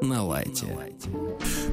[0.00, 0.66] На лайте.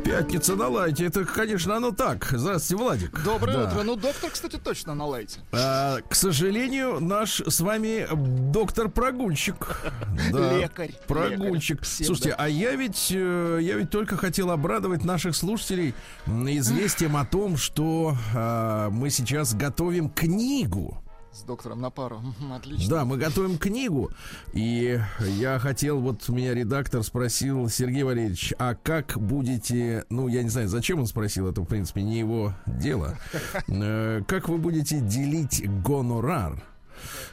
[0.04, 1.06] Пятница на лайте.
[1.06, 2.28] Это, конечно, оно так.
[2.32, 3.24] Здравствуйте, Владик.
[3.24, 3.64] Доброе Да.
[3.70, 3.84] утро.
[3.84, 5.40] Ну, доктор, кстати, точно на лайте.
[5.52, 8.08] А, к сожалению, наш с вами
[8.52, 9.82] доктор прогульщик.
[10.32, 10.92] Да, Лекарь.
[11.08, 11.78] Прогульщик.
[11.78, 11.86] Лекарь.
[11.88, 12.36] Всем, Слушайте, да.
[12.40, 15.94] а я ведь, э, я ведь только хотел обрадовать наших слушателей
[16.26, 21.02] известием о том, что а, мы сейчас готовим книгу.
[21.36, 22.22] С доктором на пару.
[22.56, 22.90] Отлично.
[22.90, 24.10] Да, мы готовим книгу.
[24.54, 30.50] И я хотел, вот меня редактор спросил, Сергей Валерьевич, а как будете, ну, я не
[30.50, 33.18] знаю, зачем он спросил, это, в принципе, не его дело.
[33.68, 36.64] Э, Как вы будете делить гонорар?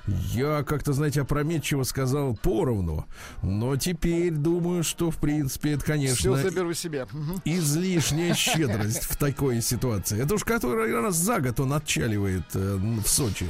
[0.06, 3.06] Я как-то, знаете, опрометчиво сказал поровну,
[3.42, 7.06] но теперь думаю, что, в принципе, это, Все конечно, заберу себе.
[7.45, 10.20] Излишняя щедрость в такой ситуации.
[10.20, 13.47] Это уж который раз за год он отчаливает э, в Сочи.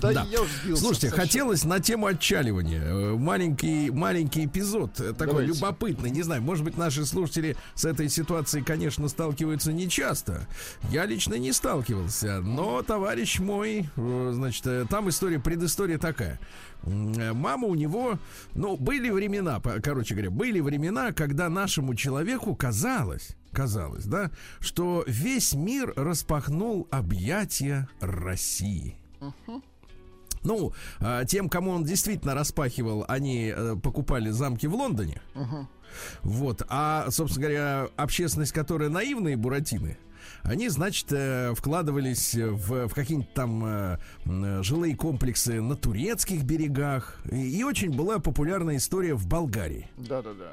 [0.00, 0.26] Да, Да.
[0.30, 0.82] я уже сбился.
[0.82, 2.82] Слушайте, хотелось на тему отчаливания.
[2.82, 5.52] э, Маленький, маленький эпизод, э, такой Давайте.
[5.54, 6.10] любопытный.
[6.10, 10.46] Не знаю, может быть, наши слушатели с этой ситуацией, конечно, сталкиваются нечасто.
[10.90, 16.38] Я лично не сталкивался, но товарищ мой, э, значит, там история, предыстория такая.
[16.84, 18.18] Мама у него,
[18.54, 25.54] ну, были времена, короче говоря, были времена, когда нашему человеку казалось, казалось, да, что весь
[25.54, 28.98] мир распахнул объятия России.
[30.42, 35.20] Ну, а, тем, кому он действительно распахивал, они э, покупали замки в Лондоне.
[36.22, 36.62] Вот.
[36.68, 39.98] А, собственно говоря, общественность, которая наивные буратины,
[40.42, 43.98] они, значит, э, вкладывались в, в какие-нибудь там э,
[44.62, 47.18] жилые комплексы на турецких берегах.
[47.30, 49.88] И, и очень была популярная история в Болгарии.
[49.96, 50.52] Да-да-да.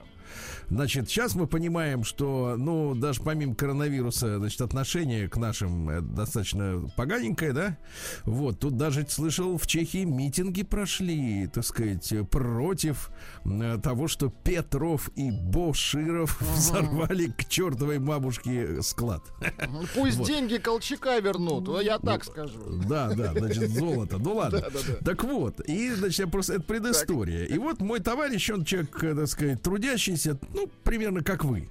[0.69, 6.89] Значит, сейчас мы понимаем, что, ну, даже помимо коронавируса, значит, отношение к нашим э, достаточно
[6.95, 7.77] поганенькое, да?
[8.23, 13.09] Вот, тут даже слышал, в Чехии митинги прошли, так сказать, против
[13.45, 19.23] э, того, что Петров и Боширов взорвали к чертовой бабушке склад.
[19.67, 19.87] Мгм.
[19.95, 20.27] Пусть Вот.
[20.27, 22.59] деньги Колчака вернут, а я так скажу.
[22.87, 24.17] Да, да, значит, золото.
[24.17, 24.59] Ну ладно.
[24.61, 25.05] Да-да-да.
[25.05, 27.45] Так вот, и, значит, я просто это предыстория.
[27.45, 31.69] И вот мой товарищ, он человек, э, так сказать, трудящийся, ну, примерно как вы.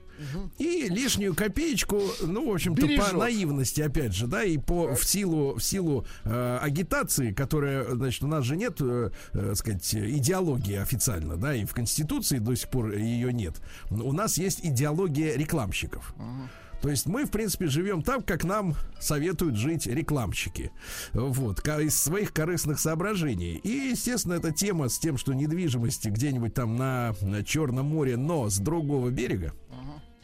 [0.58, 5.54] И лишнюю копеечку, ну, в общем-то, по наивности, опять же, да, и по в силу
[5.56, 11.36] в силу э, агитации, которая, значит, у нас же нет, э, э, сказать, идеологии официально,
[11.36, 13.60] да, и в Конституции до сих пор ее нет.
[13.90, 16.14] У нас есть идеология рекламщиков.
[16.82, 20.72] То есть мы, в принципе, живем так, как нам советуют жить рекламщики.
[21.12, 23.54] Вот, из своих корыстных соображений.
[23.62, 28.50] И, естественно, эта тема с тем, что недвижимости где-нибудь там на, на Черном море, но
[28.50, 29.52] с другого берега.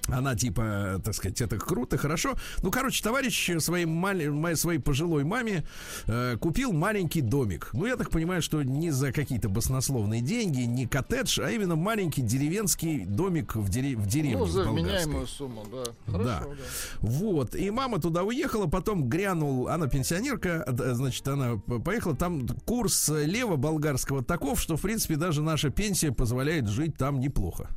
[0.09, 2.35] Она типа, так сказать, это круто, хорошо.
[2.63, 5.65] Ну, короче, товарищ своей, мал- моей, своей пожилой маме
[6.07, 7.71] э, купил маленький домик.
[7.73, 12.23] Ну, я так понимаю, что не за какие-то баснословные деньги, не коттедж, а именно маленький
[12.23, 14.39] деревенский домик в, дере- в деревне.
[14.39, 15.85] Ну, за вменяемую сумму, да.
[16.07, 16.13] Да.
[16.13, 16.57] Хорошо, да.
[17.01, 17.55] Вот.
[17.55, 23.57] И мама туда уехала, потом грянул, она пенсионерка, д- значит, она поехала, там курс лева
[23.57, 27.69] болгарского таков, что, в принципе, даже наша пенсия позволяет жить там неплохо.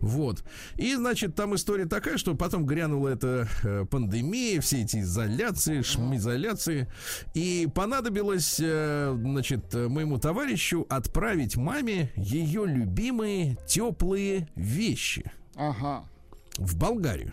[0.00, 0.44] Вот.
[0.76, 6.88] И, значит, там история такая, что потом грянула эта э, пандемия, все эти изоляции, шмизоляции.
[7.34, 16.04] И понадобилось, э, значит, моему товарищу отправить маме ее любимые теплые вещи Ага.
[16.58, 17.32] в Болгарию.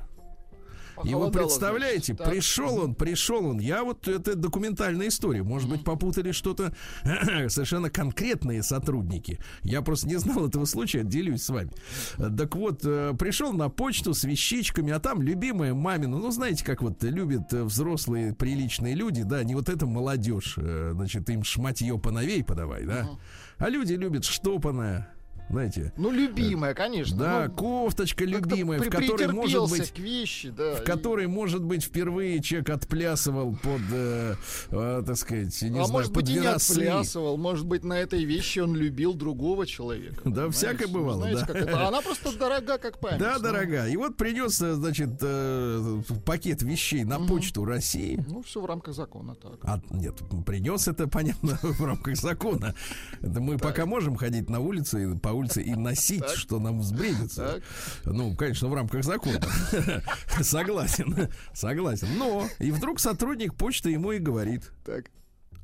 [1.03, 2.31] И вы представляете, значит.
[2.31, 3.59] Пришел он, пришел он.
[3.59, 5.43] Я вот это документальная история.
[5.43, 6.73] Может быть, попутали что-то
[7.47, 9.39] совершенно конкретные сотрудники.
[9.63, 11.71] Я просто не знал этого случая, делюсь с вами.
[12.17, 16.17] Так вот, э, пришел на почту с вещичками, а там любимая мамина.
[16.17, 20.91] Ну, знаете, как вот любят э, взрослые приличные люди, да, не вот эта молодежь, э,
[20.93, 23.09] значит, им шматье поновей подавай, да.
[23.57, 25.13] А люди любят штопанное,
[25.51, 25.93] знаете.
[25.97, 27.17] Ну, любимая, конечно.
[27.17, 30.75] Да, ну, кофточка любимая, в которой может быть вещи, да.
[30.75, 34.35] в и- которой, может быть, впервые человек отплясывал под, э,
[34.69, 37.99] э, так сказать, не а знаю, может под быть, и не отплясывал, может быть, на
[37.99, 40.21] этой вещи он любил другого человека.
[40.25, 41.59] Да, всякое Ну, бывало, знаете, да.
[41.59, 41.87] это?
[41.87, 43.19] Она просто дорога, как память.
[43.19, 43.89] Да, Ну, дорогая.
[43.89, 48.23] И вот принес, э, значит, э, пакет вещей на почту России.
[48.27, 49.59] Ну, все в рамках закона, так.
[49.63, 50.15] А, нет,
[50.45, 52.73] принес это, понятно, в рамках закона.
[53.21, 57.61] Это мы пока можем ходить на улице, и по улице и носить, что нам взбредится.
[58.03, 58.13] Так.
[58.13, 59.39] Ну, конечно, в рамках закона.
[60.41, 62.07] Согласен, согласен.
[62.17, 65.11] Но и вдруг сотрудник почты ему и говорит, Так.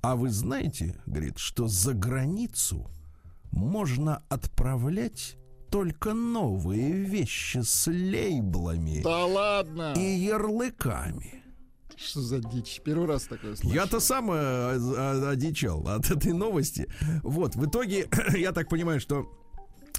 [0.01, 2.89] а вы знаете, говорит, что за границу
[3.51, 5.37] можно отправлять
[5.71, 9.93] только новые вещи с лейблами Да ладно!
[9.97, 11.43] и ярлыками.
[11.95, 12.79] Что за дичь?
[12.85, 13.73] Первый раз такое слышу.
[13.73, 16.87] Я-то сам э, о- одичал от этой новости.
[17.23, 18.07] Вот, в итоге,
[18.37, 19.25] я так понимаю, что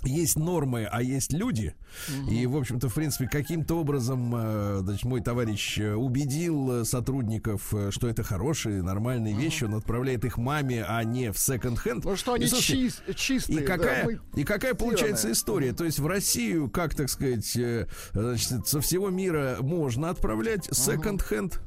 [0.04, 1.74] есть нормы, а есть люди.
[2.30, 7.72] И, в общем-то, в принципе, каким-то образом, э, значит, мой товарищ э, убедил э, сотрудников,
[7.90, 9.64] что это хорошие, нормальные вещи.
[9.64, 12.04] Он отправляет их маме, а не в секонд-хенд.
[12.04, 13.58] Ну что они И, слушайте, чис- чистые.
[13.62, 15.72] и да, какая, мы- и какая получается история?
[15.72, 17.56] То есть в Россию, как так сказать,
[18.12, 21.60] значит, со всего мира можно отправлять секонд-хенд?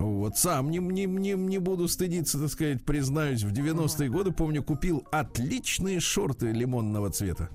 [0.00, 4.62] Вот, сам не, не, не, не буду стыдиться, так сказать, признаюсь, в 90-е годы, помню,
[4.62, 7.50] купил отличные шорты лимонного цвета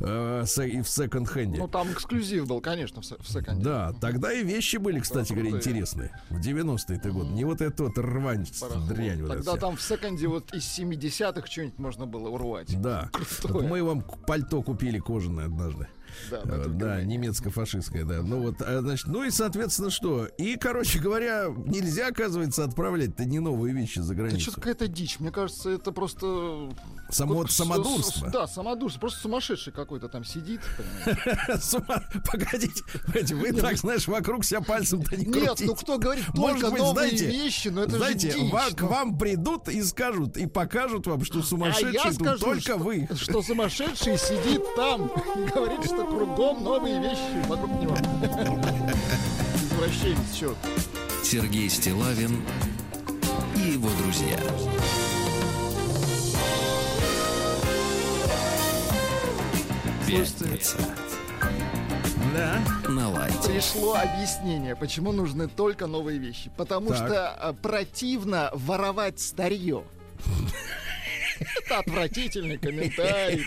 [0.00, 1.58] э, и в секонд-хенде.
[1.58, 3.62] Ну там эксклюзив был, конечно, в, се- в секонде.
[3.62, 6.10] Да, тогда и вещи были, кстати говоря, интересные.
[6.30, 7.30] В 90-е годы.
[7.30, 8.44] Не вот это вот рвань,
[8.88, 12.80] дрянь вот Тогда там в секонде вот из 70-х что-нибудь можно было урвать.
[12.80, 13.08] Да.
[13.48, 15.86] Мы вам пальто купили кожаное однажды.
[16.30, 18.22] Да, Э, Да, немецко-фашистская, да.
[18.22, 20.26] Ну вот, а, значит, ну и, соответственно, что?
[20.26, 24.40] И, короче говоря, нельзя, оказывается, отправлять-то не новые вещи за Это границу.
[24.42, 25.20] что-то какая-то дичь.
[25.20, 26.70] Мне кажется, это просто...
[27.10, 28.30] Само, как с- самодурство.
[28.30, 29.00] Да, самодурство.
[29.00, 30.60] Просто сумасшедший какой-то там сидит.
[32.30, 35.64] Погодите, вы так, знаешь, вокруг себя пальцем-то не Нет, крутите.
[35.66, 38.52] ну кто говорит только новые знаете, вещи, но это Знаете, же дичь.
[38.52, 38.88] ва- к ну.
[38.88, 43.08] вам придут и скажут, и покажут вам, что А сумасшедший тут только вы.
[43.16, 47.96] что сумасшедший сидит там и говорит, что кругом новые вещи вокруг него.
[49.56, 50.56] Извращенец, черт.
[51.22, 52.42] Сергей Стилавин
[53.56, 54.38] и его друзья.
[60.06, 60.76] Пятница
[62.34, 62.58] Да.
[62.88, 63.48] на лайте.
[63.48, 66.50] Пришло объяснение, почему нужны только новые вещи.
[66.56, 66.96] Потому Так.
[66.98, 69.84] что а, противно воровать старье.
[71.64, 73.44] Это отвратительный комментарий,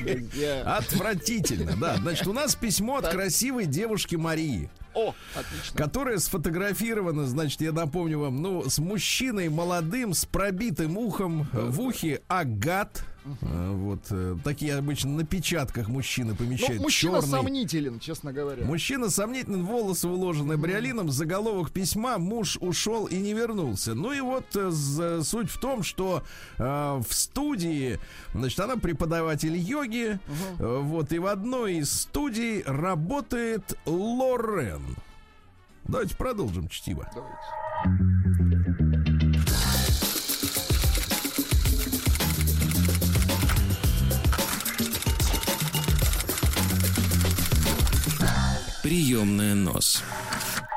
[0.00, 0.62] друзья.
[0.76, 1.96] Отвратительно, да.
[1.96, 4.70] Значит, у нас письмо от красивой девушки Марии.
[4.92, 5.76] О, отлично.
[5.76, 12.22] которая сфотографирована, значит, я напомню вам, ну, с мужчиной молодым, с пробитым ухом, в ухе
[12.26, 13.04] агат.
[13.42, 16.80] Э, Вот э, такие обычно на печатках мужчины Ну, помещают.
[16.80, 17.30] мужчина черный.
[17.30, 18.64] сомнителен, честно говоря.
[18.64, 23.94] Мужчина сомнительный, волосы уложены бриолином, заголовок письма, муж ушел и не вернулся.
[23.94, 26.22] Ну и вот э, суть в том, что
[26.58, 26.62] э,
[27.06, 27.98] в студии,
[28.34, 30.18] значит, она преподаватель йоги,
[30.58, 34.82] э, вот, и в одной из студий работает Лорен.
[35.84, 37.10] Давайте продолжим чтиво.
[37.14, 38.49] Давайте.
[48.90, 50.02] Приемная нос.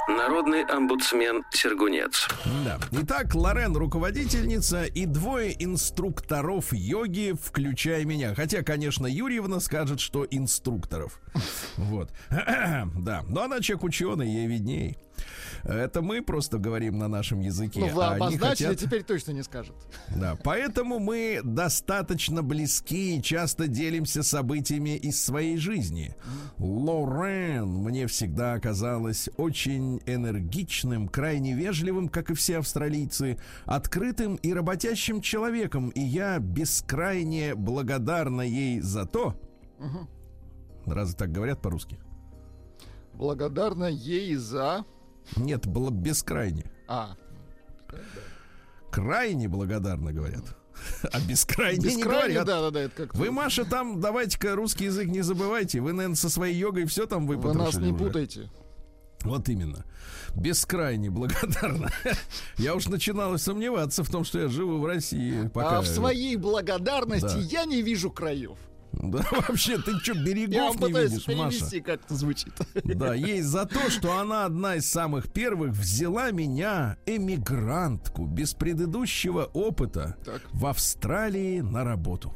[0.07, 2.27] Народный омбудсмен Сергунец.
[2.63, 2.77] Да.
[2.91, 8.35] Итак, Лорен руководительница и двое инструкторов йоги, включая меня.
[8.35, 11.19] Хотя, конечно, Юрьевна скажет, что инструкторов.
[11.75, 12.11] Вот.
[12.95, 13.23] Да.
[13.27, 14.95] Но она человек ученый, ей видней.
[15.63, 17.79] Это мы просто говорим на нашем языке.
[17.79, 19.75] Ну, вы а обозначили, хотят- теперь точно не скажет.
[20.13, 26.15] Да, поэтому мы достаточно близки и часто делимся событиями из своей жизни.
[26.57, 35.21] Лорен мне всегда оказалась очень энергичным, крайне вежливым, как и все австралийцы, открытым и работящим
[35.21, 39.39] человеком, и я бескрайне благодарна ей за то.
[40.85, 41.97] Разве так говорят по-русски?
[43.13, 44.85] Благодарна ей за...
[45.35, 46.65] Нет, было бескрайне.
[46.87, 47.15] А,
[48.91, 50.43] Крайне благодарна, говорят.
[51.11, 52.45] А бескрайне, не бескрайне, говорят.
[52.45, 55.79] да-да-да, это как Вы, Маша, там давайте-ка русский язык не забывайте.
[55.81, 58.03] Вы, наверное, со своей йогой все там Вы выпотрошили нас не уже.
[58.05, 58.51] путайте.
[59.23, 59.85] Вот именно.
[60.35, 61.89] Бескрайне благодарна.
[62.57, 65.47] Я уж начинала сомневаться в том, что я живу в России.
[65.53, 65.77] Пока...
[65.77, 67.37] А в своей благодарности Да.
[67.39, 68.57] я не вижу краев.
[69.11, 71.49] Да, вообще, ты что, Я берегов не видишь, Маша?
[71.59, 72.53] перевести, как это звучит.
[72.83, 79.45] Да, ей за то, что она одна из самых первых взяла меня, эмигрантку, без предыдущего
[79.53, 80.41] опыта, Так.
[80.51, 82.35] в Австралии на работу.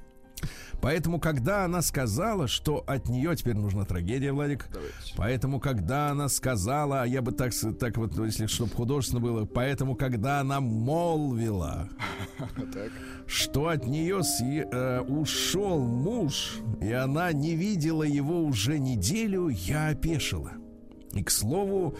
[0.81, 5.13] Поэтому, когда она сказала, что от нее теперь нужна трагедия, Владик, Давайте.
[5.15, 9.95] поэтому, когда она сказала, а я бы так, так вот, если чтобы художественно было, поэтому,
[9.95, 11.89] когда она молвила,
[13.27, 20.51] что от нее э, ушел муж, и она не видела его уже неделю, я опешила.
[21.13, 21.97] И, к слову,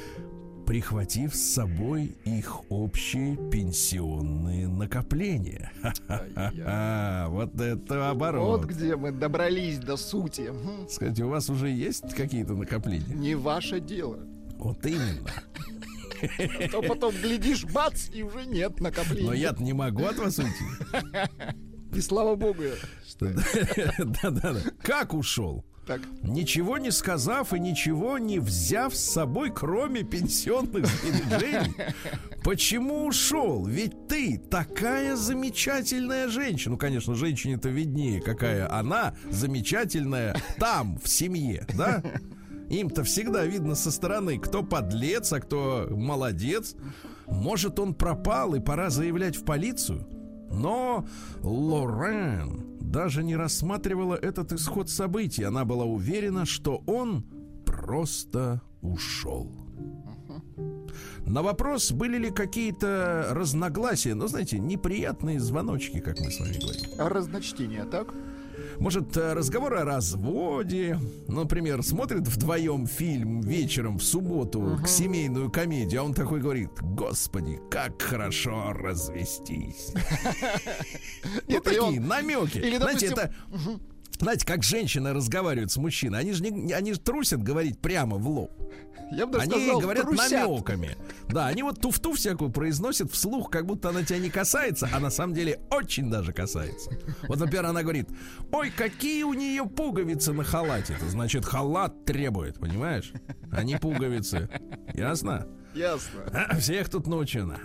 [0.67, 5.71] прихватив с собой их общие пенсионные накопления.
[5.81, 7.27] Ха-ха-ха.
[7.37, 8.61] Вот это оборот.
[8.61, 10.49] Вот где мы добрались до сути.
[10.49, 10.89] Мгм.
[10.89, 13.15] Скажите, у вас уже есть какие-то накопления?
[13.15, 14.19] Не ваше дело.
[14.59, 15.29] Вот именно.
[16.19, 19.27] А то потом глядишь, бац, и уже нет накопления.
[19.27, 20.65] Но я не могу от вас уйти.
[21.93, 22.63] И слава богу.
[23.19, 24.55] Да-да-да.
[24.81, 25.63] Как ушел?
[25.87, 26.01] Так.
[26.21, 31.73] Ничего не сказав и ничего не взяв с собой, кроме пенсионных сбережений.
[32.43, 33.65] Почему ушел?
[33.65, 36.73] Ведь ты такая замечательная женщина.
[36.73, 42.03] Ну, конечно, женщине-то виднее, какая она замечательная там, в семье, да?
[42.69, 46.75] Им-то всегда видно со стороны, кто подлец, а кто молодец.
[47.27, 50.05] Может, он пропал и пора заявлять в полицию?
[50.51, 51.05] Но
[51.41, 55.43] Лорен даже не рассматривала этот исход событий.
[55.43, 57.25] Она была уверена, что он
[57.65, 59.51] просто ушел.
[61.25, 66.83] На вопрос, были ли какие-то разногласия, ну, знаете, неприятные звоночки, как мы с вами говорим.
[66.97, 68.13] Разночтение, так?
[68.79, 70.99] Может, э, разговор о разводе.
[71.27, 74.83] Например, смотрит вдвоем фильм вечером в субботу uh-huh.
[74.83, 79.93] к семейную комедию, а он такой говорит: Господи, как хорошо развестись.
[81.47, 82.77] Ну, такие намеки.
[82.77, 83.33] Знаете, это
[84.19, 88.27] знаете, как женщины разговаривают с мужчиной, они же не, они же трусят говорить прямо в
[88.27, 88.51] лоб.
[89.11, 90.31] Я бы даже они сказал, говорят трусят.
[90.31, 90.97] намеками.
[91.29, 95.09] Да, они вот туфту всякую произносят вслух, как будто она тебя не касается, а на
[95.09, 96.91] самом деле очень даже касается.
[97.27, 98.09] Вот, например, она говорит:
[98.51, 100.95] Ой, какие у нее пуговицы на халате.
[100.95, 103.13] Это значит, халат требует, понимаешь?
[103.51, 104.49] А не пуговицы.
[104.93, 105.47] Ясно?
[105.77, 106.49] Ясно.
[106.59, 107.59] Всех тут научено.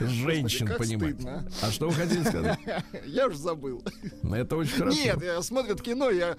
[0.00, 1.14] Женщин понимать.
[1.14, 1.48] стыдно.
[1.62, 2.58] А что вы хотели сказать?
[3.06, 3.82] Я уже забыл.
[4.22, 4.98] Ну, Это очень хорошо.
[4.98, 6.36] Нет, я смотрят кино, я,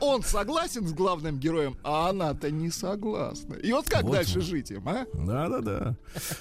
[0.00, 3.54] он согласен с главным героем, а она-то не согласна.
[3.54, 5.06] И вот как Вот дальше жить им, а?
[5.14, 5.96] Да, да, да.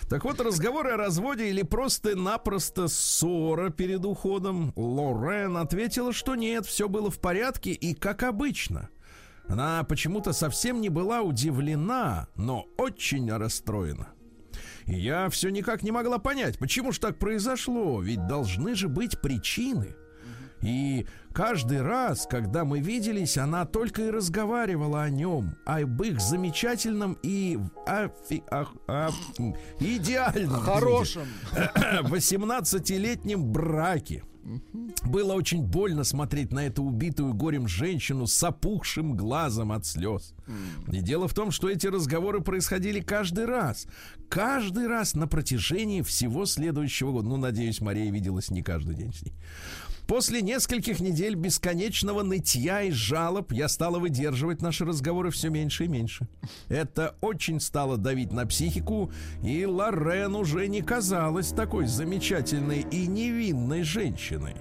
[0.09, 4.71] Так вот, разговоры о разводе или просто-напросто ссора перед уходом.
[4.75, 8.89] Лорен ответила, что нет, все было в порядке и как обычно.
[9.47, 14.09] Она почему-то совсем не была удивлена, но очень расстроена.
[14.85, 19.19] И я все никак не могла понять, почему же так произошло, ведь должны же быть
[19.21, 19.95] причины.
[20.61, 27.17] И каждый раз, когда мы виделись, она только и разговаривала о нем, об их замечательном
[27.21, 31.27] и афи- а- м, идеальном Хорошим.
[32.01, 34.23] 18-летнем браке.
[35.03, 40.33] Было очень больно смотреть на эту убитую горем женщину с опухшим глазом от слез.
[40.91, 43.87] И дело в том, что эти разговоры происходили каждый раз.
[44.29, 47.29] Каждый раз на протяжении всего следующего года.
[47.29, 49.33] Ну, надеюсь, Мария виделась не каждый день с ней.
[50.07, 55.87] После нескольких недель бесконечного нытья и жалоб я стала выдерживать наши разговоры все меньше и
[55.87, 56.27] меньше.
[56.69, 59.11] Это очень стало давить на психику,
[59.43, 64.55] и Лорен уже не казалась такой замечательной и невинной женщиной.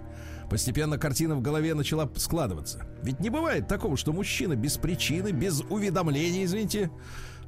[0.48, 2.86] Постепенно картина в голове начала складываться.
[3.02, 6.90] Ведь не бывает такого, что мужчина без причины, без уведомления, извините,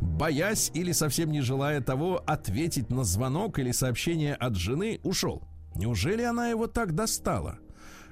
[0.01, 5.43] боясь или совсем не желая того, ответить на звонок или сообщение от жены, ушел.
[5.75, 7.59] Неужели она его так достала?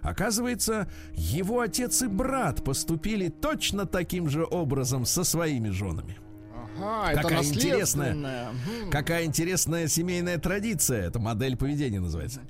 [0.05, 6.19] Оказывается, его отец и брат поступили точно таким же образом со своими женами.
[6.77, 8.53] Ага, это Какая интересная, наследственная.
[8.53, 8.91] Мгм.
[8.91, 11.07] какая интересная семейная традиция.
[11.07, 12.41] Это модель поведения называется.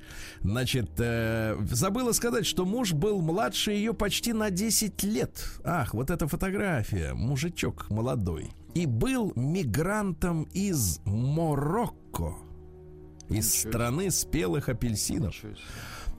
[0.41, 5.45] Значит, э, забыла сказать, что муж был младше ее почти на 10 лет.
[5.63, 7.15] Ах, вот эта фотография.
[7.15, 8.51] Мужичок молодой.
[8.75, 12.35] И был мигрантом из Марокко.
[13.29, 15.55] Из Ничего страны спелых апельсинов Ничего.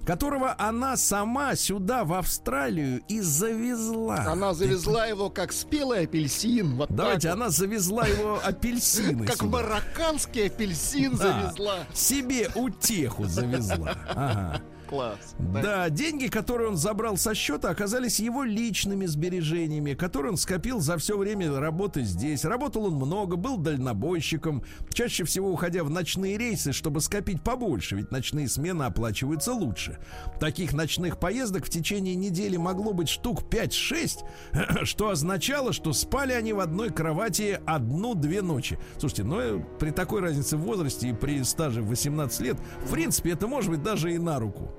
[0.06, 4.26] Которого она сама сюда, в Австралию, и завезла.
[4.28, 6.76] Она завезла его как спелый апельсин.
[6.76, 11.80] Вот Давайте, так она завезла его апельсины Как марокканский апельсин завезла.
[11.94, 13.98] Себе утеху завезла.
[14.10, 14.62] Ага.
[14.88, 15.36] Класс.
[15.40, 20.98] Да, деньги, которые он забрал со счета, оказались его личными сбережениями, которые он скопил за
[20.98, 22.46] все время работы здесь.
[22.46, 24.64] Работал он много, был дальнобойщиком,
[24.94, 29.98] чаще всего уходя в ночные рейсы, чтобы скопить побольше, ведь ночные смены оплачиваются лучше.
[30.40, 34.24] Таких ночных поездок в течение недели могло быть штук 5-6,
[34.84, 38.78] что означало, что спали они в одной кровати одну-две ночи.
[39.00, 42.92] Слушайте, ну э, при такой разнице в возрасте и при стаже в 18 лет, в
[42.92, 44.75] принципе, это может быть даже и на руку.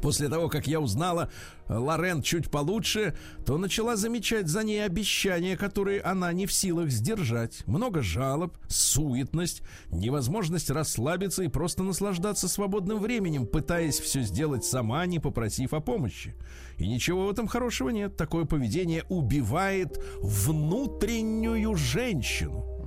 [0.00, 1.30] После того, как я узнала
[1.66, 6.90] э, Лорен чуть получше, то начала замечать за ней обещания, которые она не в силах
[6.90, 7.66] сдержать.
[7.66, 15.18] Много жалоб, суетность, невозможность расслабиться и просто наслаждаться свободным временем, пытаясь все сделать сама, не
[15.18, 16.34] попросив о помощи.
[16.76, 18.16] И ничего в этом хорошего нет.
[18.16, 22.77] Такое поведение убивает внутреннюю женщину.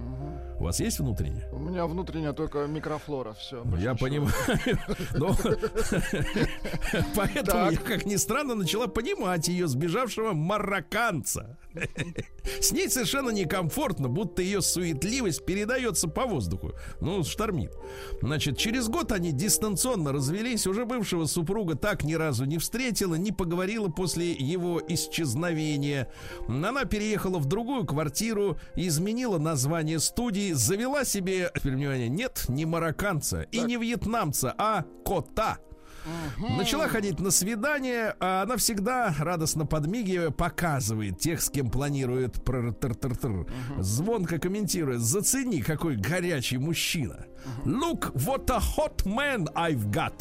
[0.62, 1.50] У вас есть внутренняя?
[1.52, 3.64] У меня внутренняя только микрофлора, все.
[3.66, 4.32] Ну, я понимаю.
[5.16, 5.36] Но
[7.16, 11.58] Поэтому я, как ни странно, начала понимать ее сбежавшего марокканца.
[12.60, 16.74] С ней совершенно некомфортно, будто ее суетливость передается по воздуху.
[17.00, 17.76] Ну, штормит.
[18.22, 20.68] Значит, через год они дистанционно развелись.
[20.68, 26.12] Уже бывшего супруга так ни разу не встретила, не поговорила после его исчезновения.
[26.48, 33.60] Она переехала в другую квартиру, изменила название студии, завела себе, внимание, нет, не марокканца и
[33.62, 35.60] не вьетнамца, а кота.
[36.38, 42.74] Начала ходить на свидание, а она всегда, радостно подмигивая, показывает тех, с кем планирует пр
[42.74, 43.48] тр тр тр
[43.80, 45.02] Звонко комментирует.
[45.02, 47.26] Зацени, какой горячий мужчина.
[47.66, 50.14] Look, what a hot man I've got.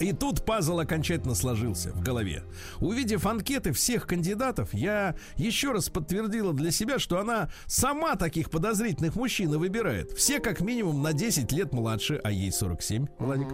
[0.00, 2.42] И тут пазл окончательно сложился в голове.
[2.80, 9.14] Увидев анкеты всех кандидатов, я еще раз подтвердила для себя, что она сама таких подозрительных
[9.14, 10.12] мужчин выбирает.
[10.12, 13.48] Все как минимум на 10 лет младше, а ей 47, Владик.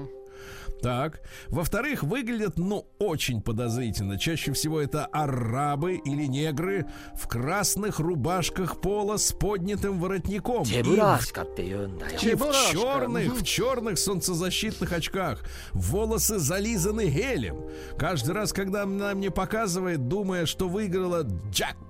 [0.83, 1.21] Так.
[1.49, 4.19] Во-вторых, выглядят, ну, очень подозрительно.
[4.19, 10.65] Чаще всего это арабы или негры в красных рубашках пола с поднятым воротником.
[10.65, 10.95] И в,
[12.31, 15.43] и в черных, в черных солнцезащитных очках.
[15.73, 17.65] Волосы зализаны гелем.
[17.99, 21.90] Каждый раз, когда она мне показывает, думая, что выиграла джекпот,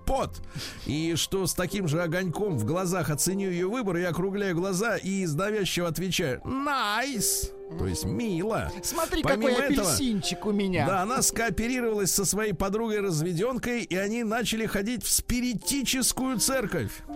[0.86, 5.22] и что с таким же огоньком в глазах оценю ее выбор, я округляю глаза и
[5.22, 8.72] из давящего отвечаю «Nice!» То есть мило.
[8.82, 10.86] Смотри, Помимо какой этого- апельсинчик у меня.
[10.88, 16.90] Да, она скооперировалась со своей подругой-разведенкой, и они начали ходить в спиритическую церковь.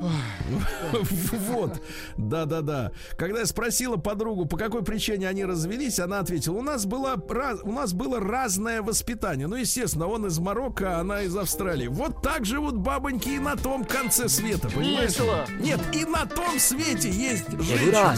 [1.48, 1.82] Вот.
[2.16, 2.92] Да-да-да.
[3.18, 7.20] Когда я спросила подругу, по какой причине они развелись, она ответила, у нас было,
[7.64, 9.46] у нас было разное воспитание.
[9.46, 11.88] Ну, естественно, он из Марокко, а она из Австралии.
[11.88, 15.10] Вот так живут бабоньки и на том конце света, понимаешь?
[15.10, 15.46] Весело.
[15.58, 18.16] Нет, и на том свете есть женщины.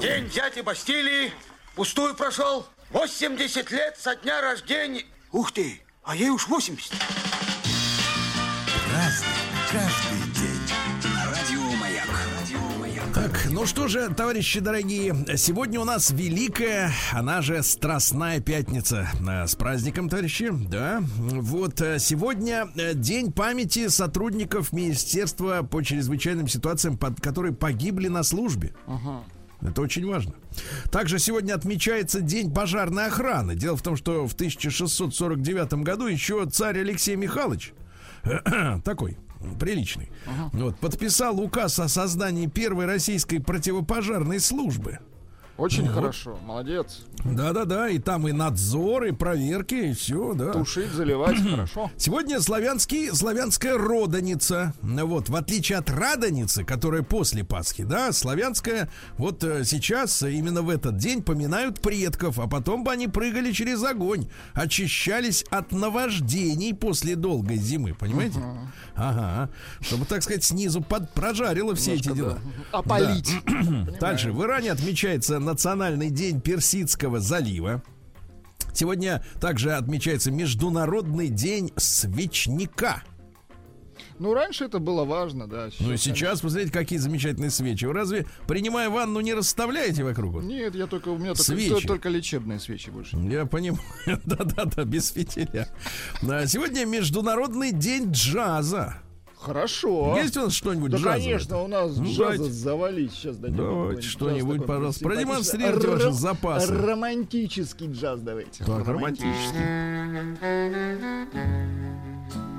[0.00, 1.30] День дяди Бастилии
[1.76, 2.66] пустую прошел.
[2.90, 5.04] 80 лет со дня рождения.
[5.32, 6.92] Ух ты, а ей уж 80.
[13.54, 19.08] Ну что же, товарищи дорогие, сегодня у нас великая, она же Страстная Пятница.
[19.26, 21.00] Э, С праздником, товарищи, да.
[21.16, 28.24] Вот э, сегодня э, день памяти сотрудников Министерства по чрезвычайным ситуациям, под, которые погибли на
[28.24, 28.74] службе.
[29.62, 30.34] Это очень важно.
[30.90, 33.54] Также сегодня отмечается День пожарной охраны.
[33.54, 37.72] Дело в том, что в 1649 году еще царь Алексей Михайлович
[38.84, 39.16] такой
[39.52, 40.10] приличный,
[40.52, 44.98] вот, подписал указ о создании первой российской противопожарной службы.
[45.56, 47.02] Очень хорошо, молодец.
[47.24, 50.52] Да-да-да, и там и надзор, и проверки, и все, да.
[50.52, 51.92] Тушить, заливать, хорошо.
[51.96, 54.74] Сегодня славянский, славянская родоница.
[54.82, 60.62] Вот, в отличие от радоницы, которая после Пасхи, да, славянская, вот э, сейчас, э, именно
[60.62, 66.74] в этот день, поминают предков, а потом бы они прыгали через огонь, очищались от наваждений
[66.74, 68.40] после долгой зимы, понимаете?
[68.96, 69.50] Ага.
[69.80, 72.38] Чтобы, так сказать, снизу под, прожарило все эти дела.
[72.72, 73.30] Опалить.
[74.00, 74.32] Дальше.
[74.32, 77.82] В Иране отмечается Национальный день Персидского залива.
[78.72, 83.02] Сегодня также отмечается Международный день свечника.
[84.18, 85.70] Ну, раньше это было важно, да.
[85.80, 87.84] Ну и сейчас, посмотрите, какие замечательные свечи.
[87.84, 90.42] Вы разве, принимая ванну, не расставляете вокруг?
[90.42, 91.70] Нет, я только, у меня Свечи.
[91.70, 93.16] только, только лечебные свечи больше.
[93.16, 93.82] Я понимаю.
[94.24, 95.68] Да-да-да, без фитиля.
[96.22, 99.03] Да, Сегодня Международный день джаза.
[99.44, 100.16] Хорошо.
[100.18, 101.18] Есть у нас что-нибудь Да, джазовое?
[101.20, 102.50] конечно, у нас Ну, джаза давайте.
[102.52, 103.12] завалить.
[103.12, 106.74] Сейчас дадим Давайте что-нибудь, пожалуйста, продемонстрируйте ваши запасы.
[106.74, 108.64] Романтический джаз давайте.
[108.64, 109.60] Так, романтический.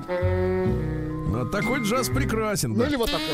[0.08, 2.74] Ну, такой джаз прекрасен.
[2.74, 2.88] Ну да.
[2.88, 3.26] или вот такой.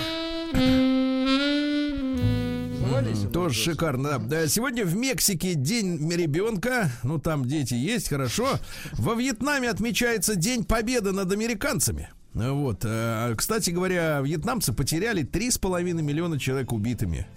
[2.80, 4.20] Завались нас Тоже шикарно.
[4.20, 6.90] Да, сегодня в Мексике день ребенка.
[7.04, 8.48] Ну, там дети есть, хорошо.
[8.94, 12.10] Во Вьетнаме отмечается День Победы над американцами.
[12.34, 12.86] Вот.
[12.86, 17.28] э, Кстати говоря, вьетнамцы потеряли 3,5 миллиона человек убитыми.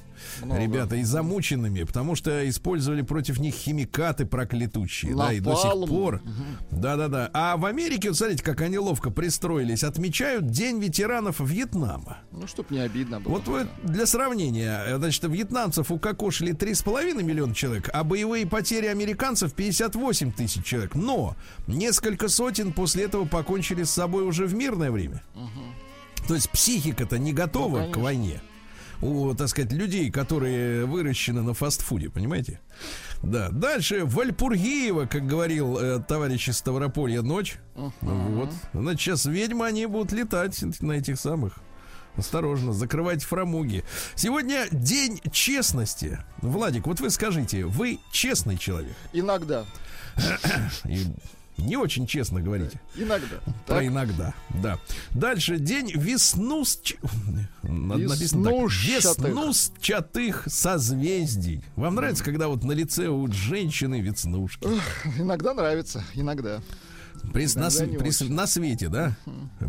[0.42, 5.14] Ребята, и замученными, потому что использовали против них химикаты проклятущие.
[5.16, 6.22] Да, и до сих пор.
[6.70, 7.30] Да-да-да.
[7.32, 12.18] А в Америке, вот смотрите, как они ловко пристроились, отмечают День ветеранов Вьетнама.
[12.32, 13.32] Ну, чтоб не обидно было.
[13.32, 19.52] Вот вы для сравнения, э, значит, вьетнамцев укокошили 3,5 миллиона человек, а боевые потери американцев
[19.54, 20.94] 58 тысяч человек.
[20.94, 25.22] Но несколько сотен после этого покончили с собой уже в мирное время.
[26.26, 28.40] То есть психика-то не готова Ну, к войне.
[29.00, 32.60] У, так сказать, людей, которые выращены на фастфуде, понимаете?
[33.22, 33.50] Да.
[33.50, 37.56] Дальше Вальпургиева, как говорил э, товарищ из Ставрополья, ночь.
[37.74, 38.50] Вот.
[38.72, 41.58] Значит, сейчас ведьмы, они будут летать на этих самых
[42.16, 43.84] осторожно, закрывайте фрамуги.
[44.14, 46.20] Сегодня день честности.
[46.42, 48.94] Владик, вот вы скажите, вы честный человек?
[49.12, 49.64] Иногда.
[50.84, 51.06] И
[51.58, 52.80] не очень честно говорите.
[52.96, 53.36] Иногда.
[53.66, 53.86] Про Так.
[53.86, 54.78] иногда, да.
[55.12, 56.80] Дальше день веснус...
[59.22, 60.44] Веснушчатых.
[60.46, 61.64] Созвездий.
[61.76, 64.66] Вам нравится, когда вот на лице у женщины веснушки?
[65.18, 66.04] Иногда нравится.
[66.14, 66.60] Иногда.
[67.32, 69.16] При, на, при на свете, да?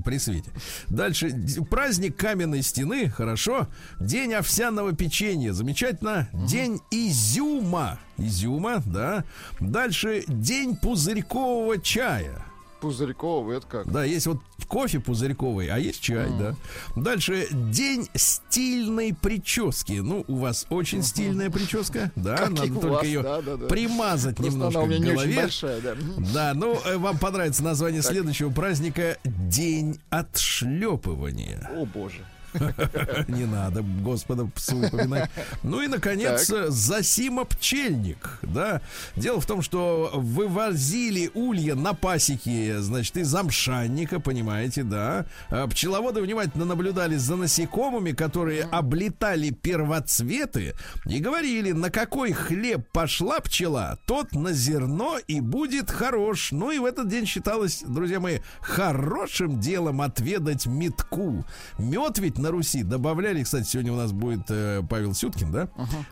[0.04, 0.52] При свете.
[0.88, 1.32] Дальше.
[1.70, 3.10] Праздник каменной стены.
[3.10, 3.68] Хорошо.
[4.00, 5.54] День овсяного печенья.
[5.54, 6.30] Замечательно.
[6.34, 8.00] День изюма.
[8.18, 9.24] Изюма, да.
[9.60, 10.24] Дальше.
[10.28, 12.46] День пузырькового чая.
[12.82, 13.92] Пузырьковый, это как?
[13.92, 16.56] Да, есть вот кофе пузырьковый, а есть чай, да.
[16.96, 19.94] Дальше день стильной прически.
[19.94, 23.68] Ну, у вас очень стильная прическа, да, Как надо только вас, ее да, да, да.
[23.68, 25.42] примазать Просто немножко она у меня к не очень голове.
[25.42, 25.96] большая, да.
[26.34, 31.70] Да, ну э, вам понравится название следующего праздника День отшлепывания.
[31.76, 32.26] О, боже.
[33.28, 35.30] Не надо, Господа псу упоминать.
[35.64, 36.52] Ну и, наконец.
[36.68, 38.82] Засима пчельник, да.
[39.16, 45.26] Дело в том, что вывозили улья на пасеки, значит, из амшанника, понимаете, да.
[45.50, 53.40] А Пчеловоды внимательно наблюдали за насекомыми, которые облетали первоцветы и говорили, на какой хлеб пошла
[53.40, 56.52] пчела, тот на зерно и будет хорош.
[56.52, 61.46] Ну и в этот день считалось, друзья мои, хорошим делом отведать метку.
[61.78, 65.68] Мед ведь на Руси добавляли, кстати, сегодня у нас будет э, Павел Сюткин, да?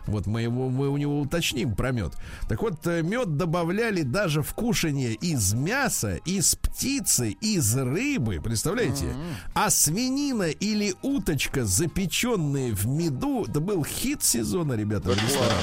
[0.06, 2.12] Вот мы, его, мы у него уточним про мед.
[2.48, 9.06] Так вот, э, мед добавляли даже в кушанье из мяса, из птицы, из рыбы, представляете?
[9.54, 15.62] А свинина или уточка, запеченные в меду, это был хит сезона, ребята, в ресторанах.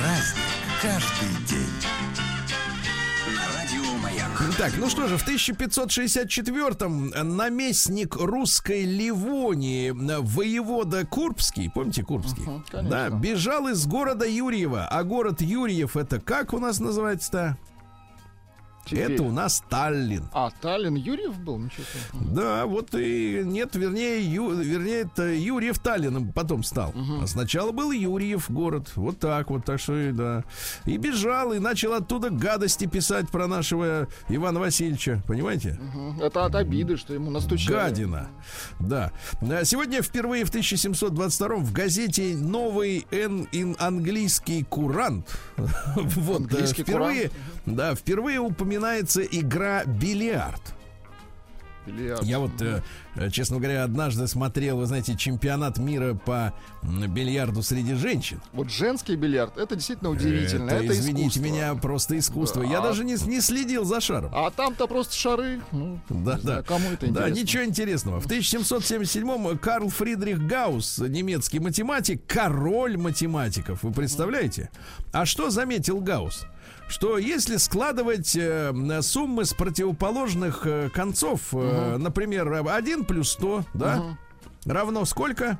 [0.00, 0.42] Праздник
[0.82, 2.09] каждый день.
[4.56, 12.42] Так, ну что же, в 1564-м наместник русской Ливонии, э, воевода Курбский, помните Курбский?
[12.42, 12.90] Мгм, конечно.
[12.90, 14.86] да, бежал из города Юрьева.
[14.86, 17.58] А город Юрьев это как у нас называется-то?
[18.90, 19.12] Теперь.
[19.12, 20.24] Это у нас Таллин.
[20.32, 21.58] А, Таллин Юрьев был?
[21.58, 22.24] Ничего себе.
[22.34, 26.92] Да, вот и нет, вернее, Ю- вернее, это Юрьев Таллином потом стал.
[27.22, 28.90] А сначала был Юрьев город.
[28.96, 30.44] Вот так вот, так что и да.
[30.86, 35.22] И бежал, и начал оттуда гадости писать про нашего Ивана Васильевича.
[35.26, 35.78] Понимаете?
[35.80, 36.20] Мгм.
[36.22, 37.72] Это от обиды, что ему настучали.
[37.72, 38.28] Гадина.
[38.80, 39.12] Да.
[39.40, 45.26] А Сегодня впервые в 1722 в газете «Новый эн- ин- английский курант»
[45.96, 47.30] вот, Английский впервые,
[47.76, 50.60] да, впервые упоминается игра «Бильярд».
[51.86, 52.22] Бильярд.
[52.24, 52.82] Я вот, э,
[53.16, 56.52] э, честно говоря, однажды смотрел, вы знаете, чемпионат мира по
[56.82, 58.38] бильярду среди женщин.
[58.52, 60.70] Вот женский бильярд, это действительно удивительно.
[60.70, 61.40] Это, извините искусство.
[61.42, 62.62] меня, просто искусство.
[62.62, 62.88] Я Да.
[62.88, 64.30] даже не, не следил за шаром.
[64.34, 65.60] А там-то просто шары.
[65.72, 66.38] Ну, Да, да.
[66.38, 67.40] знаю, кому это Да, интересно.
[67.40, 68.20] ничего интересного.
[68.20, 73.82] В 1777-м Карл Фридрих Гаусс, немецкий математик, король математиков.
[73.82, 74.70] Вы представляете?
[75.12, 76.46] А что заметил Гаусс?
[76.88, 84.18] Что если складывать э, суммы с противоположных э, концов, э, например, 1 плюс 100, да,
[84.66, 85.58] равно сколько?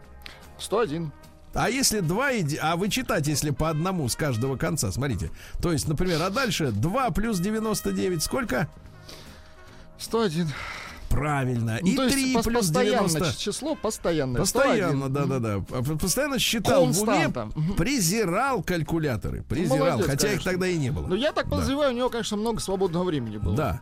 [0.59, 1.13] 101.
[1.53, 2.31] А если 2,
[2.63, 5.31] а вычитать, если по одному с каждого конца, смотрите.
[5.61, 8.69] То есть, например, а дальше 2 плюс 99 сколько?
[9.99, 10.49] 101.
[11.11, 11.79] Правильно.
[11.83, 13.33] Ну, И то есть 3 пос- плюс постоянно 90.
[13.33, 14.41] ч- число постоянное.
[14.41, 15.13] Постоянно, 101.
[15.13, 15.65] да, да, да.
[15.71, 17.49] А Постоянно считал в уме, Константа.
[17.77, 19.43] Презирал калькуляторы.
[19.43, 20.51] Презирал, молодец, хотя их конечно.
[20.53, 21.07] тогда и не было.
[21.09, 21.57] Ну, я так Да.
[21.57, 23.57] подозреваю, у него, конечно, много свободного времени было.
[23.57, 23.81] Да.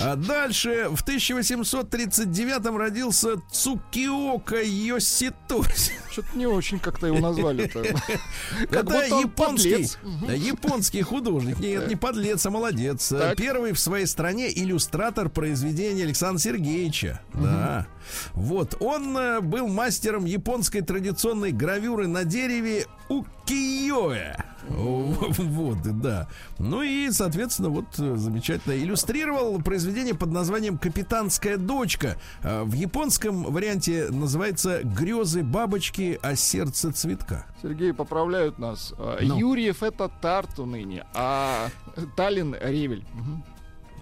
[0.00, 5.92] А дальше в 1839 родился Цукиока Йоситоси.
[6.10, 7.80] Что-то не очень как-то его назвали-то.
[8.70, 9.88] Это японский,
[10.36, 11.58] японский художник.
[11.58, 13.08] Нет, не подлец, а молодец.
[13.08, 13.36] Так.
[13.36, 17.20] Первый в своей стране иллюстратор произведения Александра Сергеевича.
[17.32, 17.86] Да.
[18.32, 18.76] Вот.
[18.80, 24.36] Он э, был мастером японской традиционной гравюры на дереве укиёэ.
[25.38, 26.28] Вот, да.
[26.58, 32.16] Ну и, соответственно, вот э, замечательно иллюстрировал произведение под названием «Капитанская дочка».
[32.42, 37.46] Э, В японском варианте называется «Грезы бабочки, а сердце цветка».
[37.62, 38.92] Сергей, поправляют нас.
[38.98, 39.38] А, Ну.
[39.38, 41.68] Юрьев это Тарту ныне, а
[42.16, 43.04] Таллин Ревель.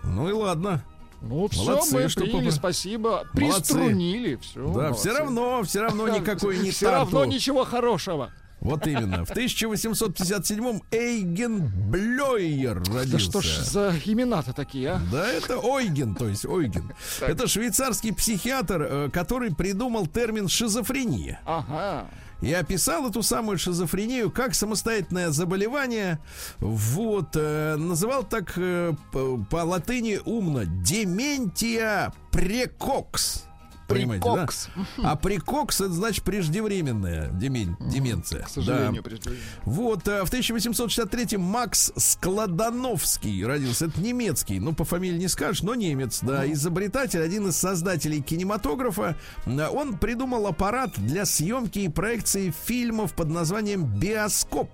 [0.05, 0.83] Ну и ладно.
[1.21, 3.11] Ну все, Молодцы, мы что приняли, попро- спасибо.
[3.11, 3.37] Молодцы.
[3.37, 4.73] Приструнили, все.
[4.73, 8.33] Да, все равно, все равно никакой не Все равно ничего хорошего.
[8.63, 9.25] Вот именно.
[9.25, 13.11] В 1857-м Эйген Блёйер родился.
[13.11, 15.01] Да что ж за имена-то такие, а?
[15.11, 16.93] Да, это Ойген, то есть Ойген.
[17.19, 17.29] Так.
[17.29, 21.41] Это швейцарский психиатр, э, который придумал термин шизофрения.
[21.45, 22.07] Ага.
[22.41, 26.21] И описал эту самую шизофрению как самостоятельное заболевание.
[26.59, 27.31] Вот.
[27.35, 30.65] э, называл так э, по, по латыни умно.
[30.65, 33.45] Дементия прекокс.
[33.89, 34.33] Понимаете, да?
[34.35, 34.69] Прикокс.
[35.03, 38.43] А прикокс это значит преждевременная демен- деменция.
[38.45, 39.09] К сожалению, Да.
[39.11, 39.47] преждевременно.
[39.65, 43.87] Вот, э, в 1863 Макс Складановский родился.
[43.87, 46.51] Это немецкий, ну, по фамилии не скажешь, но немец, да.
[46.53, 49.17] Изобретатель, один из создателей кинематографа.
[49.47, 54.71] Э, Он придумал аппарат для съемки и проекции фильмов под названием биоскоп.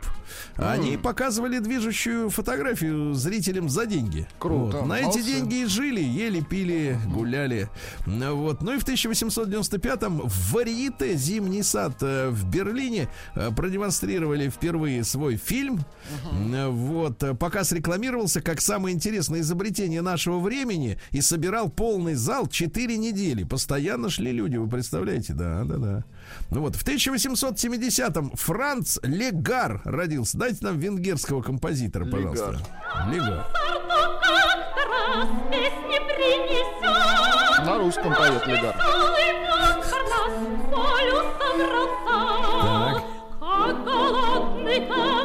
[0.57, 4.27] Они показывали движущую фотографию зрителям за деньги.
[4.38, 4.87] Круто, Вот.
[4.87, 7.68] На эти деньги и жили, ели, пили, гуляли.
[8.07, 8.62] Вот.
[8.62, 15.37] Ну и в 1895-м в Варьете «Зимний сад» э, в Берлине э, продемонстрировали впервые свой
[15.37, 15.85] фильм.
[16.53, 17.23] Э, Вот.
[17.38, 23.44] Показ рекламировался как самое интересное изобретение нашего времени и собирал полный зал 4 недели.
[23.44, 25.35] Постоянно шли люди, вы представляете?
[25.35, 26.05] Да, да, да.
[26.51, 30.38] Ну вот, в 1870-м Франц Легар родился.
[30.38, 32.59] Дайте нам венгерского композитора, пожалуйста.
[33.11, 33.47] Легар.
[35.51, 37.67] песни принесет.
[37.67, 38.77] На русском поет Легар.
[44.69, 45.18] Веселый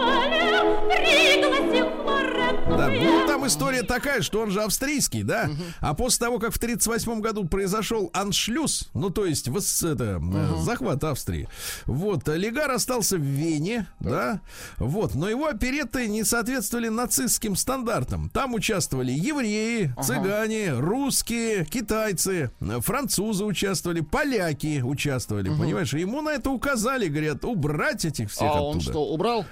[3.44, 5.50] там история такая, что он же австрийский, да?
[5.80, 10.62] А после того, как в 38 году произошел аншлюз, ну то есть вос- это, э,
[10.64, 11.48] захват Австрии,
[11.86, 14.42] вот, Легар остался в Вене, да,
[14.78, 18.30] вот, но его опереты не соответствовали нацистским стандартам.
[18.30, 25.94] Там участвовали евреи, цыгане, русские, китайцы, э, французы участвовали, поляки участвовали, понимаешь?
[25.94, 28.92] Ему на это указали, говорят, убрать этих всех А он оттуда.
[28.92, 29.46] что, убрал?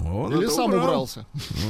[0.00, 0.84] Он Или сам убрал.
[0.84, 1.26] убрался?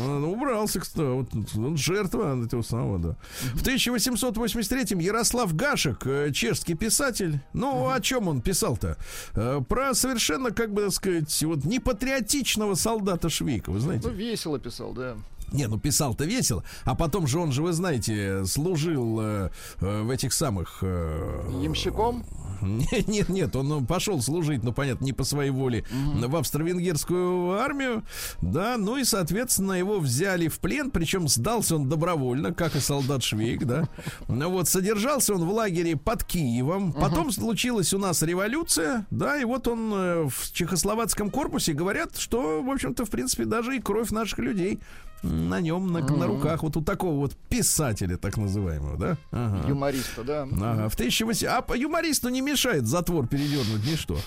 [0.07, 1.05] Он убрался, кстати.
[1.07, 3.17] Вот, он жертва этого самого, да.
[3.55, 7.41] В 1883-м Ярослав Гашек, э, чешский писатель.
[7.53, 8.97] Ну, о чем он писал-то?
[9.35, 14.09] Э, Про совершенно, как бы так сказать, вот непатриотичного солдата Швейка, вы знаете?
[14.09, 15.17] Ну, весело писал, да.
[15.53, 16.65] Не, ну писал-то весело.
[16.85, 20.79] А потом же он же, вы знаете, служил э, э, в этих самых...
[20.81, 22.25] э, Ямщиком?
[22.92, 28.05] нет, нет, нет, он пошел служить, ну, понятно, не по своей воле, в австро-венгерскую армию,
[28.40, 33.22] да, ну и, соответственно, его взяли в плен, причем сдался он добровольно, как и солдат
[33.22, 33.88] Швейк, да.
[34.29, 39.44] Ну вот, содержался он в лагере под Киевом, потом случилась у нас революция, да, и
[39.44, 44.11] вот он э, в чехословацком корпусе говорят, что, в общем-то, в принципе, даже и кровь
[44.11, 44.81] наших людей
[45.23, 49.17] на нем, на, на руках, вот у такого вот писателя, так называемого, да.
[49.31, 49.69] Ага.
[49.69, 50.43] Юмориста, да.
[50.43, 51.49] Ага, в 1800...
[51.49, 54.19] А юмористу не мешает затвор передернуть ничто.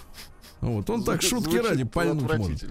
[0.61, 2.61] Вот, он так Звучит- шутки звучит ради пальнуть может.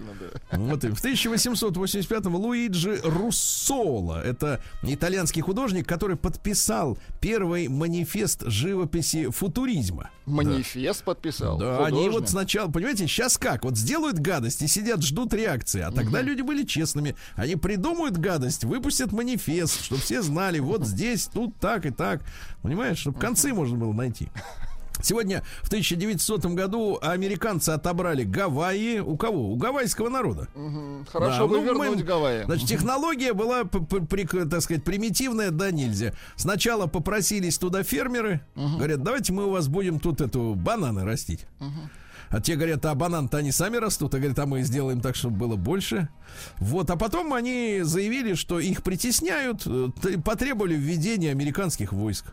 [0.51, 0.57] да.
[0.57, 10.09] Вот и в 1885-м Луиджи Руссола, это итальянский художник, который подписал первый манифест живописи футуризма.
[10.25, 11.57] Манифест подписал.
[11.59, 12.11] Да, они художник.
[12.21, 13.63] вот сначала, понимаете, сейчас как?
[13.63, 15.81] Вот сделают гадость и сидят, ждут реакции.
[15.81, 17.15] А тогда люди были честными.
[17.35, 22.21] Они придумают гадость, выпустят манифест, чтобы все знали, вот здесь, тут так и так.
[22.61, 24.29] Понимаешь, чтобы концы можно было найти.
[25.01, 28.99] Сегодня в 1900 году американцы отобрали Гавайи.
[28.99, 29.51] У кого?
[29.51, 30.47] У гавайского народа.
[30.55, 31.05] Мгм.
[31.11, 32.43] Хорошо Да, бы ну, вернуть мы- Гавайи.
[32.45, 36.13] Значит, технология была, так сказать, примитивная, да нельзя.
[36.37, 38.39] Сначала попросились туда фермеры.
[38.55, 41.45] Говорят, давайте мы у вас будем тут эту бананы растить.
[42.29, 44.13] А те говорят, а банан-то они сами растут.
[44.13, 46.09] А говорят, а мы сделаем так, чтобы было больше.
[46.59, 49.89] Вот, а потом они заявили, что их притесняют, э,
[50.23, 52.25] потребовали введения американских войск.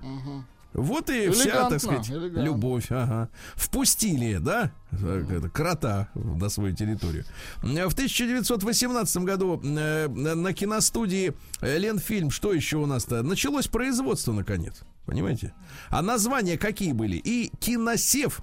[0.74, 2.40] Вот и вся, Элегантно, так сказать, элегантно.
[2.40, 2.86] любовь.
[2.88, 3.28] Ага.
[3.56, 7.24] Впустили, да, э, крота на свою территорию.
[7.62, 13.22] Э, В 1918 году на киностудии Ленфильм, что еще у нас-то?
[13.22, 14.80] Началось производство, наконец.
[15.04, 15.52] Понимаете?
[15.90, 17.16] А названия какие были?
[17.16, 18.40] И киносев,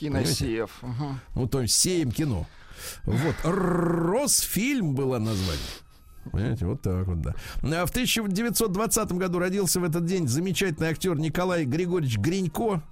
[0.00, 0.70] Киносев.
[0.82, 1.20] Мгм.
[1.34, 2.46] ну, то есть сеем кино.
[3.04, 3.34] Вот.
[3.44, 5.60] Росфильм было название.
[6.32, 7.34] Понимаете, вот так вот, да.
[7.62, 12.82] А В 1920 году родился в этот день замечательный актер Николай Григорьевич Гринько.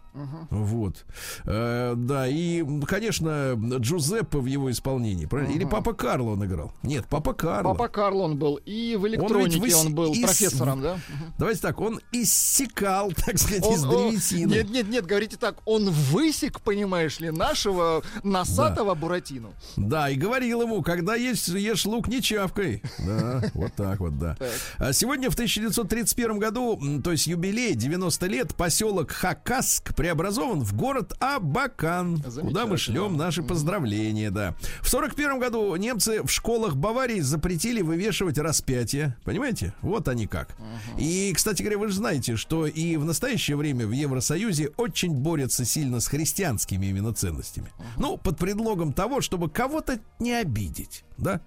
[0.51, 1.05] Вот.
[1.45, 5.27] Э, да, и, конечно, Джузеппе в его исполнении.
[5.27, 5.53] правильно?
[5.53, 6.73] Или Папа Карло он играл?
[6.83, 7.75] Нет, Папа Карло.
[7.75, 8.57] Папа Карл он был.
[8.65, 10.95] И в электронике выс- он был из- профессором, да?
[10.95, 11.35] Мгм.
[11.39, 14.51] Давайте так, он иссекал, так сказать, Он- из древесины.
[14.51, 19.51] Нет, нет, нет, говорите так, он высек, понимаешь ли, нашего носатого Буратино.
[19.77, 22.83] Да, и говорил ему, когда есть, ешь лук, не чавкой.
[23.07, 24.37] Да, вот так вот, да.
[24.79, 31.13] А сегодня в 1931 году, то есть юбилей, 90 лет, поселок Хакаск преобразован в город
[31.21, 34.55] Абакан, куда мы шлем наши поздравления, да.
[34.81, 39.19] В 41 году немцы в школах Баварии запретили вывешивать распятие.
[39.25, 39.75] Понимаете?
[39.83, 40.57] Вот они как.
[40.97, 45.67] И, кстати говоря, вы же знаете, что и в настоящее время в Евросоюзе очень борются
[45.67, 47.71] сильно с христианскими именно ценностями.
[47.99, 51.43] Ну, под предлогом того, чтобы кого-то не обидеть, да?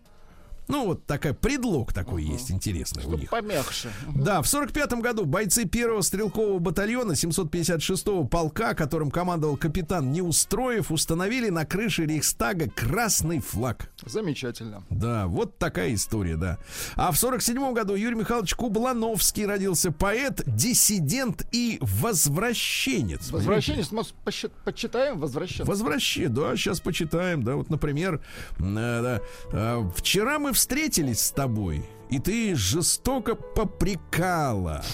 [0.68, 3.30] Ну, вот такая предлог такой есть интересный у них.
[3.30, 3.90] Помягче.
[4.16, 11.50] Да, в 45 году бойцы первого стрелкового батальона 756-го полка, которым командовал капитан Неустроев, установили
[11.50, 13.92] на крыше Рейхстага красный флаг.
[14.06, 14.84] Замечательно.
[14.90, 16.58] Да, вот такая история, да.
[16.96, 23.30] А в 47 году Юрий Михайлович Кублановский родился поэт, диссидент и возвращенец.
[23.32, 23.90] Возвращенец,
[24.26, 25.68] посчит- почитаем возвращенец?
[25.68, 28.22] Возвращение, да, сейчас почитаем, да, вот, например,
[28.60, 29.22] э, да,
[29.52, 34.86] э, вчера мы встретились с тобой, и ты жестоко попрекала,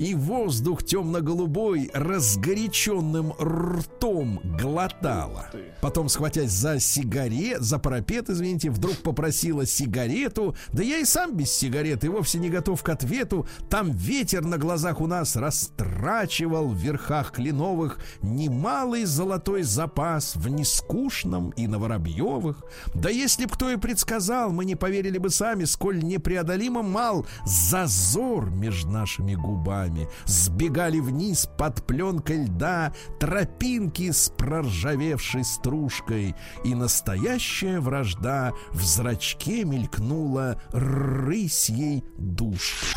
[0.00, 5.50] и воздух темно-голубой разгоряченным ртом глотала.
[5.82, 10.56] Потом, схватясь за сигарет, за парапет, извините, вдруг попросила сигарету.
[10.72, 13.46] Да я и сам без сигареты, вовсе не готов к ответу.
[13.68, 21.50] Там ветер на глазах у нас растрачивал в верхах кленовых немалый золотой запас в нескучном
[21.50, 22.64] и на Воробьевых.
[22.94, 28.50] Да если б кто и предсказал, мы не поверили бы сами, сколь непреодолимо мал зазор
[28.50, 29.89] между нашими губами.
[30.26, 40.60] Сбегали вниз под пленкой льда тропинки с проржавевшей стружкой, и настоящая вражда в зрачке мелькнула
[40.70, 42.94] рысьей душ.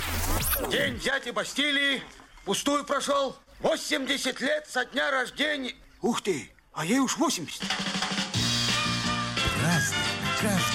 [0.72, 2.02] День дяди Бастилии
[2.46, 3.36] пустую прошел.
[3.62, 5.74] 80 лет со дня рождения.
[6.02, 7.62] Ух ты, а ей уж 80.
[9.60, 9.98] Праздник
[10.42, 10.73] каждый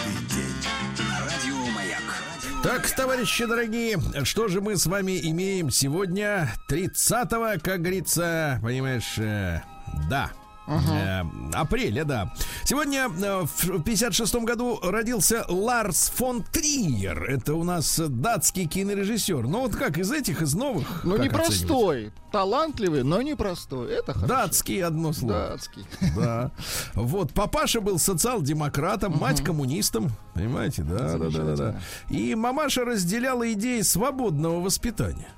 [2.62, 9.62] Так, товарищи дорогие, что же мы с вами имеем сегодня 30-го, как говорится, понимаешь, э,
[10.10, 10.32] да.
[10.68, 11.22] Э,
[11.54, 12.32] апреля, да.
[12.64, 17.24] Сегодня э, в 56 году родился Ларс фон Триер.
[17.24, 19.46] Это у нас датский кинорежиссер.
[19.46, 21.04] Ну вот как из этих, из новых?
[21.04, 22.12] Ну, непростой.
[22.32, 23.92] Талантливый, но непростой.
[23.92, 24.26] Это хорошо.
[24.26, 25.48] Датский одно слово.
[25.50, 25.86] Датский.
[26.14, 26.50] Да.
[26.94, 30.10] Вот, папаша был социал-демократом, мать коммунистом.
[30.34, 31.80] Понимаете, да, да, да, да, да.
[32.10, 35.28] И мамаша разделяла идеи свободного воспитания.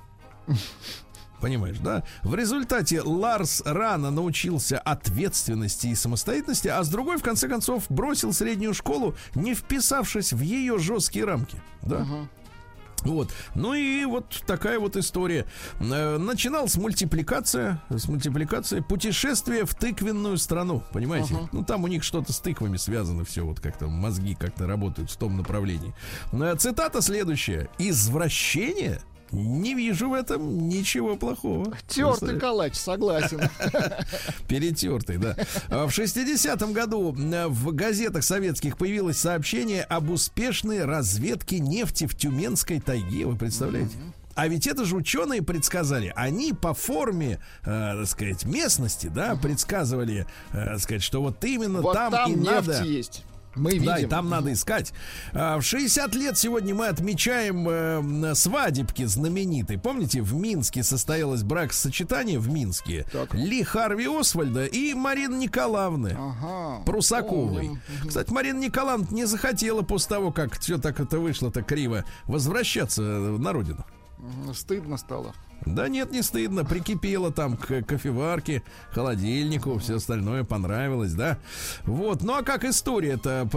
[1.41, 2.03] Понимаешь, да?
[2.23, 8.31] В результате Ларс рано научился ответственности и самостоятельности, а с другой, в конце концов, бросил
[8.31, 11.61] среднюю школу, не вписавшись в ее жесткие рамки.
[11.81, 12.05] Да.
[13.03, 13.31] Вот.
[13.55, 15.45] Ну и вот такая вот история.
[15.79, 21.35] Э, Начинал с мультипликация, с мультипликации путешествие в тыквенную страну, понимаете?
[21.51, 25.17] Ну там у них что-то с тыквами связано все, вот как-то мозги как-то работают в
[25.17, 25.93] том направлении.
[26.31, 29.01] Э, Цитата следующая: извращение.
[29.31, 31.73] Не вижу в этом ничего плохого.
[31.87, 33.39] Тертый калач, согласен.
[34.47, 35.35] Перетертый, да.
[35.69, 42.15] А В 60-м году э, в газетах советских появилось сообщение об успешной разведке нефти в
[42.15, 43.25] Тюменской тайге.
[43.25, 43.95] Вы представляете?
[44.35, 46.13] А ведь это же ученые предсказали.
[46.15, 51.81] Они по форме, э, так сказать, местности, да, предсказывали, э, так сказать, что вот именно
[51.81, 52.83] Вот там, там и нефть надо.
[52.83, 53.23] есть.
[53.55, 53.85] Мы видим.
[53.85, 54.93] Да, и там надо искать.
[55.33, 59.77] А, В 60 лет сегодня мы отмечаем э, свадебки знаменитой.
[59.77, 63.33] Помните, в Минске состоялось бракосочетание в Минске Так.
[63.33, 66.15] Ли Харви Освальда и Марины Николаевны.
[66.17, 66.83] Ага.
[66.85, 67.65] Прусаковой.
[67.67, 67.81] помним.
[68.07, 73.51] Кстати, Марина Николаевна не захотела после того, как все так это вышло-то криво, возвращаться на
[73.53, 73.85] родину.
[74.53, 75.33] Стыдно стало.
[75.65, 76.65] Да нет, не стыдно.
[76.65, 81.37] Прикипела там к кофеварке, холодильнику, все остальное понравилось, да?
[81.83, 82.23] Вот.
[82.23, 83.47] Ну а как история-то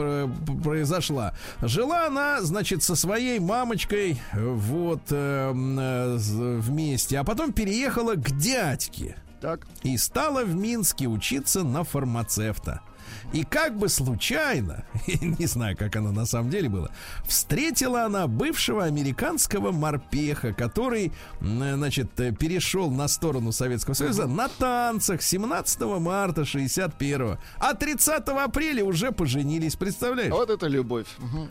[0.62, 1.34] произошла?
[1.62, 6.16] Жила она, значит, со своей мамочкой вот э, м, э,
[6.60, 9.66] вместе, а потом переехала к дядьке Так.
[9.82, 12.82] и стала в Минске учиться на фармацевта.
[13.32, 16.90] И как бы случайно, не знаю, как оно на самом деле было,
[17.26, 24.48] встретила она бывшего американского морпеха, который, м, значит, э, перешел на сторону Советского Союза на
[24.48, 30.32] танцах 17 марта 61 А 30 апреля уже поженились, представляешь?
[30.32, 31.06] Вот это любовь.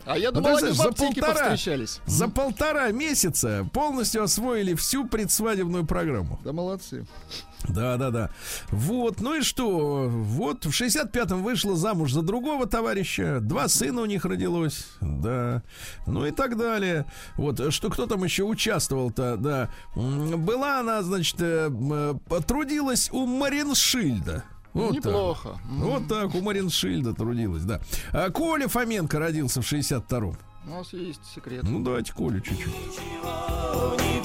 [0.06, 2.00] А я Ну, думал, они в аптеке полтора, повстречались.
[2.06, 6.40] за полтора месяца полностью освоили всю предсвадебную программу.
[6.44, 7.04] Да молодцы.
[7.68, 8.30] Да, да, да.
[8.70, 10.08] Вот, ну и что?
[10.08, 13.38] Вот в 65-м вышла замуж за другого товарища.
[13.40, 14.86] Два сына у них родилось.
[15.00, 15.62] Да.
[16.06, 17.06] Ну и так далее.
[17.36, 19.70] Вот, что кто там еще участвовал-то, да.
[19.94, 24.44] Была она, значит, э, э, трудилась у Мариншильда.
[24.74, 25.04] Вот так.
[25.04, 25.58] Неплохо.
[25.68, 27.80] Вот так, у Мариншильда трудилась, да.
[28.12, 30.36] А Коля Фоменко родился в 62-м.
[30.66, 31.62] У нас есть секрет.
[31.62, 32.66] Ну, давайте Колю чуть-чуть.
[32.66, 34.20] Не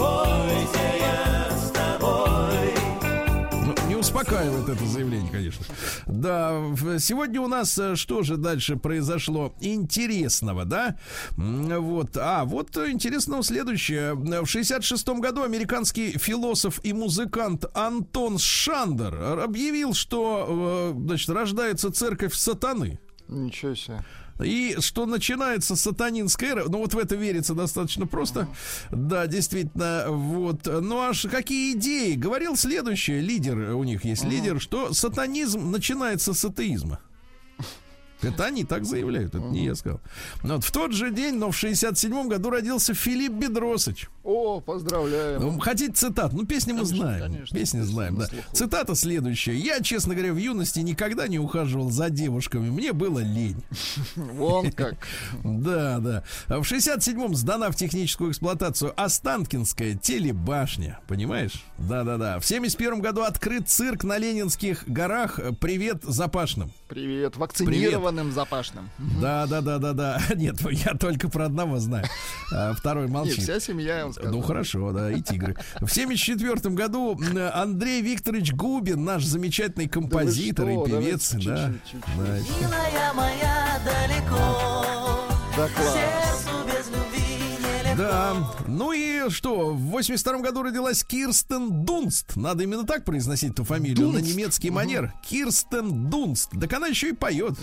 [4.20, 5.66] успокаивает это заявление, конечно.
[6.06, 6.62] Да,
[7.00, 10.98] сегодня у нас э, что же дальше произошло интересного, да?
[11.38, 14.14] Вот, а, вот интересного следующее.
[14.16, 22.34] В 66 году американский философ и музыкант Антон Шандер объявил, что, э, значит, рождается церковь
[22.34, 23.00] сатаны.
[23.28, 24.04] Ничего себе.
[24.44, 28.48] И что начинается сатанинская эра, ну вот в это верится достаточно просто.
[28.92, 30.66] Да, действительно, вот.
[30.66, 32.14] Ну аж какие идеи?
[32.14, 37.00] Говорил следующее, лидер, у них есть лидер, что сатанизм начинается с атеизма.
[38.22, 40.02] Это они так заявляют, это не я сказал.
[40.44, 44.10] Но вот в тот же день, но в 67-м году родился Филипп Бедросович.
[44.24, 45.42] О, поздравляем.
[45.42, 46.34] Ну, хотите цитат?
[46.34, 47.22] Ну, песни мы знаем.
[47.22, 47.58] конечно.
[47.58, 48.28] Песни знаем, да.
[48.54, 49.56] Цитата следующая.
[49.56, 52.70] Я, честно говоря, в юности никогда не ухаживал за девушками.
[52.70, 53.64] Мне было лень.
[54.16, 54.96] Вон как.
[55.44, 56.24] Да, да.
[56.48, 61.00] В 67-м сдана в техническую эксплуатацию Останкинская телебашня.
[61.08, 61.64] Понимаешь?
[61.78, 62.40] Да, да, да.
[62.40, 65.40] В 71 году открыт цирк на Ленинских горах.
[65.60, 66.72] Привет Запашным.
[67.68, 67.92] Привет.
[68.10, 68.90] Вакцинированным запашным.
[69.22, 70.20] Да, да, да, да, да.
[70.36, 72.06] Нет, я только про одного знаю.
[72.54, 73.44] А Второй Нет, молчит.
[73.44, 74.34] вся семья, он сказал.
[74.34, 75.56] Ну хорошо, да, и тигры.
[75.80, 77.20] В 74 году
[77.54, 81.50] Андрей Викторович Губин, наш замечательный композитор и певец, Давайте.
[81.50, 81.72] Да.
[82.18, 84.56] Милая моя далеко,
[85.56, 86.29] Да класс.
[88.00, 88.34] Да.
[88.66, 92.38] Ну и что, в 82 году родилась Кирстен Дунст.
[92.38, 95.14] Надо именно так произносить эту фамилию на немецкий манер.
[95.28, 96.52] Кирстен Дунст.
[96.58, 97.56] Так она еще и поет.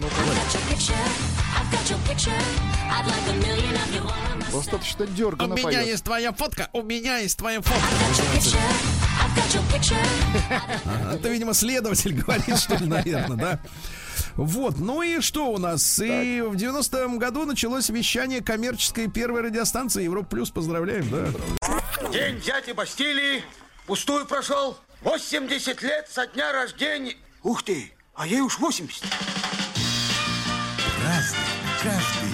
[4.53, 6.03] Достаточно дергано поет.
[6.05, 7.87] твоя фотка, у меня есть твоя фотка.
[11.12, 13.61] Это, видимо, следователь говорит, что ли, наверное, да?
[14.37, 15.99] Вот, ну и что у нас?
[15.99, 20.51] И в 90-м году началось вещание коммерческой первой радиостанции Европа Плюс.
[20.51, 22.11] Поздравляем, да?
[22.11, 23.43] День дяди Бастилии
[23.87, 24.76] пустую прошел.
[25.03, 27.16] 80 лет со дня рождения.
[27.43, 29.05] Ух ты, а ей уж 80.
[31.03, 31.39] Разный,
[31.82, 32.25] каждый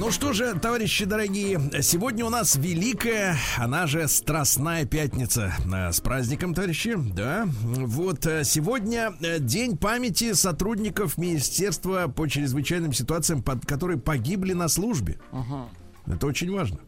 [0.00, 5.52] ну что же, товарищи дорогие, сегодня у нас великая, она же Страстная Пятница.
[5.70, 7.46] Э, С праздником, товарищи, да.
[7.62, 14.68] Вот э, сегодня э, день памяти сотрудников Министерства по чрезвычайным ситуациям, под- которые погибли на
[14.68, 15.18] службе.
[16.06, 16.78] Это очень важно.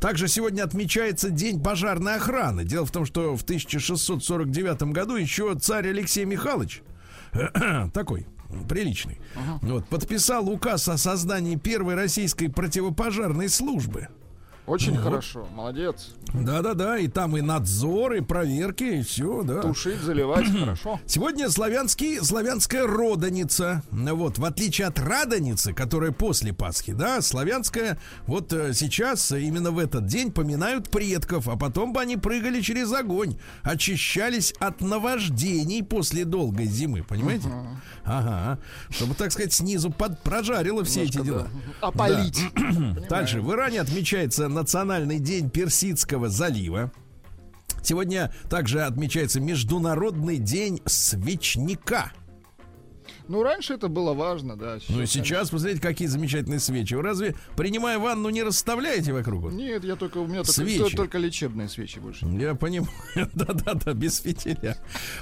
[0.00, 2.64] Также сегодня отмечается День пожарной охраны.
[2.64, 6.82] Дело в том, что в 1649 году еще царь Алексей Михайлович
[7.92, 8.26] такой
[8.62, 9.20] приличный,
[9.62, 14.08] вот, подписал указ о создании первой российской противопожарной службы.
[14.66, 15.02] Очень Вот.
[15.02, 15.46] хорошо.
[15.54, 16.14] Молодец.
[16.32, 19.60] Да-да-да, и там и надзор, и проверки, и все, да.
[19.60, 20.46] Тушить, заливать.
[20.58, 20.98] Хорошо.
[21.06, 23.82] Сегодня славянский, славянская родоница.
[23.90, 29.70] Вот, в отличие от радоницы, которая после Пасхи, да, славянская, вот э, сейчас, э, именно
[29.70, 35.82] в этот день, поминают предков, а потом бы они прыгали через огонь, очищались от наваждений
[35.84, 37.48] после долгой зимы, понимаете?
[38.04, 38.58] Ага.
[38.88, 41.48] Чтобы, так сказать, снизу под, прожарило все эти дела.
[41.80, 42.40] Опалить.
[43.10, 43.40] Дальше.
[43.40, 46.90] В Иране отмечается Национальный день Персидского залива.
[47.82, 52.12] Сегодня также отмечается Международный день свечника.
[53.28, 54.78] Ну, раньше это было важно, да.
[54.88, 56.94] Ну и сейчас, посмотрите, какие замечательные свечи.
[56.94, 59.52] Вы разве, принимая ванну, не расставляете вокруг?
[59.52, 60.96] Нет, я только, у меня только, Свечи.
[60.96, 62.26] только лечебные свечи больше.
[62.26, 62.90] Я понимаю.
[63.34, 64.76] Да-да-да, без фитиля.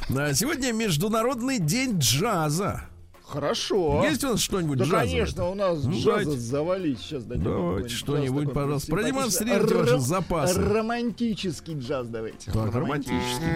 [0.08, 2.88] Да, Сегодня Международный день джаза.
[3.32, 4.04] Хорошо.
[4.04, 5.06] Есть у нас что-нибудь Да, джазовое?
[5.08, 6.38] конечно, у нас Ну, джаза давайте.
[6.40, 6.98] завалить.
[7.00, 8.90] Сейчас дадим Давайте что-нибудь, пожалуйста.
[8.90, 10.60] Продемонстрируйте ваши запасы.
[10.60, 12.50] Романтический джаз давайте.
[12.50, 13.46] Так, романтический.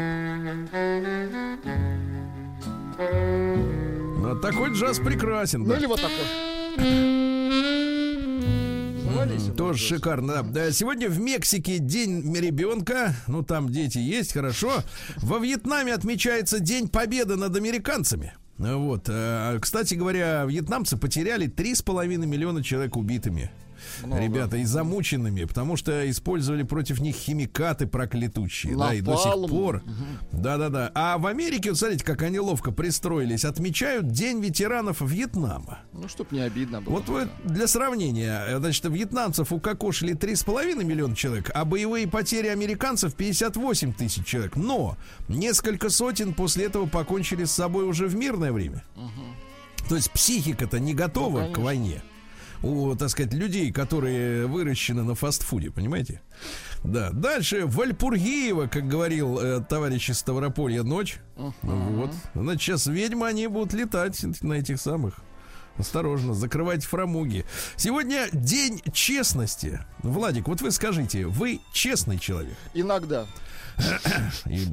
[4.18, 5.76] Ну, такой джаз прекрасен, Ну да.
[5.78, 6.16] или вот такой.
[9.26, 9.88] Нас Тоже джаз.
[9.88, 10.34] шикарно.
[10.34, 10.42] да.
[10.42, 13.14] Да, сегодня в Мексике день ребенка.
[13.28, 14.82] Ну, там дети есть, хорошо.
[15.16, 18.34] Во Вьетнаме отмечается День Победы над американцами.
[18.58, 19.08] Вот.
[19.08, 23.50] э, Кстати говоря, вьетнамцы потеряли 3,5 миллиона человек убитыми.
[24.04, 28.76] Ребята, и замученными, потому что использовали против них химикаты проклятущие.
[28.76, 29.48] Да, и до сих Напалм.
[29.50, 29.82] пор.
[30.32, 30.90] Да-да-да.
[30.94, 35.80] А в Америке, вот смотрите, как они ловко пристроились, отмечают День ветеранов Вьетнама.
[35.92, 36.94] Ну, чтоб не обидно было.
[36.94, 43.92] Вот вы для сравнения, значит, вьетнамцев укокошили 3,5 миллиона человек, а боевые потери американцев 58
[43.94, 44.56] тысяч человек.
[44.56, 44.96] Но
[45.28, 48.84] несколько сотен после этого покончили с собой уже в мирное время.
[49.88, 52.02] То есть психика-то не готова Ну, к войне.
[52.62, 56.20] У, так сказать, людей, которые выращены на фастфуде, понимаете?
[56.84, 57.10] Да.
[57.10, 61.18] Дальше Вальпургиева, как говорил э, товарищ из Ставрополья, ночь.
[61.62, 62.12] Вот.
[62.34, 65.20] Значит, сейчас ведьмы, они будут летать на этих самых.
[65.78, 67.44] Осторожно, закрывайте фрамуги.
[67.76, 69.80] Сегодня день честности.
[70.02, 72.56] Владик, вот вы скажите, вы честный человек?
[72.72, 73.26] Иногда.
[74.46, 74.68] И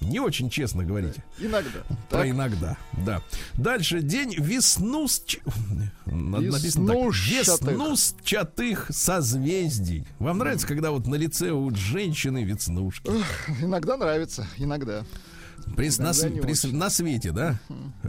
[0.00, 1.22] не очень честно говорите.
[1.38, 1.80] Иногда.
[2.08, 2.28] Про Так.
[2.28, 3.22] иногда, да.
[3.54, 5.22] Дальше день веснус...
[6.06, 8.86] Веснушчатых.
[8.90, 10.06] Созвездий.
[10.18, 13.10] Вам нравится, когда вот на лице у женщины веснушки?
[13.60, 14.46] Иногда нравится.
[14.56, 15.04] Иногда.
[15.76, 17.58] При, на, при на свете, да?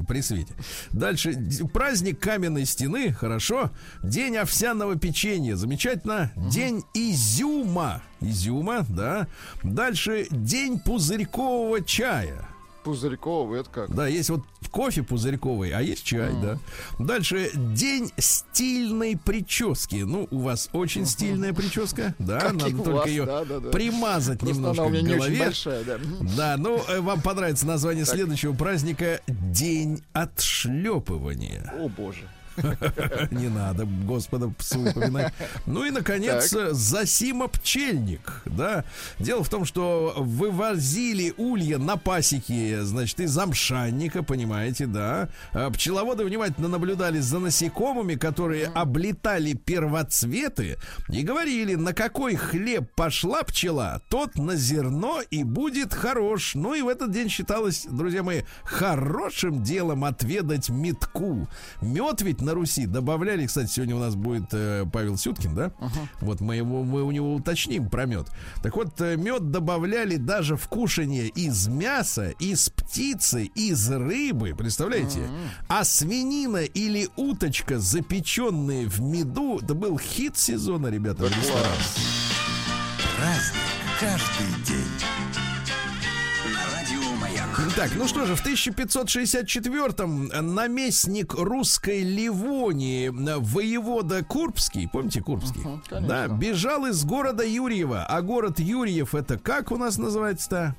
[0.07, 0.53] При свете.
[0.91, 1.34] Дальше.
[1.74, 3.72] Праздник каменной стены, хорошо.
[4.03, 6.32] День овсяного печенья, замечательно.
[6.36, 8.01] День изюма.
[8.22, 9.28] Изюма, да.
[9.64, 10.28] Дальше.
[10.32, 12.47] День пузырькового чая.
[12.84, 13.94] Пузырьковый, это как?
[13.94, 16.58] Да, есть вот кофе пузырьковый, а есть чай, да.
[17.00, 19.98] Дальше день стильной прически.
[19.98, 23.70] Ну, у вас очень стильная прическа, да, Как надо только вас, ее да, да, да.
[23.70, 25.46] примазать Просто немножко она у меня к не очень голове.
[25.46, 25.98] большая, да.
[26.38, 31.74] Да, ну э, вам понравится название следующего праздника День отшлепывания.
[31.80, 32.28] О, боже.
[33.32, 35.34] Не надо, Господа псу упоминать.
[35.66, 36.74] Ну и, наконец, Так.
[36.74, 38.41] Засима-пчельник.
[38.45, 38.84] Да.
[39.20, 45.30] Дело в том, что вывозили улья на пасеки, значит, из амшанника, понимаете, да.
[45.53, 50.78] А Пчеловоды внимательно наблюдали за насекомыми, которые облетали первоцветы
[51.10, 56.55] и говорили, на какой хлеб пошла пчела, тот на зерно и будет хорош.
[56.55, 61.47] Ну и в этот день считалось, друзья мои, хорошим делом отведать метку.
[61.82, 65.72] Мед ведь на Руси добавляли, кстати, сегодня у нас будет э, Павел Сюткин, да?
[66.20, 68.28] Вот мы его, мы у него уточним про мед.
[68.64, 75.22] Так вот, э, мед добавляли даже в кушание из мяса, из птицы, из рыбы, представляете?
[75.68, 81.78] А свинина или уточка, запеченные в меду, это был хит сезона, ребята, в ресторанах.
[83.16, 83.62] Праздник
[84.00, 85.18] каждый день.
[87.80, 95.62] Так, ну что же, в 1564-м наместник русской Ливонии, э, воевода Курбский, помните Курбский?
[95.88, 96.06] конечно.
[96.06, 98.04] да, бежал из города Юрьева.
[98.04, 100.76] А город Юрьев это как у нас называется-то?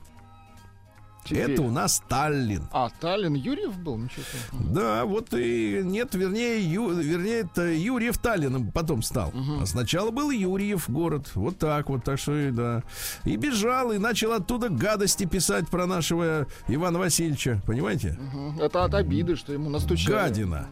[1.25, 1.53] Теперь.
[1.53, 2.69] Это у нас Таллин.
[2.73, 3.99] А, Таллин Юрьев был?
[3.99, 4.73] Ничего себе.
[4.73, 9.33] Да, вот и нет, вернее, Ю- вернее, это Юрьев Таллином потом стал.
[9.61, 11.31] А сначала был Юрьев город.
[11.35, 12.83] Вот так вот, так что и да.
[13.25, 17.63] И бежал, и начал оттуда гадости писать про нашего Ивана Васильевича.
[17.67, 18.19] Понимаете?
[18.21, 18.61] Мгм.
[18.61, 20.11] Это от обиды, что ему настучали.
[20.13, 20.69] Гадина.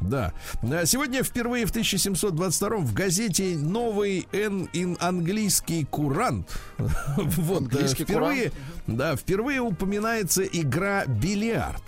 [0.00, 0.32] Да.
[0.62, 6.50] А Сегодня впервые в 1722 в газете «Новый эн- ин- английский курант».
[7.16, 8.52] Вот, Английский впервые,
[8.86, 11.82] да, впервые упоминается игра бильярд.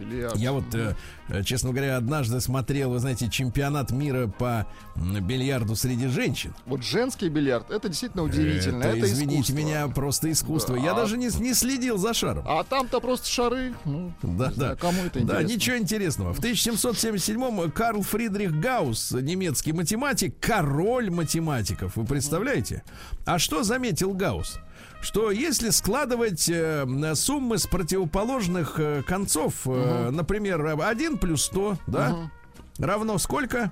[0.00, 0.34] Бильярд.
[0.36, 0.96] Я вот, э,
[1.28, 4.66] э, честно говоря, однажды смотрел, вы знаете, чемпионат мира по
[4.96, 6.52] бильярду среди женщин.
[6.66, 8.82] Вот женский бильярд, это действительно удивительно.
[8.82, 9.54] Это, Это, извините искусство.
[9.56, 10.74] меня, просто искусство.
[10.74, 11.02] Я Да.
[11.02, 12.44] даже не, не следил за шаром.
[12.44, 13.72] А там-то просто шары.
[13.84, 14.50] Ну, Да, да.
[14.50, 15.54] знаю, кому это Да, интересно.
[15.54, 16.32] ничего интересного.
[16.34, 21.94] В 1777-м Карл Фридрих Гаусс, немецкий математик, король математиков.
[21.94, 22.82] Вы представляете?
[23.26, 24.58] А что заметил Гаусс?
[25.04, 32.30] Что если складывать э, суммы с противоположных э, концов, э, например, 1 плюс 100, да,
[32.78, 33.70] равно сколько?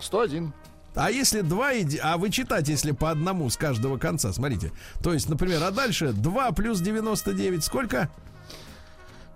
[0.00, 0.54] 101.
[0.94, 1.70] А если 2,
[2.02, 4.72] а вычитать, если по одному с каждого конца, смотрите.
[5.02, 8.10] То есть, например, а дальше 2 плюс 99 сколько?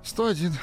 [0.05, 0.55] 101.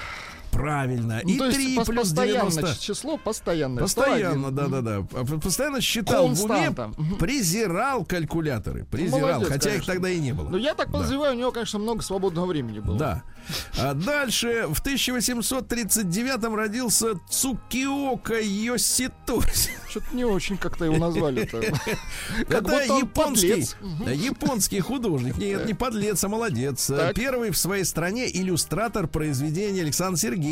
[0.53, 1.19] Правильно.
[1.23, 2.75] Ну, И то есть 3 пос- плюс постоянно 90.
[2.75, 3.83] ч- число постоянное.
[3.83, 4.55] Постоянно, 101.
[4.55, 5.07] да, да, да.
[5.19, 6.91] А Постоянно считал в уме, Константа.
[7.19, 8.85] Презирал калькуляторы.
[8.85, 9.93] Презирал, молодец, хотя их конечно.
[9.93, 10.49] тогда и не было.
[10.49, 10.93] Ну, я так Да.
[10.99, 12.97] подозреваю, у него, конечно, много свободного времени было.
[12.97, 13.23] Да.
[13.77, 19.71] А дальше в 1839 родился Цукиока Йоситоси.
[19.89, 21.59] Что-то не очень как-то его назвали-то.
[22.49, 23.65] Как Это японский,
[24.15, 25.37] японский художник.
[25.37, 26.89] Нет, не подлец, а молодец.
[27.15, 30.42] Первый в своей стране иллюстратор произведения Александра Сергеевича.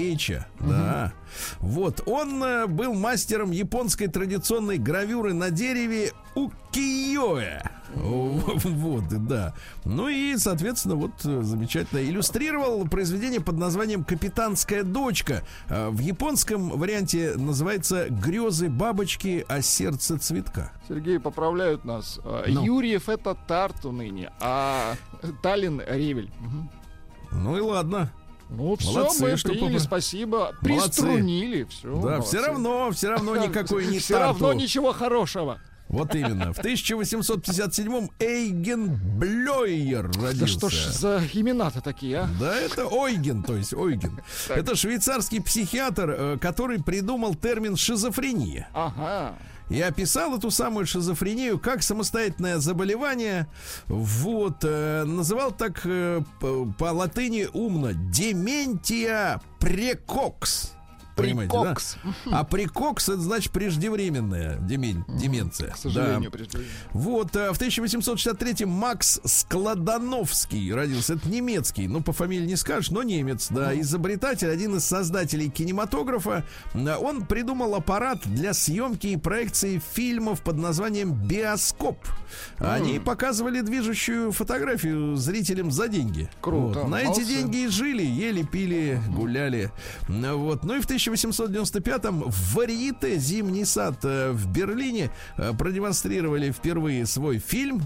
[0.60, 1.14] Да.
[1.60, 2.02] Вот.
[2.06, 7.62] Он э, был мастером японской традиционной гравюры на дереве укиёэ.
[7.94, 9.54] Вот, да.
[9.84, 15.44] Ну и, соответственно, вот э, замечательно иллюстрировал произведение под названием «Капитанская дочка».
[15.68, 20.72] Э, В японском варианте называется «Грезы бабочки, а сердце цветка».
[20.88, 22.20] Сергей, поправляют нас.
[22.24, 22.64] А, Ну.
[22.64, 24.96] Юрьев это Тарту ныне, а
[25.44, 26.32] Таллин Ревель.
[27.32, 28.10] Ну и ладно.
[28.52, 30.38] Ну все, Молодцы, мы что приняли, попро- спасибо.
[30.62, 31.02] Молодцы.
[31.02, 32.02] Приструнили, все.
[32.02, 35.60] Да, все равно, все равно никакой не Все равно ничего хорошего.
[35.88, 36.54] Вот именно.
[36.54, 40.40] В 1857-м Эйген Блёйер родился.
[40.40, 42.30] Да что ж за имена-то такие, а?
[42.40, 44.22] Да, это Ойген, то есть Ойген.
[44.48, 44.58] Так.
[44.58, 48.70] Это швейцарский психиатр, э, который придумал термин шизофрения.
[48.74, 49.36] Ага.
[49.72, 53.48] И описал эту самую шизофрению как самостоятельное заболевание.
[53.88, 54.58] Вот.
[54.64, 57.94] э, называл так э, по, по латыни умно.
[57.94, 60.74] Дементия прекокс.
[61.22, 61.54] Понимаете,
[62.26, 62.38] да?
[62.40, 65.72] А прикокс это значит преждевременная демен- деменция.
[65.72, 66.38] К сожалению, Да.
[66.38, 66.74] преждевременно.
[66.94, 71.14] Вот, э, в 1863 Макс Складановский родился.
[71.16, 73.80] Это немецкий, ну, по фамилии не скажешь, но немец, да.
[73.80, 76.44] Изобретатель, один из создателей кинематографа.
[76.74, 81.98] Э, Он придумал аппарат для съемки и проекции фильмов под названием биоскоп.
[82.60, 86.30] Они показывали движущую фотографию зрителям за деньги.
[86.42, 86.90] Круто, Вот.
[86.90, 89.72] На эти деньги и жили, ели, пили, гуляли.
[90.08, 90.64] Ну, Вот.
[90.64, 97.40] Ну и в 1895-м в Варьете «Зимний сад» э, в Берлине э, продемонстрировали впервые свой
[97.40, 97.82] фильм.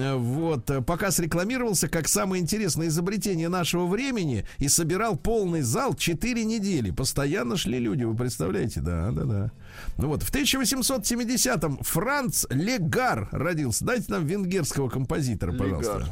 [0.00, 0.70] Э, Вот.
[0.86, 6.90] Показ рекламировался как самое интересное изобретение нашего времени и собирал полный зал 4 недели.
[6.90, 8.80] Постоянно шли люди, вы представляете?
[8.80, 9.52] Да, да, да.
[9.98, 13.84] Ну вот, в 1870-м Франц Легар родился.
[13.84, 16.06] Дайте нам венгерского композитора, пожалуйста.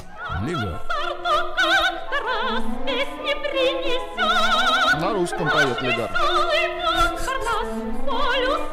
[0.46, 0.82] Легар.
[2.86, 5.00] песни принесет.
[5.00, 6.10] На русском поет Легар.
[8.04, 8.64] Флорету.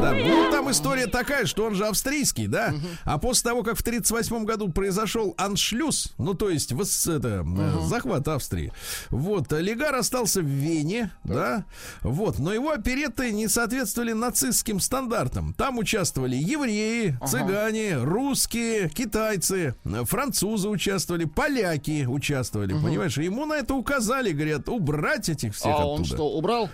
[0.00, 0.12] Да,
[0.58, 2.74] там история такая, что он же австрийский, да?
[3.04, 7.86] А после того, как в 38 году произошел аншлюз, ну то есть вос- это, э,
[7.88, 8.72] захват Австрии,
[9.10, 11.64] вот, Легар остался в Вене, да,
[12.02, 15.54] вот, но его опереты не соответствовали нацистским стандартам.
[15.54, 23.16] Там участвовали евреи, цыгане, русские, китайцы, э, французы участвовали, поляки участвовали, понимаешь?
[23.18, 26.14] Ему на это указали, говорят, убрать этих всех А он оттуда.
[26.16, 26.70] что, убрал?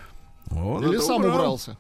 [0.51, 1.35] Он Или сам убрал.
[1.37, 1.77] убрался?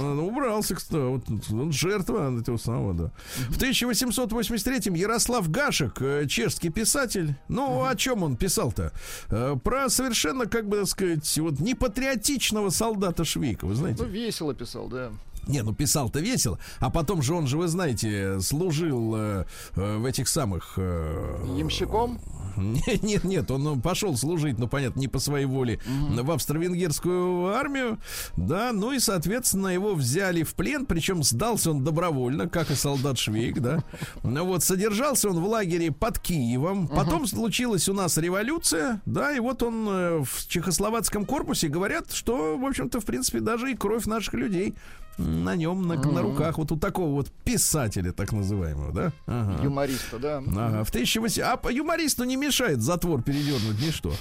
[0.00, 1.00] Он убрался, кстати.
[1.00, 3.10] Вот, он жертва этого самого, да.
[3.48, 7.34] В 1883-м Ярослав Гашек, э, чешский писатель.
[7.48, 8.92] Ну, о чем он писал-то?
[9.30, 14.02] Э, Про совершенно, как бы так сказать, вот непатриотичного солдата Швейка, вы знаете?
[14.02, 15.10] Ну, весело писал, да.
[15.48, 16.58] Не, ну писал-то весело.
[16.78, 19.44] А потом же он же, вы знаете, служил э,
[19.76, 20.74] э, в этих самых...
[20.76, 22.20] э, Ямщиком?
[22.58, 27.46] нет, нет, нет, он ну, пошел служить, ну, понятно, не по своей воле, в австро-венгерскую
[27.54, 27.98] армию,
[28.36, 33.18] да, ну и, соответственно, его взяли в плен, причем сдался он добровольно, как и солдат
[33.18, 33.84] Швейк, да.
[34.22, 39.40] Ну вот, содержался он в лагере под Киевом, потом случилась у нас революция, да, и
[39.40, 44.06] вот он э, в чехословацком корпусе говорят, что, в общем-то, в принципе, даже и кровь
[44.06, 44.74] наших людей
[45.18, 49.12] на нем, на, на руках, вот у такого вот писателя, так называемого, да.
[49.26, 49.62] Ага.
[49.64, 50.38] Юмориста, да.
[50.38, 51.44] Ага, в 1800...
[51.44, 54.12] А по- юмористу не мешает затвор передернуть ничто.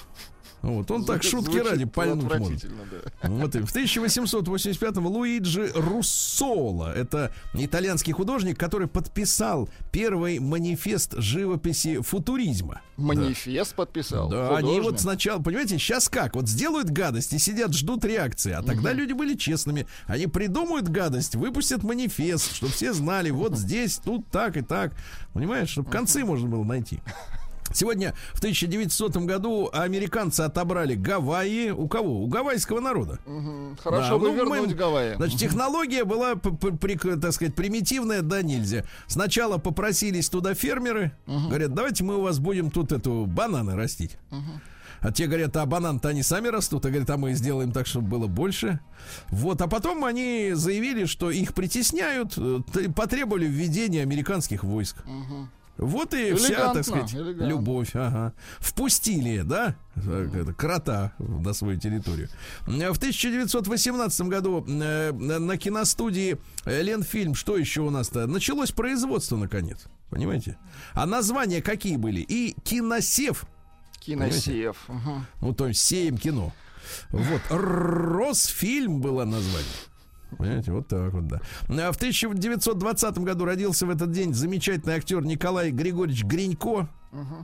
[0.61, 2.65] Вот, он так шутки звучит ради пальнуть может.
[3.21, 3.29] да.
[3.29, 12.81] Вот и в 1885-м Луиджи Руссола, это итальянский художник, который подписал первый манифест живописи футуризма.
[12.97, 14.29] Манифест подписал.
[14.29, 14.83] Да, они художник.
[14.83, 16.35] вот сначала, понимаете, сейчас как?
[16.35, 18.51] Вот сделают гадость и сидят, ждут реакции.
[18.51, 19.85] А тогда люди были честными.
[20.07, 24.93] Они придумают гадость, выпустят манифест, чтобы все знали, вот здесь, тут так и так.
[25.33, 26.99] Понимаешь, чтобы концы можно было найти.
[27.73, 31.69] Сегодня в 1900 году американцы отобрали Гавайи.
[31.71, 32.23] У кого?
[32.23, 33.19] У гавайского народа.
[33.25, 33.77] Мгм.
[33.83, 35.15] Хорошо Да, бы ну, мы- вернуть Гавайи.
[35.15, 38.83] Значит, технология была, при- так сказать, примитивная, да нельзя.
[39.07, 41.11] Сначала попросились туда фермеры.
[41.25, 44.17] Говорят, давайте мы у вас будем тут эту бананы растить.
[44.99, 46.83] А те говорят, а банан-то они сами растут.
[46.85, 48.79] А говорят, а мы сделаем так, чтобы было больше.
[49.29, 52.61] Вот, а потом они заявили, что их притесняют, э,
[52.95, 54.97] потребовали введения американских войск.
[55.77, 57.43] Вот и вся, Элегантно, так сказать, элегантно.
[57.45, 57.91] любовь.
[57.93, 58.33] Ага.
[58.59, 59.75] Впустили, да,
[60.57, 62.29] крота на свою территорию.
[62.65, 68.25] В 1918 году э, на киностудии Ленфильм, что еще у нас-то?
[68.27, 69.85] Началось производство, наконец.
[70.09, 70.57] Понимаете?
[70.93, 72.21] А названия какие были?
[72.21, 73.45] И киносев,
[73.99, 74.87] Киносев.
[75.41, 76.53] Ну, то есть сеем кино.
[77.11, 77.41] Вот.
[77.49, 79.67] Росфильм было название.
[80.37, 81.41] Понимаете, вот так вот, да.
[81.69, 86.89] А В 1920 году родился в этот день замечательный актер Николай Григорьевич Гринько.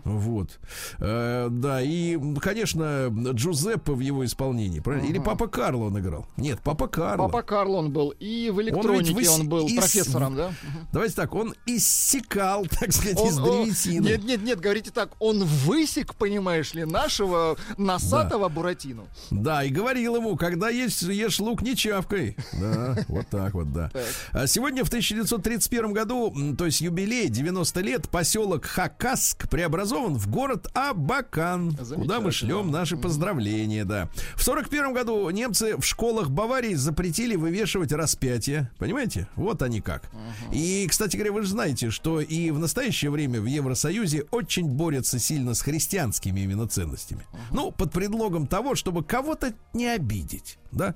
[0.03, 0.59] Вот.
[0.99, 4.79] Э, да, и, конечно, Джузеппе в его исполнении.
[4.79, 5.05] правильно?
[5.07, 6.25] Или Папа Карло он играл?
[6.37, 7.27] Нет, Папа Карло.
[7.27, 8.13] Папа Карл он был.
[8.19, 10.53] И в электронике выс- он был и с- профессором, да?
[10.91, 14.03] Давайте так, он иссекал, так сказать, Он- из древесины.
[14.05, 19.03] Нет, нет, нет, говорите так, он высек, понимаешь ли, нашего носатого Буратино.
[19.31, 22.35] Да, и говорил ему, когда есть, ешь лук, не чавкой.
[22.59, 23.91] Да, вот так вот, да.
[24.31, 30.67] А Сегодня в 1931 году, то есть юбилей, 90 лет, поселок Хакаск преобразован в город
[30.73, 34.09] Абакан, куда мы шлем наши поздравления, да.
[34.35, 38.69] В 41 году немцы в школах Баварии запретили вывешивать распятие.
[38.77, 39.29] Понимаете?
[39.37, 40.09] Вот они как.
[40.51, 45.17] И, кстати говоря, вы же знаете, что и в настоящее время в Евросоюзе очень борются
[45.17, 47.25] сильно с христианскими именно ценностями.
[47.51, 50.95] Ну, под предлогом того, чтобы кого-то не обидеть, да?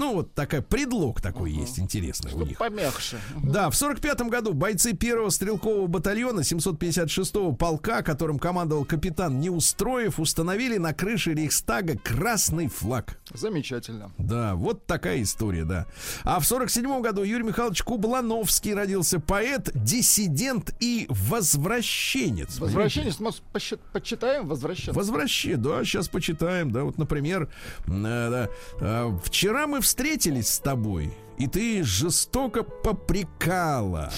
[0.00, 2.56] Ну, вот такая предлог такой есть интересный у них.
[2.56, 3.18] Помягче.
[3.44, 10.78] Да, в 45 году бойцы первого стрелкового батальона 756-го полка, которым командовал капитан Неустроев, установили
[10.78, 13.18] на крыше Рейхстага красный флаг.
[13.34, 14.10] Замечательно.
[14.16, 15.84] Да, вот такая история, да.
[16.24, 22.58] А в 47 году Юрий Михайлович Кублановский родился поэт, диссидент и возвращенец.
[22.58, 23.18] Возвращенец,
[23.52, 24.96] посчит- почитаем возвращенец?
[24.96, 27.50] Возвращение, да, сейчас почитаем, да, вот, например,
[27.86, 28.48] э, да,
[28.80, 34.12] э, вчера мы встретились с тобой, и ты жестоко попрекала,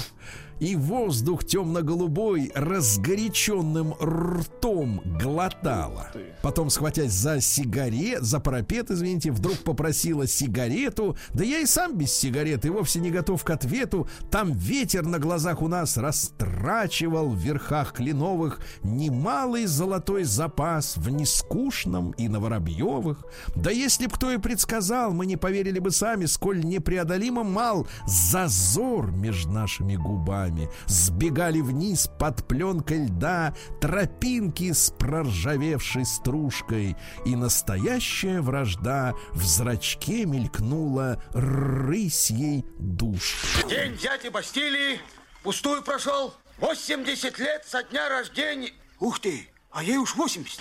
[0.62, 6.12] и воздух темно-голубой разгоряченным ртом глотала.
[6.40, 11.16] Потом, схватясь за сигарет, за парапет, извините, вдруг попросила сигарету.
[11.34, 14.06] Да я и сам без сигареты, вовсе не готов к ответу.
[14.30, 22.12] Там ветер на глазах у нас растрачивал в верхах кленовых немалый золотой запас в нескучном
[22.12, 23.24] и на Воробьевых.
[23.56, 29.10] Да если б кто и предсказал, мы не поверили бы сами, сколь непреодолимо мал зазор
[29.10, 30.51] между нашими губами.
[30.86, 41.22] Сбегали вниз под пленкой льда тропинки с проржавевшей стружкой, и настоящая вражда в зрачке мелькнула
[41.32, 43.36] рысьей душ.
[43.68, 45.00] День дяди Бастилии
[45.42, 46.34] пустую прошел.
[46.59, 48.72] 80 лет со дня рождения.
[49.00, 50.61] Ух ты, а ей уж 80.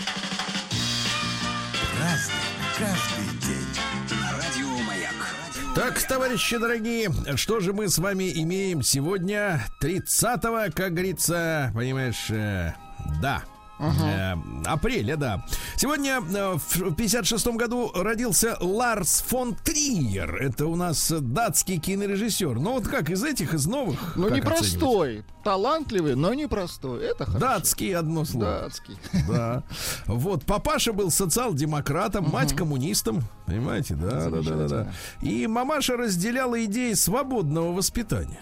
[2.00, 2.36] Разный,
[2.78, 3.31] каждый.
[5.74, 12.74] Так, товарищи дорогие, что же мы с вами имеем сегодня 30-го, как говорится, понимаешь, э,
[13.22, 13.44] да.
[13.82, 15.46] Э, апреля, да.
[15.76, 20.36] Сегодня э, в 56 году родился Ларс фон Триер.
[20.36, 22.60] Это у нас датский кинорежиссер.
[22.60, 24.16] Ну вот как из этих, из новых?
[24.16, 25.24] Ну, непростой.
[25.44, 27.04] Талантливый, но непростой.
[27.04, 27.40] Это хорошо.
[27.40, 28.62] Датский одно слово.
[28.62, 28.98] Датский.
[29.28, 29.64] Да.
[30.06, 33.24] Вот, папаша был социал-демократом, мать коммунистом.
[33.48, 34.94] Понимаете, да, да, да, да.
[35.22, 38.42] И мамаша разделяла идеи свободного воспитания.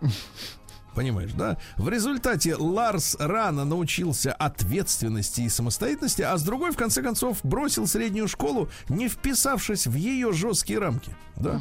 [0.96, 1.58] Понимаешь, да?
[1.76, 7.86] В результате Ларс рано научился ответственности и самостоятельности, а с другой, в конце концов, бросил
[7.86, 11.14] среднюю школу, не вписавшись в ее жесткие рамки.
[11.36, 11.60] Да.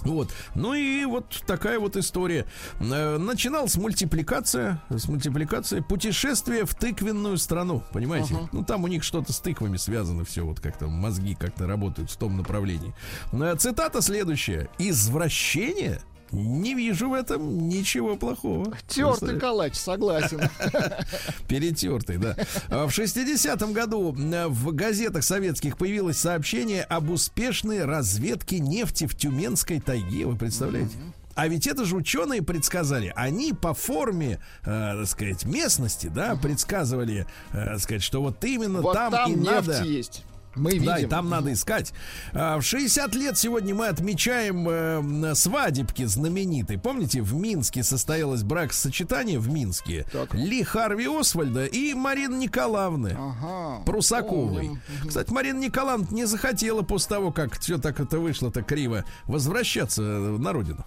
[0.00, 0.32] Вот.
[0.56, 2.46] Ну и вот такая вот история.
[2.80, 8.36] Э, Начинал с мультипликация, с мультипликации путешествие в тыквенную страну, понимаете?
[8.50, 12.16] Ну там у них что-то с тыквами связано все, вот как-то мозги как-то работают в
[12.16, 12.92] том направлении.
[13.32, 16.00] Э, Цитата следующая: извращение.
[16.32, 18.74] Не вижу в этом ничего плохого.
[18.88, 20.40] Тертый калач, согласен.
[21.48, 22.36] Перетертый, да.
[22.68, 29.14] А В 60-м году э, в газетах советских появилось сообщение об успешной разведке нефти в
[29.16, 30.26] Тюменской тайге.
[30.26, 30.96] Вы представляете?
[31.34, 33.12] А ведь это же ученые предсказали.
[33.16, 38.80] Они по форме, э, так сказать, местности, да, предсказывали, э, так сказать, что вот именно
[38.82, 39.82] Вот там, там и нефть надо.
[39.84, 40.24] есть.
[40.54, 40.86] Мы видим.
[40.86, 41.92] Да, и там надо искать.
[42.32, 46.78] А, В 60 лет сегодня мы отмечаем э, свадебки знаменитой.
[46.78, 50.34] Помните, в Минске состоялось бракосочетание в Минске Так.
[50.34, 53.16] Ли Харви Освальда и Марины Николаевны.
[53.18, 53.82] Ага.
[53.84, 54.66] Прусаковой.
[54.66, 54.80] Помним.
[55.08, 60.02] Кстати, Марина Николаевна не захотела после того, как все так это вышло так криво, возвращаться
[60.02, 60.84] э, на родину.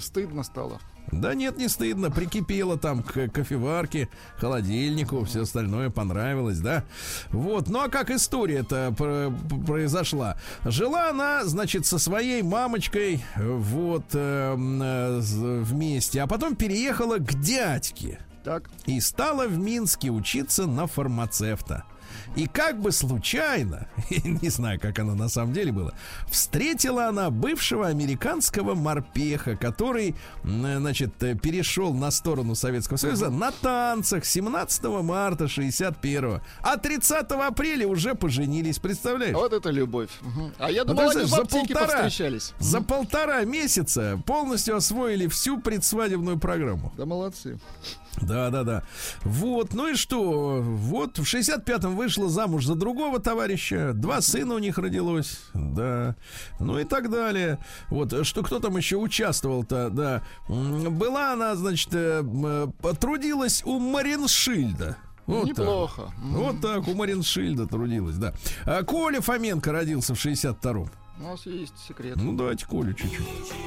[0.00, 0.80] Стыдно стало.
[1.10, 2.10] Да нет, не стыдно.
[2.10, 6.84] Прикипела там к кофеварке, холодильнику, все остальное понравилось, да?
[7.30, 7.68] Вот.
[7.68, 8.94] Ну а как история-то
[9.66, 10.36] произошла?
[10.64, 15.20] Жила она, значит, со своей мамочкой вот э, м, э,
[15.62, 18.68] вместе, а потом переехала к дядьке Так.
[18.86, 21.84] и стала в Минске учиться на фармацевта.
[22.36, 23.88] И как бы случайно,
[24.42, 25.92] не знаю, как оно на самом деле было,
[26.30, 30.14] встретила она бывшего американского морпеха, который,
[30.44, 37.32] м, значит, э, перешел на сторону Советского Союза на танцах 17 марта 61 а 30
[37.32, 39.34] апреля уже поженились, представляешь?
[39.34, 40.10] Вот это любовь.
[40.58, 42.52] А я Ну, думал, они представляешь, в аптеке полтора, повстречались.
[42.58, 46.92] за полтора месяца полностью освоили всю предсвадебную программу.
[46.96, 47.58] Да молодцы.
[48.22, 48.82] Да, да, да.
[49.22, 50.60] Вот, ну и что?
[50.62, 53.92] Вот в 65-м вышла замуж за другого товарища.
[53.94, 55.40] Два сына у них родилось.
[55.54, 56.16] Да.
[56.60, 57.58] Ну и так далее.
[57.90, 60.22] Вот, что кто там еще участвовал-то, да.
[60.48, 64.96] Была она, значит, э, м, э, трудилась у Мариншильда.
[65.26, 65.58] Вот так.
[65.58, 66.10] Неплохо.
[66.22, 68.32] Вот так, у Мариншильда трудилась, да.
[68.64, 70.90] А Коля Фоменко родился в 62-м.
[71.20, 72.16] У нас есть секрет.
[72.16, 73.26] Ну, давайте Колю чуть-чуть.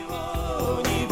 [0.10, 1.06] Ну, не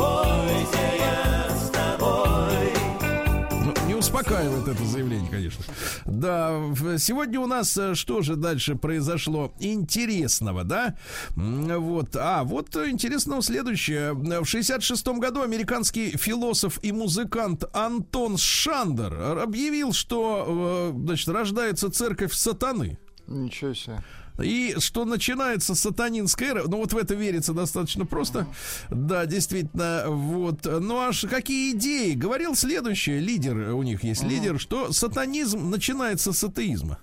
[4.09, 5.63] успокаивает это заявление, конечно.
[6.05, 6.59] Да,
[6.97, 10.95] сегодня у нас э, что же дальше произошло интересного, да?
[11.35, 14.13] Вот, а, вот интересного следующее.
[14.13, 22.33] В 66 году американский философ и музыкант Антон Шандер объявил, что, э, значит, рождается церковь
[22.33, 22.97] сатаны.
[23.27, 23.99] Ничего себе.
[24.41, 28.47] И что начинается сатанинская эра, ну вот в это верится достаточно просто.
[28.89, 30.65] Да, действительно, вот.
[30.65, 32.13] Ну аж какие идеи?
[32.13, 36.99] Говорил следующее, лидер, у них есть лидер, что сатанизм начинается с атеизма.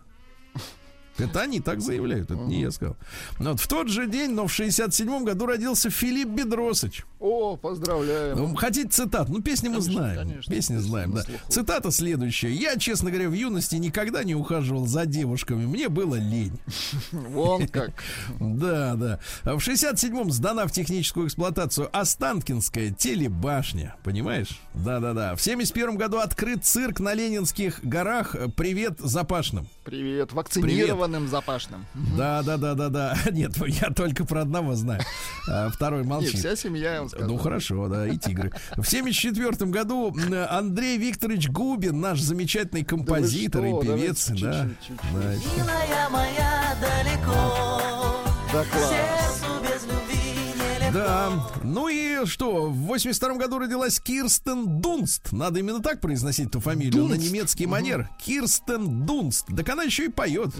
[1.19, 2.97] Это они так заявляют, это не я сказал.
[3.39, 7.05] Но вот в тот же день, но в 67 году родился Филипп Бедросович.
[7.19, 8.37] О, поздравляем.
[8.37, 9.29] Ну, хотите цитат?
[9.31, 10.19] Ну, песни мы знаем.
[10.19, 11.29] конечно, Песни знаем, на да.
[11.49, 12.53] Цитата следующая.
[12.53, 15.65] Я, честно говоря, в юности никогда не ухаживал за девушками.
[15.65, 16.59] Мне было лень.
[17.13, 17.91] Вон как.
[18.39, 19.19] Да, да.
[19.45, 23.97] В 67-м сдана в техническую эксплуатацию Останкинская телебашня.
[24.05, 24.61] Понимаешь?
[24.75, 25.35] Да-да-да.
[25.37, 28.37] В 71 году открыт цирк на Ленинских горах.
[28.57, 29.67] Привет запашным.
[29.85, 30.33] Привет,
[31.07, 31.87] вакцинированным запашным.
[32.17, 33.17] Да, да, да, да, да.
[33.31, 35.01] Нет, я только про одного знаю.
[35.49, 36.39] А Второй Нет, молчит.
[36.39, 37.29] вся семья, он сказал.
[37.29, 38.53] Ну хорошо, да, и тигры.
[38.77, 40.15] В 74 году
[40.51, 43.81] Андрей Викторович Губин, наш замечательный композитор что?
[43.81, 44.69] и певец, да.
[45.13, 49.36] Милая моя далеко Да класс.
[50.97, 51.31] Да,
[51.63, 55.31] ну и что, в 82 году родилась Кирстен Дунст.
[55.31, 58.09] Надо именно так произносить эту фамилию на немецкий манер.
[58.19, 59.45] Кирстен Дунст.
[59.55, 60.55] Так она еще и поет.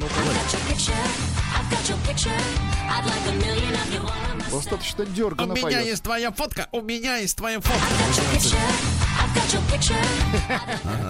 [4.53, 5.87] Достаточно дергано у меня поет.
[5.87, 7.87] есть твоя фотка, у меня есть твоя фотка.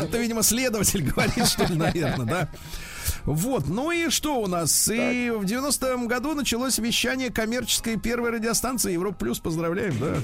[0.03, 2.49] Это, видимо, следователь говорит, что ли, наверное, да?
[3.27, 4.89] Вот, ну и что у нас?
[4.89, 9.41] И в 90-м году началось вещание коммерческой первой радиостанции Европа Плюс.
[9.41, 10.15] Поздравляем, да.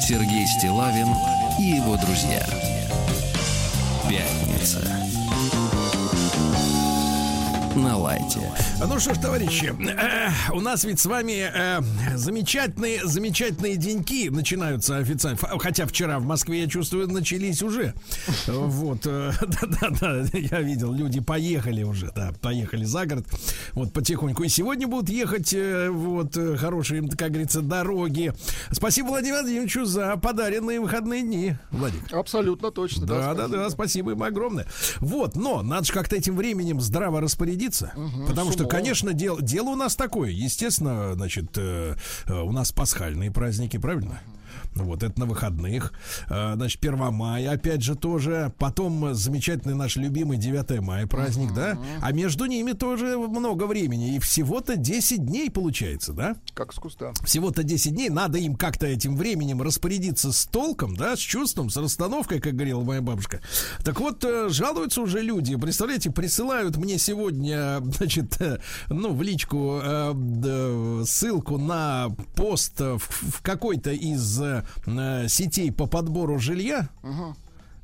[0.00, 1.08] Сергей Стилавин
[1.60, 2.44] и его друзья.
[4.08, 5.15] Пятница.
[7.76, 8.40] На лайте.
[8.80, 11.80] Ну что ж, товарищи, э, у нас ведь с вами э,
[12.16, 15.38] замечательные, замечательные деньки начинаются официально.
[15.58, 17.92] Хотя вчера в Москве, я чувствую, начались уже.
[18.46, 23.26] Вот, э, да-да-да, я видел, люди поехали уже, да, поехали за город.
[23.72, 24.42] Вот потихоньку.
[24.44, 28.32] И сегодня будут ехать, э, вот, э, хорошие, как говорится, дороги.
[28.70, 32.10] Спасибо Владимиру Владимировичу за подаренные выходные дни, Владик.
[32.10, 33.06] Абсолютно точно.
[33.06, 33.48] Да, да, спасибо.
[33.58, 34.66] да, спасибо им огромное.
[35.00, 37.65] Вот, но надо же как-то этим временем здраво распорядиться.
[38.26, 38.70] Потому с что, умом.
[38.70, 40.30] конечно, дело, дело у нас такое.
[40.30, 41.96] Естественно, значит, э,
[42.26, 44.20] э, у нас пасхальные праздники, правильно?
[44.84, 45.92] Вот это на выходных.
[46.28, 48.52] Э, Значит, 1 мая, опять же, тоже.
[48.58, 51.78] Потом э, замечательный наш любимый 9 мая праздник, да?
[52.00, 54.16] А между ними тоже много времени.
[54.16, 56.36] И всего-то 10 дней получается, да?
[56.54, 57.12] Как с куста.
[57.24, 61.76] всего-то 10 дней, надо им как-то этим временем распорядиться с толком, да, с чувством, с
[61.76, 63.40] расстановкой, как говорила моя бабушка.
[63.84, 68.58] Так вот, э, жалуются уже люди, представляете, присылают мне сегодня, значит, э,
[68.88, 74.65] ну, в личку э, ссылку на пост э, в, какой-то из э, э,
[75.28, 76.88] сетей по подбору жилья.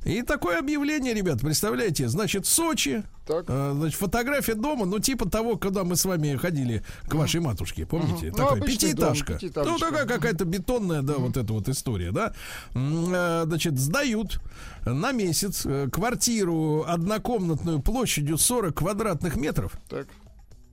[0.05, 3.45] И такое объявление, ребят, представляете, значит, Сочи, Так.
[3.47, 7.85] э, значит, фотография дома, ну, типа того, когда мы с вами ходили к вашей матушке,
[7.85, 8.31] помните?
[8.31, 9.33] Ну, Такая дом, пятиэтажка.
[9.35, 9.71] пятиэтажечка.
[9.71, 12.33] Ну, такая какая-то бетонная, да, вот эта вот история, да.
[12.75, 14.41] Э, Значит, сдают
[14.85, 20.07] на месяц э, квартиру однокомнатную площадью 40 квадратных метров Так.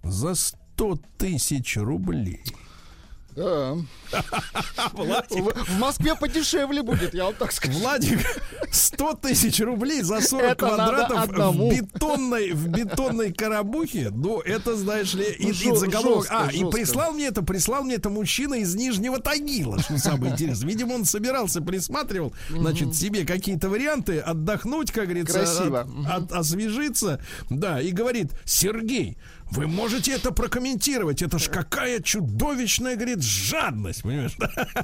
[0.03, 2.43] за 100 тысяч рублей.
[3.37, 3.76] Да.
[4.93, 7.78] Владик, В, в Москве подешевле будет, я вам так скажу.
[7.78, 8.18] Владик,
[8.70, 14.11] 100 тысяч рублей за 40 Это квадратов в бетонной, в бетонной карабухе.
[14.12, 16.24] Ну, это, знаешь ли, и, и Жё- заголовок.
[16.24, 16.76] жёстко, а, и жёстко.
[16.76, 20.68] прислал мне это, прислал мне это мужчина из Нижнего Тагила, что самое интересное.
[20.68, 25.89] Видимо, он собирался, присматривал, значит, себе какие-то варианты, отдохнуть, как говорится, Красиво.
[26.09, 27.20] от- от- освежиться.
[27.49, 29.16] Да, и говорит, Сергей,
[29.51, 31.23] вы можете это прокомментировать?
[31.23, 34.37] Это ж какая чудовищная, говорит, жадность, понимаешь?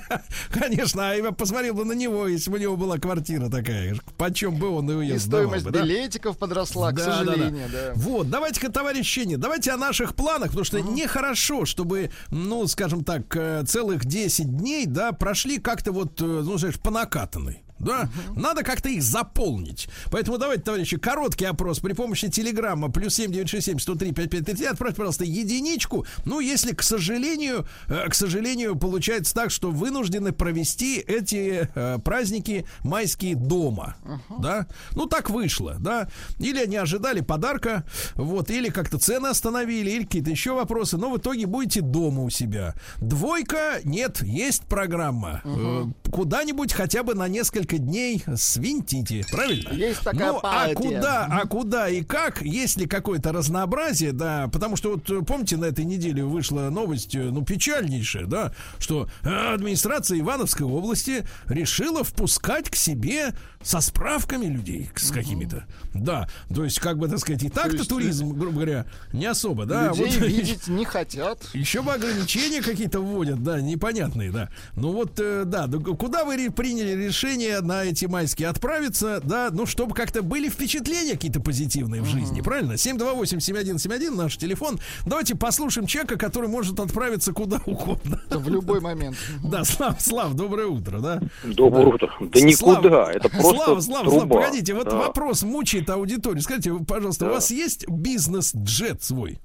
[0.50, 3.96] Конечно, а я посмотрел бы на него, если бы у него была квартира такая.
[4.16, 5.82] Почем бы он ее И стоимость бы, да?
[5.82, 7.32] билетиков подросла, к Да, да, да.
[7.32, 7.92] сожалению, да.
[7.94, 13.34] Вот, давайте-ка, товарищи, не, давайте о наших планах, потому что нехорошо, чтобы, ну, скажем так,
[13.36, 17.62] э, целых 10 дней, да, прошли как-то вот, э, ну, знаешь, по накатанной.
[17.78, 19.88] Да, надо как-то их заполнить.
[20.10, 24.66] Поэтому давайте, товарищи, короткий опрос при помощи телеграмма плюс 7967 103 5533.
[24.66, 26.06] Отправьте, пожалуйста, единичку.
[26.24, 32.66] Ну, если, к сожалению, э, к сожалению, получается так, что вынуждены провести эти э, праздники
[32.82, 33.96] майские дома.
[34.38, 34.66] Да?
[34.92, 36.08] Ну, так вышло, да.
[36.38, 40.96] Или они ожидали подарка, вот, или как-то цены остановили, или какие-то еще вопросы.
[40.96, 42.74] Но в итоге будете дома у себя.
[42.98, 45.42] Двойка, нет, есть программа.
[45.44, 49.70] Э, Куда-нибудь хотя бы на несколько несколько дней свинтите, правильно?
[49.70, 54.76] Есть такая ну, а куда, а куда и как, есть ли какое-то разнообразие, да, потому
[54.76, 59.54] что вот э, помните, на этой неделе вышла новость, э, ну, печальнейшая, да, что э,
[59.54, 65.66] администрация Ивановской области решила впускать к себе со справками людей с какими-то.
[65.92, 69.88] Да, то есть, как бы, так сказать, и так-то туризм, грубо говоря, не особо, да.
[69.88, 71.42] Людей вот- видеть не хотят.
[71.52, 74.50] еще бы ограничения какие-то вводят, да, непонятные, да.
[74.74, 80.22] Ну вот, да, куда вы приняли решение на эти майские отправиться, да, ну, чтобы как-то
[80.22, 82.72] были впечатления какие-то позитивные в жизни, правильно?
[82.72, 84.78] 728-7171 наш телефон.
[85.04, 88.20] Давайте послушаем человека, который может отправиться куда угодно.
[88.30, 89.16] В любой момент.
[89.44, 91.20] Да, Слав, Слав, доброе утро, да?
[91.44, 92.10] Доброе утро.
[92.20, 94.26] Да никуда, Слава, это просто Слава, Слава, труба.
[94.26, 96.42] Слава, погодите, вот вопрос мучает аудиторию.
[96.42, 99.38] Скажите, пожалуйста, у вас есть бизнес-джет свой?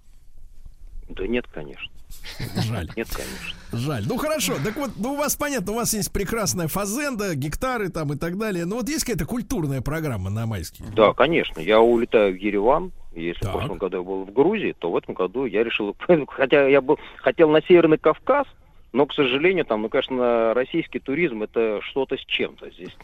[1.10, 1.92] Да нет, конечно.
[2.56, 2.90] Жаль.
[2.96, 3.62] Нет, конечно.
[3.74, 4.04] Жаль.
[4.08, 8.14] Ну хорошо, так вот, ну у вас понятно, у вас есть прекрасная фазенда, гектары там
[8.14, 8.66] и так далее.
[8.66, 10.90] Но вот есть какая-то культурная программа на майские?
[10.96, 11.60] Да, конечно.
[11.60, 12.92] Я улетаю в Ереван.
[13.14, 13.50] Если Так.
[13.50, 15.96] в прошлом году я был в Грузии, то в этом году я решил...
[16.30, 18.48] Хотя я был, хотел на Северный Кавказ,
[18.94, 22.96] но, к сожалению, там, ну, конечно, российский туризм это что-то с чем-то здесь.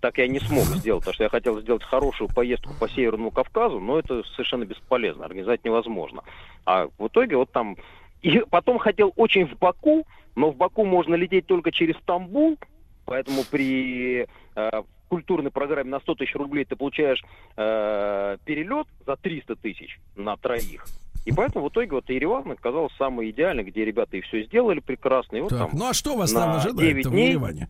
[0.00, 3.78] Так я не смог сделать, потому что я хотел сделать хорошую поездку по Северному Кавказу,
[3.78, 6.22] но это совершенно бесполезно, организовать невозможно.
[6.64, 7.76] А в итоге вот там...
[8.22, 10.06] И потом хотел очень в Баку,
[10.36, 12.56] но в Баку можно лететь только через Стамбул,
[13.04, 17.22] поэтому при э, культурной программе на 100 тысяч рублей ты получаешь
[17.56, 20.86] э, перелет за 300 тысяч на троих.
[21.24, 25.36] И поэтому в итоге вот Ереван оказался самый идеальный, где ребята и все сделали прекрасно.
[25.36, 27.68] И вот Так, там, ну а что вас там ожидает 9 в Ереване?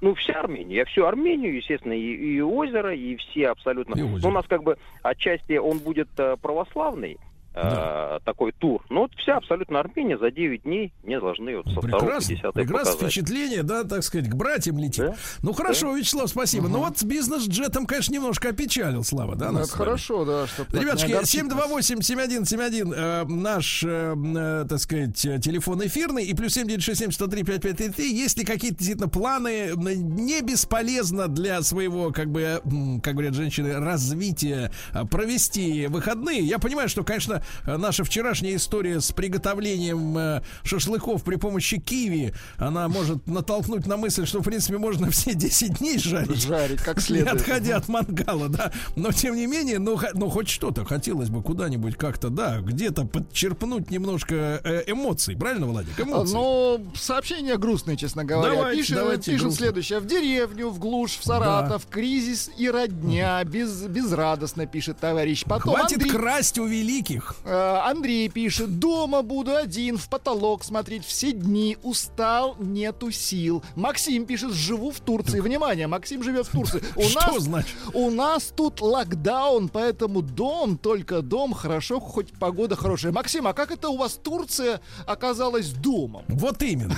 [0.00, 0.76] ну, вся Армения.
[0.76, 3.94] Я всю Армению, естественно, и, и озеро, и все абсолютно.
[3.94, 4.28] И Ну, озеро.
[4.28, 7.18] у нас как бы отчасти он будет э, православный,
[7.56, 8.84] э, такой тур.
[8.90, 12.34] Но вот вся абсолютно Армения за 9 дней мне должны вот со 2 по Прекрасно,
[12.34, 13.12] 10 прекрасно показать.
[13.12, 15.06] впечатление, да, так сказать, к братьям летим.
[15.06, 16.68] Да, Ну хорошо, Вячеслав, спасибо.
[16.68, 21.12] Ну вот с бизнес-джетом, конечно, немножко опечалил, Слава, да, Ну, нас это хорошо, да, Ребятушки,
[21.12, 28.02] 728-7171 э, наш, э, э, так сказать, э, телефон эфирный и плюс 7967-103-5533.
[28.02, 32.60] Есть ли какие-то действительно планы не бесполезно для своего, как бы, э,
[33.02, 34.70] как говорят женщины, развития
[35.10, 36.40] провести выходные?
[36.40, 42.88] Я понимаю, что, конечно, наша вчерашняя история с приготовлением э, шашлыков при помощи киви, она
[42.88, 46.42] может натолкнуть на мысль, что, в принципе, можно все 10 дней жарить.
[46.42, 47.40] жарить как Не следует.
[47.40, 48.72] отходя от мангала, да.
[48.96, 53.90] Но тем не менее, ну, ну хоть что-то хотелось бы куда-нибудь как-то, да, где-то подчерпнуть
[53.90, 55.98] немножко э, эмоций, правильно, Владик?
[56.00, 56.34] Эмоций.
[56.34, 58.54] Ну, сообщение грустное, честно говоря.
[58.54, 59.58] Давайте, пишет давайте пишет грустно.
[59.58, 60.00] следующее.
[60.00, 63.42] В деревню, в глушь, в Саратов, кризис и родня.
[63.44, 65.44] Без, безрадостно, пишет товарищ.
[65.44, 67.35] Потом Хватит Андрей, красть у великих.
[67.44, 68.78] Э, Андрей пишет.
[68.78, 71.76] Дома буду один, в потолок смотреть все дни.
[71.82, 73.62] Устал, нету сил.
[73.74, 74.52] Максим пишет.
[74.52, 75.40] Живу в Турции.
[75.40, 76.82] Внимание, Максим живет в Турции.
[76.96, 77.76] У Что нас значит?
[77.92, 83.12] у нас тут локдаун, поэтому дом, только дом, хорошо, хоть погода хорошая.
[83.12, 86.24] Максим, а как это у вас Турция оказалась домом?
[86.28, 86.96] Вот именно.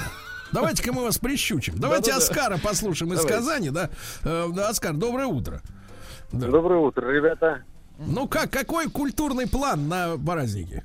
[0.53, 1.75] Давайте-ка мы вас прищучим.
[1.79, 2.25] Давайте Да-да-да.
[2.25, 3.39] Оскара послушаем из Давайте.
[3.39, 3.91] Казани, да?
[4.25, 5.61] Э, да, Оскар, доброе утро.
[6.33, 6.47] Да.
[6.49, 7.65] Доброе утро, ребята.
[7.99, 10.85] Ну как, какой культурный план на праздники?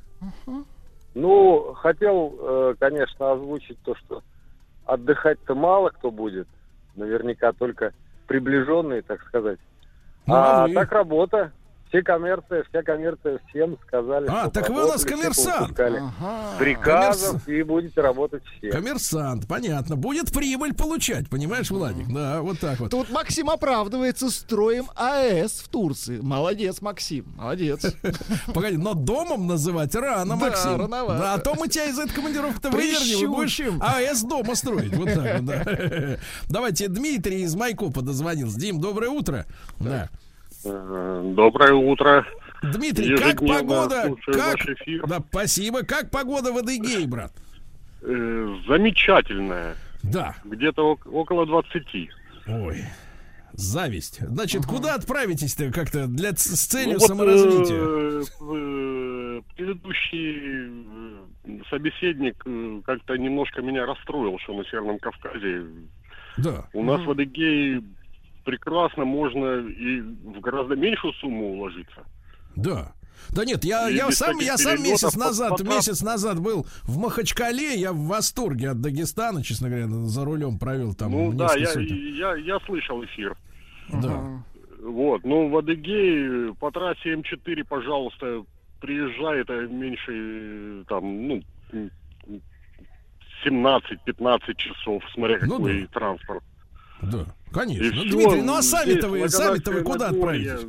[1.13, 4.23] Ну, хотел, э, конечно, озвучить то, что
[4.85, 6.47] отдыхать-то мало кто будет.
[6.95, 7.93] Наверняка только
[8.25, 9.59] приближенные, так сказать.
[10.25, 11.51] Ну, а а так работа.
[11.93, 14.25] Все коммерция, вся коммерция всем сказали.
[14.27, 15.79] А, так вы у нас коммерсант.
[15.79, 16.57] Ага.
[16.57, 18.71] Приказов, и будете работать все.
[18.71, 19.95] Коммерсант, понятно.
[19.95, 22.11] Будет прибыль получать, понимаешь, Владик?
[22.11, 22.89] Да, вот так вот.
[22.89, 26.19] Тут Максим оправдывается строем АЭС в Турции.
[26.19, 27.85] Молодец, Максим, молодец.
[28.55, 30.77] Погоди, но домом называть рано, Да, Максим.
[30.81, 31.19] рановато.
[31.19, 33.79] Да, а то мы тебя из этой командировки-то вывернем.
[33.83, 34.95] АЭС дома строить.
[34.95, 36.17] Вот так вот, да.
[36.49, 38.59] Давайте, Дмитрий из Майкопа дозвонился.
[38.59, 39.45] Дим, доброе утро.
[39.79, 40.09] Да.
[40.65, 42.25] Э, Доброе утро.
[42.61, 44.15] Дмитрий, как Ежедневно погода?
[44.25, 44.35] Как...
[44.35, 45.07] ваш эфир.
[45.07, 45.83] Да, спасибо.
[45.83, 47.33] Как погода в Адыгее, брат?
[48.01, 49.75] Э, замечательная.
[50.03, 50.35] Да.
[50.45, 52.09] Где-то ок- около 20.
[52.47, 52.83] Ой.
[53.53, 54.19] Зависть.
[54.21, 57.77] Значит, куда отправитесь-то как-то для с целью Ну вот, саморазвития?
[57.79, 60.71] э, э, предыдущий
[61.69, 62.37] собеседник
[62.85, 65.65] как-то немножко меня расстроил, что на Северном Кавказе.
[66.37, 66.65] Да.
[66.73, 67.83] У нас в Адыгее
[68.43, 72.03] прекрасно можно и в гораздо меньшую сумму уложиться.
[72.55, 72.93] Да.
[73.29, 76.67] Да нет, я, И я сам, я сам месяц назад, по трасс- месяц назад был
[76.83, 81.55] в Махачкале, я в восторге от Дагестана, честно говоря, за рулем провел там ну да,
[81.55, 83.35] я, я, я слышал эфир.
[83.89, 84.43] Да.
[84.81, 88.43] Вот, ну в Адыгее по трассе М4, пожалуйста,
[88.81, 91.41] приезжай, это меньше там, ну,
[91.71, 91.89] м,
[93.45, 95.87] 17-15 часов, смотря Ну какой да.
[95.87, 96.43] транспорт.
[97.11, 97.83] Да, конечно.
[97.83, 100.65] И Дмитрий, ну а сами-то вы, сами-то вы куда отправитесь?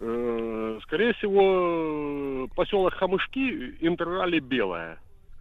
[0.00, 4.98] э, Скорее всего, поселок Хамышки, Интеррали Белая.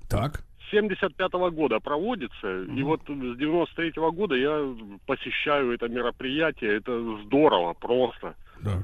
[0.09, 0.43] Так.
[0.67, 4.75] С 75 года проводится, и вот с 93 года я
[5.07, 8.35] посещаю это мероприятие, это здорово просто.
[8.61, 8.83] Да.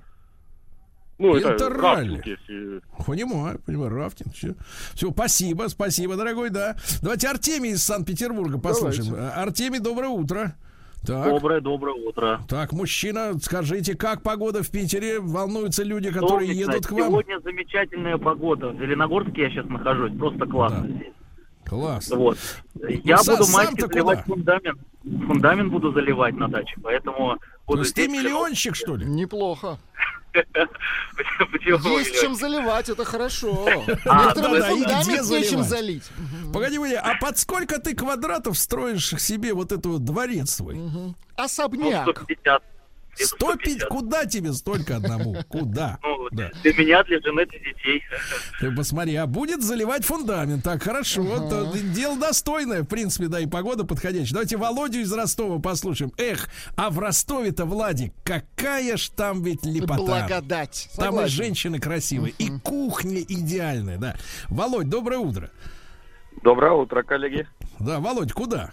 [1.17, 2.17] Ну, это Интерралли.
[2.17, 2.81] рафтинг, если...
[3.05, 4.31] Понимаю, понимаю, Рафтин.
[4.31, 4.53] Все.
[4.93, 6.75] все, спасибо, спасибо, дорогой, да.
[7.01, 9.15] Давайте Артемий из Санкт-Петербурга послушаем.
[9.15, 10.55] Э, Артемий, доброе утро.
[11.07, 11.29] Так.
[11.29, 12.41] Доброе, доброе утро.
[12.49, 15.19] Так, мужчина, скажите, как погода в Питере?
[15.19, 16.71] Волнуются люди, которые Солнечно.
[16.71, 17.07] едут к вам?
[17.09, 18.69] Сегодня замечательная погода.
[18.69, 20.17] В Зеленогорске я сейчас нахожусь.
[20.17, 21.13] Просто классно здесь.
[21.63, 22.09] Класс.
[22.09, 22.37] Вот.
[22.75, 24.35] Ну, я сам- буду майски заливать куда?
[24.35, 24.79] фундамент.
[25.27, 29.05] Фундамент буду заливать на даче, поэтому То буду есть ты миллионщик, что ли?
[29.05, 29.77] Неплохо.
[31.65, 33.67] Есть чем заливать, это хорошо.
[34.05, 36.03] А, Некоторым фундамент где нечем залить.
[36.53, 40.77] Погоди, погоди, а под сколько ты квадратов строишь себе вот эту дворец свой?
[41.35, 42.03] Особняк.
[42.03, 42.63] 150.
[43.17, 43.87] 150?
[43.89, 45.35] Куда тебе столько одному?
[45.47, 45.99] Куда?
[46.03, 46.51] Ну, Да.
[46.63, 48.03] Для меня, для жены, для детей.
[48.59, 50.63] Ты посмотри, а будет заливать фундамент.
[50.63, 51.21] Так, хорошо.
[51.21, 54.33] Вот, э, дело достойное, в принципе, да, и погода подходящая.
[54.33, 56.11] Давайте Володю из Ростова послушаем.
[56.17, 59.95] Эх, а в Ростове-то, Владик, какая ж там ведь лепота.
[60.03, 60.89] Благодать.
[60.95, 61.35] Там и Согласен.
[61.35, 64.15] женщины красивые, и кухня идеальная, да.
[64.49, 65.49] Володь, доброе утро.
[66.43, 67.47] Доброе утро, коллеги.
[67.79, 68.71] Да, Володь, куда?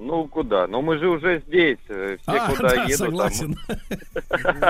[0.00, 0.66] Ну, куда?
[0.68, 1.78] Ну, мы же уже здесь.
[1.88, 2.98] э, Все А, куда да, едут.
[2.98, 3.56] там- согласен.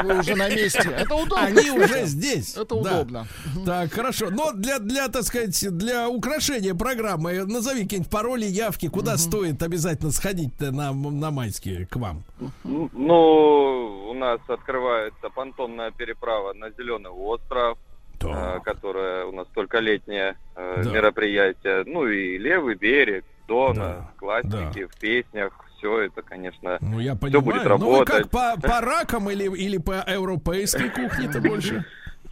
[0.05, 0.89] Вы уже на месте.
[0.99, 1.45] Это удобно.
[1.45, 2.57] Они уже здесь.
[2.57, 2.74] Это Да.
[2.81, 3.26] удобно.
[3.66, 4.31] Так, хорошо.
[4.31, 10.12] Но для, для, так сказать, для украшения программы назови какие-нибудь пароли, явки, куда стоит обязательно
[10.12, 12.22] сходить на, на майские к вам.
[12.64, 17.79] Ну, у нас открывается понтонная переправа на Зеленый остров,
[18.20, 20.91] э, которая у нас только летнее э, Да.
[20.91, 21.85] мероприятие.
[21.87, 25.53] Ну и левый берег, Дона, классики в песнях.
[25.78, 27.42] Все это, конечно, Ну, я все понимаю.
[27.44, 28.07] будет Ну, вы работать.
[28.09, 31.84] как по, по ракам или, или по европейской кухне-то больше?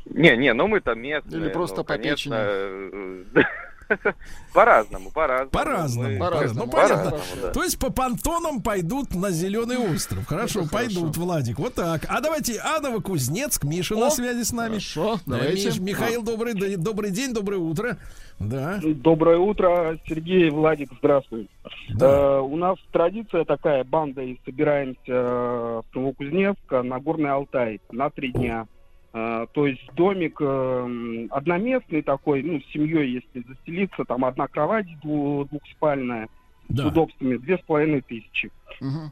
[0.07, 1.43] Не, не, ну мы-то местные.
[1.43, 3.25] Или просто ну, по конечно, э,
[4.53, 5.51] По-разному, по-разному.
[5.51, 6.19] По-разному.
[6.19, 6.67] По-разному.
[6.67, 6.97] Ну, понятно.
[7.11, 7.51] По-разному, да.
[7.53, 10.27] То есть по понтонам пойдут на Зеленый остров.
[10.27, 11.21] Хорошо, Это пойдут, хорошо.
[11.21, 11.59] Владик.
[11.59, 12.03] Вот так.
[12.09, 14.71] А давайте Адова Кузнецк, Миша на связи с нами.
[14.75, 15.69] Хорошо, Да, давайте.
[15.69, 17.97] Миш- Михаил, добрый, д- добрый день, доброе утро.
[18.39, 18.79] Да.
[18.83, 21.49] Доброе утро, Сергей, Владик, здравствуй.
[22.01, 28.33] Э, у нас традиция такая, бандой собираемся э, в Новокузнецк на Горный Алтай на три
[28.33, 28.67] дня.
[29.15, 34.87] Э, то есть домик э, одноместный такой, ну, с семьей, если заселиться, там одна кровать
[35.03, 36.29] дву- двухспальная
[36.69, 38.51] с удобствами, две с половиной тысячи.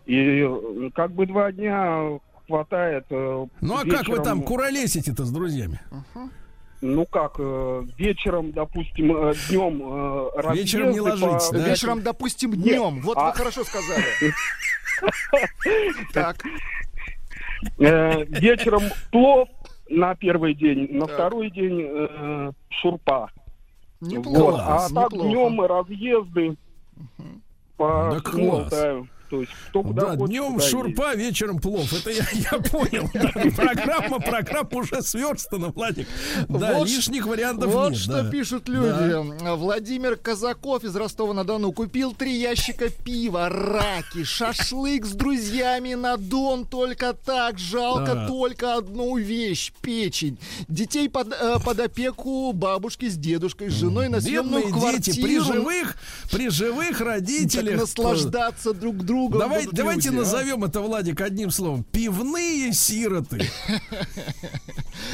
[0.04, 3.06] И э, как бы два дня хватает.
[3.08, 5.80] э, Ну а как вы вечером- там куролесите-то с друзьями?
[6.84, 11.68] Ну как, э, вечером, допустим, э, днем э, Вечером не разъезды по- да?
[11.70, 13.00] Вечером, допустим, Нет, днем.
[13.00, 14.04] Вот а- вы хорошо сказали.
[16.12, 16.36] Так.
[17.78, 19.48] Вечером плов
[19.88, 23.30] на первый день, на второй день шурпа.
[24.02, 24.62] Неплохо.
[24.62, 26.56] А так днем разъезды
[27.78, 28.64] по Да всему класс.
[28.72, 29.08] Алтаю.
[29.34, 31.92] То есть кто куда Да, хочет, днем туда шурпа, вечером плов.
[31.92, 33.10] Это я, я понял.
[33.12, 36.06] Да, программа, программа уже сверстана, Владик.
[36.48, 37.98] Да, Вот лишних вариантов вот нет.
[37.98, 38.30] что да.
[38.30, 38.72] пишут Да.
[38.72, 39.54] люди.
[39.56, 46.64] Владимир Казаков из Ростова-на-Дону купил три ящика пива, раки, шашлык с друзьями на Дон.
[46.66, 48.28] Только так, жалко Да.
[48.28, 50.38] только одну вещь— печень.
[50.68, 55.02] Детей под, э, под опеку бабушки с дедушкой, с женой на съемную квартиру.
[55.02, 55.96] дети при живых,
[56.30, 57.72] при живых родителях.
[57.72, 60.20] Так наслаждаться друг другом Давай, будут давайте люди, а?
[60.20, 61.84] назовем это, Владик, одним словом.
[61.84, 63.46] Пивные сироты.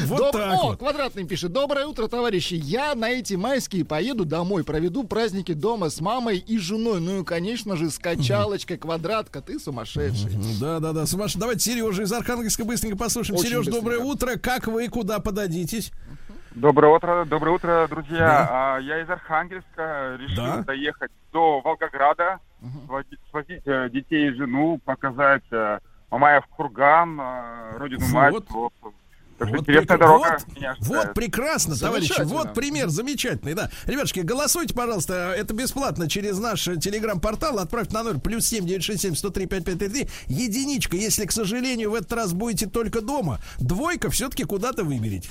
[0.04, 0.78] Вот Доб- так О, вот.
[0.78, 1.52] квадратный пишет.
[1.52, 2.54] Доброе утро, товарищи.
[2.54, 7.00] Я на эти майские поеду домой, проведу праздники дома с мамой и женой.
[7.00, 9.40] Ну и, конечно же, с качалочкой, квадратка.
[9.40, 10.30] Ты сумасшедший.
[10.60, 11.06] Да, да, да.
[11.06, 11.34] Сумаш...
[11.34, 13.38] Давайте Сережа из Архангельска быстренько послушаем.
[13.38, 14.36] Очень Сереж, доброе утро.
[14.36, 15.92] Как вы, куда подадитесь?
[16.54, 18.18] Доброе утро, доброе утро, друзья.
[18.18, 18.48] Да.
[18.76, 20.56] А, я из Архангельска решил Да.
[20.66, 22.40] доехать до Волгограда,
[22.86, 25.78] свози- свозить э, детей и жену, показать э,
[26.10, 28.32] Мамаев курган, э, родину мать.
[28.32, 28.46] Вот.
[28.46, 28.96] просто.
[29.38, 30.38] Так что Вот интересная прек- дорога
[30.80, 32.12] вот- Вот прекрасно, товарищи.
[32.24, 33.70] Вот пример замечательный, да.
[33.86, 35.34] Ребятушки, голосуйте, пожалуйста.
[35.34, 37.58] Это бесплатно через наш телеграм-портал.
[37.58, 40.08] Отправьте на номер плюс семь девять шесть семь сто три пять пять три.
[40.26, 43.38] Единичка, если, к сожалению, в этот раз будете только дома.
[43.58, 45.30] Двойка все-таки куда-то выберите.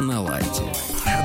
[0.00, 0.62] На лайте.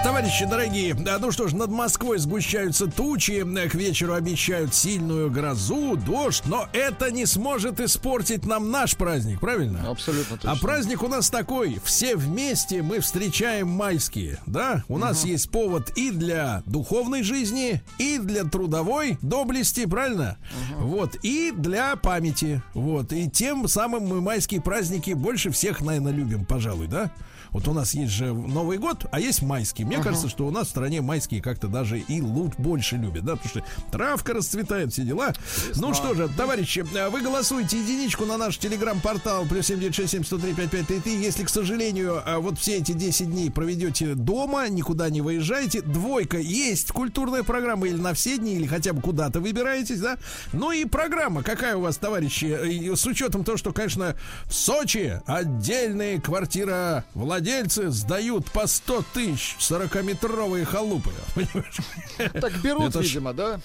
[0.04, 5.96] товарищи дорогие, да, ну что ж, над Москвой сгущаются тучи, к вечеру обещают сильную грозу,
[5.98, 9.90] дождь, но это не сможет испортить нам наш праздник, правильно?
[9.90, 10.52] Абсолютно точно.
[10.52, 14.84] А праздник у нас такой, все вместе мы встречаем майские, да?
[14.88, 20.38] У нас есть повод и для духовной жизни, и для трудовой доблести, правильно?
[20.78, 26.46] Вот, и для памяти, вот, и тем самым мы майские праздники больше всех, наверное, любим,
[26.46, 27.12] пожалуй, да?
[27.52, 29.86] Вот у нас есть же Новый год, а есть майский.
[29.86, 33.36] Мне кажется, что у нас в стране майские как-то даже и лут больше любят, да,
[33.36, 35.34] потому что травка расцветает, все дела.
[35.76, 41.50] Ну что же, товарищи, э, вы голосуете единичку на наш телеграм-портал плюс 7967 Если, к
[41.50, 47.44] сожалению, э, вот все эти 10 дней проведете дома, никуда не выезжаете, двойка есть культурная
[47.44, 50.18] программа или на все дни, или хотя бы куда-то выбираетесь, да?
[50.54, 54.16] Ну и программа какая у вас, товарищи, с учетом того, что, конечно,
[54.46, 57.06] в Сочи отдельные квартира
[57.40, 61.12] владельцы сдают по 100 тысяч 40-метровые халупы.
[62.34, 63.60] Так берут, Это ж- видимо, да?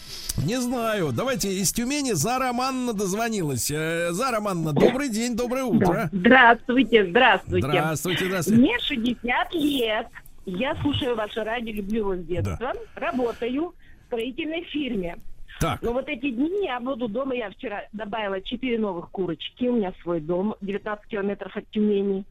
[0.45, 1.11] Не знаю.
[1.13, 3.69] Давайте из Тюмени Зара Манна дозвонилась.
[3.71, 6.09] Э, Зара Манна, добрый день, доброе утро.
[6.13, 7.67] Здравствуйте, здравствуйте.
[7.67, 8.61] Здравствуйте, здравствуйте.
[8.63, 10.07] Мне 60 лет.
[10.47, 12.73] Я слушаю ваше радио, люблю его с детства.
[12.95, 15.17] Работаю в строительной фирме.
[15.61, 15.83] Так.
[15.83, 17.35] Но вот эти дни я буду дома.
[17.35, 19.65] Я вчера добавила 4 новых курочки.
[19.67, 22.25] У меня свой дом, 19 километров от Тюмени.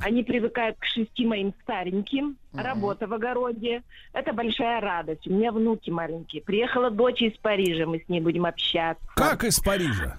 [0.00, 2.36] Они привыкают к шести моим стареньким.
[2.52, 3.82] Работа в огороде.
[4.12, 5.26] Это большая радость.
[5.26, 6.42] У меня внуки маленькие.
[6.42, 7.86] Приехала дочь из Парижа.
[7.86, 9.02] Мы с ней будем общаться.
[9.16, 10.18] Как из Парижа?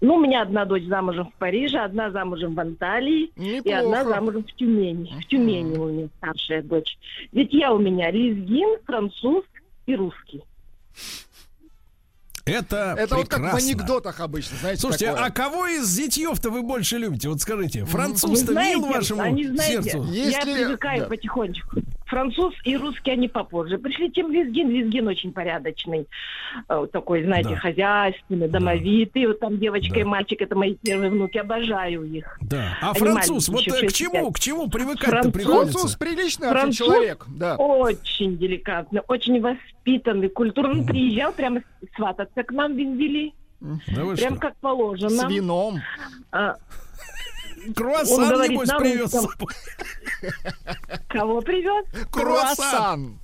[0.00, 4.44] Ну, у меня одна дочь замужем в Париже, одна замужем в Анталии и одна замужем
[4.44, 5.14] в Тюмени.
[5.20, 6.98] В Тюмени у меня старшая дочь.
[7.32, 9.44] Ведь я у меня лезгин, француз
[9.86, 10.42] и русский.
[12.46, 13.68] Это, Это вот как в прекрасно.
[13.68, 15.24] анекдотах обычно, знаете, Слушайте, такое.
[15.24, 17.28] а кого из зятьев-то вы больше любите?
[17.28, 20.04] Вот скажите, Вы француз-то знаете, мил вашему они, знаете, сердцу?
[20.12, 21.80] я привыкаю потихонечку.
[22.06, 23.78] Француз и русский они попозже.
[23.78, 24.70] Пришли тем лезгин.
[24.70, 26.06] Лезгин очень порядочный.
[26.68, 27.56] Э, Такой, знаете, Да.
[27.56, 29.26] хозяйственный, домовитый.
[29.26, 31.38] Вот там девочка и мальчик, это мои первые внуки.
[31.38, 32.38] Обожаю их.
[32.42, 32.78] Да.
[32.80, 35.72] А Они француз, вот э, к чему, к чему привыкать-то Француз- приходится?
[35.78, 37.56] Француз приличный Француз человек, да.
[37.56, 40.84] Очень деликатный, очень воспитанный, культурный.
[40.86, 41.60] Приезжал прямо
[41.96, 43.34] свататься к нам везли.
[43.60, 44.36] Да Прям что?
[44.36, 45.10] как положено.
[45.10, 45.80] С вином.
[46.30, 46.54] А,
[47.74, 49.54] Круассан, он говорит небось, привез с собой.
[51.08, 51.86] Кого привез?
[52.10, 53.18] Круассан.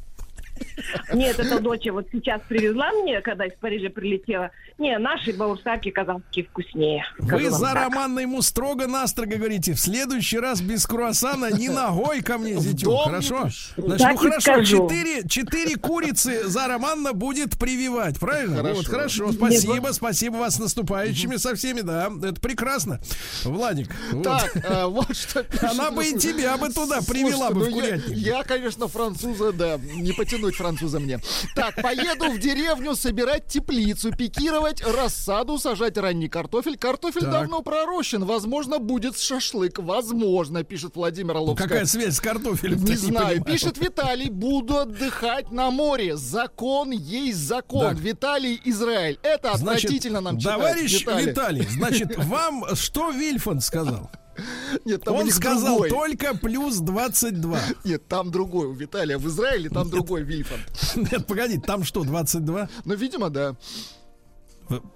[1.13, 4.51] Нет, это дочь вот сейчас привезла мне, когда из Парижа прилетела.
[4.79, 7.05] Не, наши баурсаки казахские вкуснее.
[7.19, 7.85] Вы за так.
[7.85, 13.49] Романна ему строго-настрого говорите, в следующий раз без круассана ни ногой ко мне, зятю, хорошо?
[13.77, 18.57] Значит, Так ну хорошо, четыре, четыре курицы за Романна будет прививать, правильно?
[18.57, 18.77] Хорошо.
[18.77, 23.01] Вот, хорошо, спасибо, спасибо вас с наступающими со всеми, да, это прекрасно.
[23.45, 23.89] Владик.
[24.25, 25.45] Так, э, вот что.
[25.61, 28.17] Она бы и тебя бы туда привела бы в ну я- курятник.
[28.17, 31.19] Я, конечно, француза, да, не потянуть француза мне.
[31.55, 36.77] Так, поеду в деревню собирать теплицу, пикировать рассаду, сажать ранний картофель.
[36.77, 37.31] Картофель Так.
[37.33, 39.79] давно пророщен, возможно, будет шашлык.
[39.79, 41.69] Возможно, пишет Владимир Ну, Лобская.
[41.69, 42.83] какая связь с картофелем?
[42.85, 43.43] Не знаю.
[43.45, 46.17] Пишет Виталий, буду отдыхать на море.
[46.17, 47.81] Закон есть закон.
[47.95, 47.99] Так.
[47.99, 49.19] Виталий Израиль.
[49.23, 50.55] Это Значит, отвратительно нам читать.
[50.55, 51.27] товарищ Виталий.
[51.27, 54.11] Виталий, значит, вам что Вильфанд сказал?
[54.85, 55.91] Нет, там Он сказал другой.
[55.91, 57.61] только плюс 22.
[57.85, 58.67] Нет, там другой.
[58.69, 60.63] У Виталия в Израиле там другой Вильфанд.
[60.97, 62.69] Нет, погоди, там что, 22?
[62.85, 63.57] Ну, видимо, да.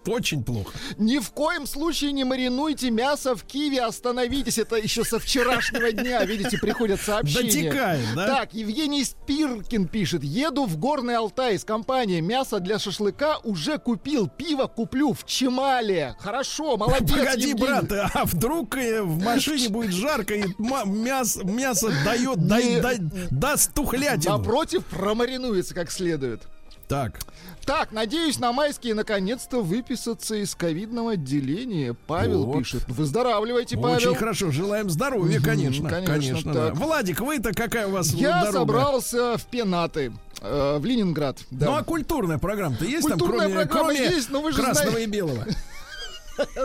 [0.06, 0.72] Очень плохо.
[0.98, 4.58] Ни в коем случае не маринуйте мясо в Киеве, остановитесь.
[4.58, 7.70] Это еще со вчерашнего дня, видите, приходят сообщения.
[7.70, 8.26] Дотекает, да?
[8.26, 10.22] Так, Евгений Спиркин пишет.
[10.24, 12.20] Еду в Горный Алтай с компанией.
[12.20, 14.28] Мясо для шашлыка уже купил.
[14.28, 16.14] Пиво куплю в Чемале.
[16.20, 17.54] Хорошо, молодец, Погоди, Евгений.
[17.66, 22.80] брат, а вдруг э, в машине будет жарко и ма- мяс- мясо дает, Не- дай-
[22.80, 22.98] дай-
[23.30, 24.38] даст тухлятину.
[24.38, 26.42] Напротив, промаринуется как следует.
[26.88, 27.18] Так,
[27.64, 31.96] Так, надеюсь, на майские наконец-то выписаться из ковидного отделения.
[32.06, 32.58] Павел Вот.
[32.58, 32.84] пишет.
[32.86, 33.96] Выздоравливайте, Павел.
[33.96, 35.88] очень хорошо, желаем здоровья, конечно.
[35.90, 36.70] конечно, Конечно, да.
[36.74, 38.52] Владик, вы-то какая у вас Я дорога?
[38.52, 41.38] собрался в Пенаты, э, в Ленинград.
[41.50, 41.66] Да.
[41.66, 44.90] Ну а культурная программа-то есть Культурная там, кроме, программа кроме есть, но вы же красного
[44.92, 45.44] знаете- и белого?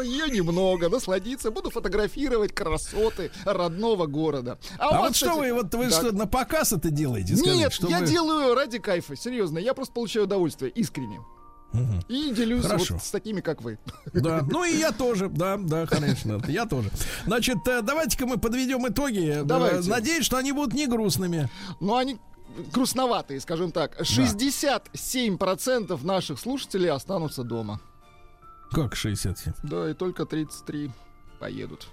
[0.03, 1.51] Ее немного, насладиться.
[1.51, 4.59] Буду фотографировать красоты родного города.
[4.77, 5.91] А, вас, вот что кстати, вы, вот вы да.
[5.91, 7.35] что, на показ это делаете?
[7.35, 9.59] Скажите, Нет, что я вы- делаю ради кайфа, серьезно.
[9.59, 11.19] Я просто получаю удовольствие, искренне.
[12.09, 12.95] И делюсь Хорошо.
[12.95, 13.77] вот с такими, как вы.
[14.13, 16.89] Да, ну и я тоже, да, да, конечно, я тоже.
[17.25, 19.39] Значит, э, давайте-ка мы подведем итоги.
[19.39, 19.89] Э, Давайте.
[19.89, 21.49] Надеюсь, что они будут не грустными.
[21.79, 22.17] Но они
[22.73, 23.97] грустноватые, скажем так.
[24.01, 27.79] 67% наших слушателей останутся дома.
[28.71, 29.53] Как 67?
[29.63, 30.91] Да, и только 33
[31.39, 31.87] поедут.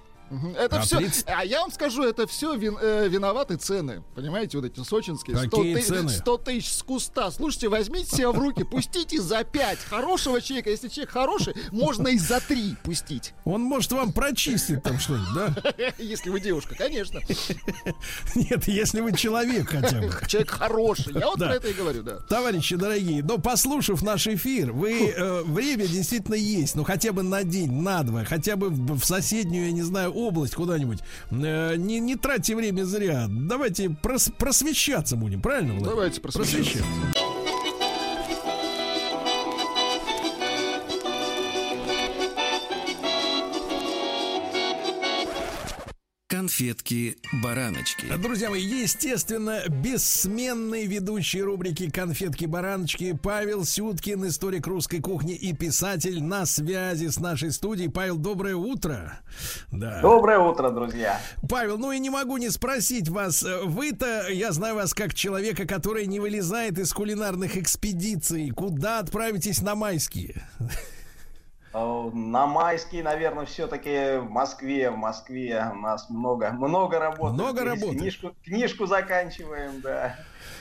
[0.59, 4.03] Это А все, 30 а я вам скажу, это все виноваты цены.
[4.15, 5.37] Понимаете, вот эти сочинские.
[5.37, 6.09] 100 Какие ты- цены?
[6.09, 7.31] 100 тысяч с куста.
[7.31, 9.79] Слушайте, возьмите себя в руки, пустите за 5.
[9.89, 13.33] Хорошего человека, если человек хороший, можно и за 3 пустить.
[13.45, 15.55] Он может вам прочистить там что-нибудь, да?
[15.99, 17.21] Если вы девушка, конечно.
[18.35, 20.11] Нет, если вы человек хотя бы.
[20.27, 21.15] Человек хороший.
[21.15, 22.19] Я вот про это и говорю, да.
[22.29, 27.45] Товарищи дорогие, но послушав наш эфир, вы э, время действительно есть, ну хотя бы на
[27.45, 30.99] день, на два, хотя бы в соседнюю, я не знаю, область куда-нибудь.
[31.31, 33.27] Э, не, не тратьте время зря.
[33.29, 35.91] Давайте прос- просвещаться будем, правильно, Владимир?
[35.91, 36.85] Давайте просвещаться.
[46.49, 48.07] Конфетки-бараночки.
[48.17, 56.47] Друзья мои, естественно, бессменный ведущий рубрики «Конфетки-бараночки» Павел Сюткин, историк русской кухни и писатель на
[56.47, 57.91] связи с нашей студией.
[57.91, 59.21] Павел, доброе утро.
[59.71, 60.01] Да.
[60.01, 61.21] Доброе утро, друзья.
[61.51, 63.43] Павел, ну и не могу не спросить вас.
[63.43, 68.49] э, Вы-то, я знаю вас как человека, который не вылезает из кулинарных экспедиций.
[68.53, 70.43] Куда отправитесь на майские?
[71.75, 74.91] Э, На майский, наверное, все-таки в Москве.
[74.91, 77.35] В Москве у нас много, много работы.
[77.35, 77.99] Много Здесь работы.
[77.99, 80.17] Книжку, книжку заканчиваем, да.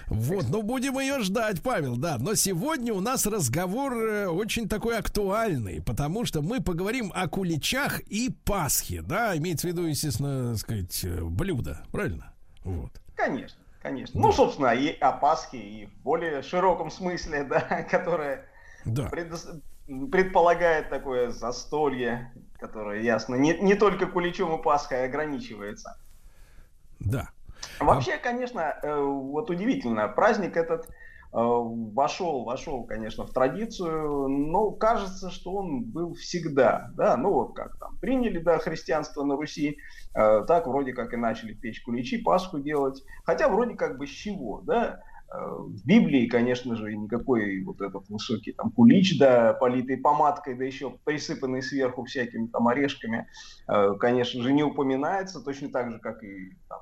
[0.07, 2.17] Вот, ну будем ее ждать, Павел, да.
[2.19, 7.99] Но сегодня у нас разговор э, очень такой актуальный, потому что мы поговорим о куличах
[8.07, 12.33] и Пасхе, да, имеется в виду, естественно, сказать, э, блюдо, правильно?
[12.63, 12.91] Вот.
[13.15, 14.19] Конечно, конечно.
[14.19, 17.59] Ну, собственно, и о Пасхе, и в более широком смысле, да,
[17.89, 18.45] которое
[18.85, 19.09] Да.
[19.09, 25.97] предос- предполагает такое застолье, которое, ясно, не, не только куличом и Пасхой ограничивается.
[26.99, 27.29] Да.
[27.79, 30.89] Вообще, конечно, э, вот удивительно, праздник этот э,
[31.31, 37.77] вошел, вошел, конечно, в традицию, но кажется, что он был всегда, да, ну вот как
[37.77, 39.77] там, приняли, да, христианство на Руси,
[40.13, 44.11] э, так вроде как и начали печь куличи, Пасху делать, хотя вроде как бы с
[44.11, 50.55] чего, да, в Библии, конечно же, никакой вот этот высокий там кулич, да, политый помадкой,
[50.55, 53.27] да еще присыпанный сверху всякими там орешками,
[53.67, 56.79] э, конечно же, не упоминается, точно так же, как и там,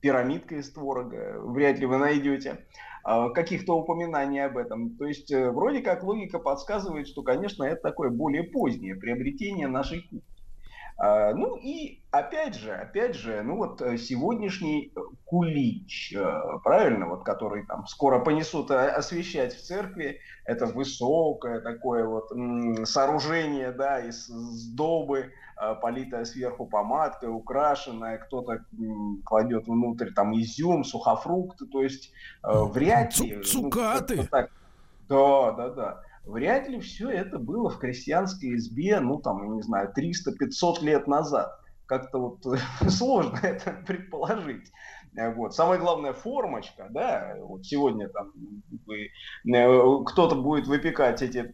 [0.00, 2.66] пирамидка из творога, вряд ли вы найдете
[3.06, 4.96] э, каких-то упоминаний об этом.
[4.96, 10.02] То есть э, вроде как логика подсказывает, что, конечно, это такое более позднее приобретение нашей
[10.02, 10.33] кухни.
[10.96, 17.08] А, Ну и опять же, опять же, ну вот э, сегодняшний э, кулич, э, правильно,
[17.08, 22.28] вот который там скоро понесут освещать в церкви, это высокое такое вот
[22.86, 25.32] сооружение, да, из сдобы,
[25.80, 28.64] политое сверху помадкой, украшенное, кто-то
[29.24, 32.12] кладет внутрь там изюм, сухофрукты, то есть
[32.42, 33.36] вряд ли...
[33.36, 34.16] ну, цукаты.
[34.16, 34.50] как-то так.
[35.08, 36.02] Да, да, да.
[36.24, 41.06] Вряд ли все это было в крестьянской избе, ну там, я не знаю, 300-500 лет
[41.06, 41.50] назад.
[41.86, 44.70] Как-то вот сложно это предположить.
[45.16, 45.54] Э, Вот.
[45.54, 48.32] Самое главное, формочка, да, вот сегодня там
[48.86, 49.10] вы-
[49.54, 51.52] э, кто-то будет выпекать эти э,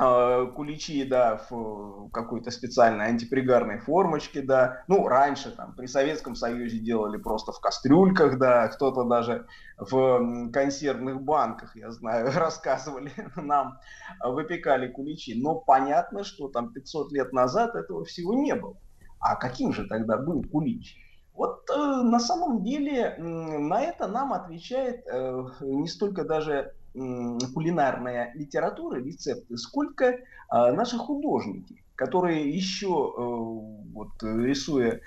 [0.00, 4.82] куличи, да, в какой-то специальной антипригарной формочке, да.
[4.88, 9.46] Ну, раньше там при Советском Союзе делали просто в кастрюльках, да, кто-то даже
[9.76, 13.78] в консервных банках, я знаю, рассказывали нам,
[14.24, 15.34] э, выпекали куличи.
[15.40, 18.76] Но понятно, что там 500 лет назад этого всего не было.
[19.18, 20.96] А каким же тогда был кулич?
[21.34, 28.32] Вот э, на самом деле м, на это нам отвечает э, не столько даже кулинарная
[28.34, 30.18] литература, рецепты, сколько э,
[30.50, 35.00] наши художники, которые еще, э, вот, рисуя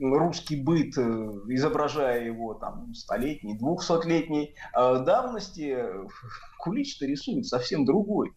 [0.00, 1.02] русский быт, э,
[1.48, 5.84] изображая его там столетний, двухсотлетней э, давности,
[6.58, 8.32] кулич-то рисует совсем другой.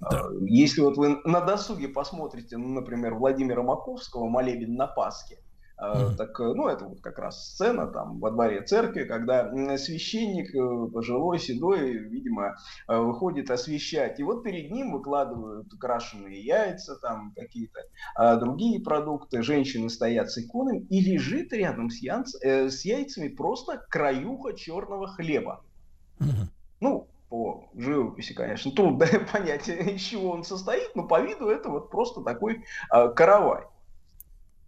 [0.00, 5.38] Э, Если вот вы на досуге посмотрите, ну, например, Владимира Маковского «Молебен на Пасхе»,
[5.78, 10.54] э, так, э, ну, это вот как раз сцена там во дворе церкви, когда священник,
[10.54, 12.56] э, пожилой, седой, видимо,
[12.88, 14.20] э, выходит освещать.
[14.20, 17.80] И вот перед ним выкладывают крашеные яйца, там какие-то
[18.14, 19.42] а, другие продукты.
[19.42, 25.08] Женщины стоят с иконами, и лежит рядом с, янц- э, с яйцами просто краюха черного
[25.08, 25.62] хлеба.
[26.80, 31.90] Ну, по живописи, конечно, трудно понять, из чего он состоит, но по виду это вот
[31.90, 33.64] просто такой а, каравай.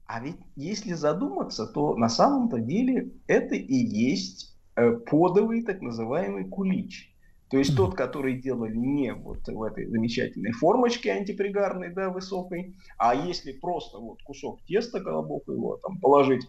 [0.08, 6.48] А ведь если задуматься, то на самом-то деле это и есть э, подовый так называемый
[6.48, 7.14] кулич.
[7.50, 13.14] То есть тот, который делали не вот в этой замечательной формочке антипригарной, да, высокой, а
[13.14, 16.48] если просто вот кусок теста колобок его там положить,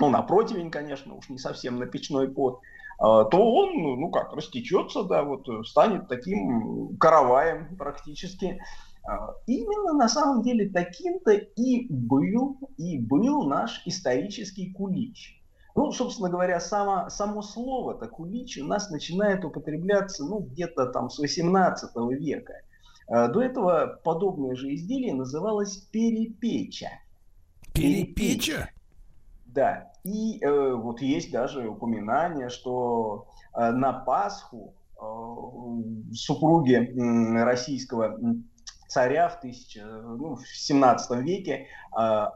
[0.00, 2.60] ну, на противень, конечно, уж не совсем на печной пот,
[2.98, 8.60] а, то он, ну, ну как, растечется, да, вот э, станет таким караваем практически.
[9.04, 15.40] А, Именно на самом деле таким-то и был, и был наш исторический кулич.
[15.74, 21.18] Ну, собственно говоря, само, само слово-то кулич у нас начинает употребляться ну, где-то там с
[21.18, 22.54] 18 века.
[23.08, 26.90] А, До этого подобное же изделие называлось перепеча.
[27.72, 28.70] Перепеча?
[29.46, 29.92] Да.
[30.04, 38.18] И э, вот есть даже упоминание, что э, на Пасху э, супруги м, российского
[38.90, 41.68] царя в, 1000, ну, в 17 веке
[41.98, 42.26] э,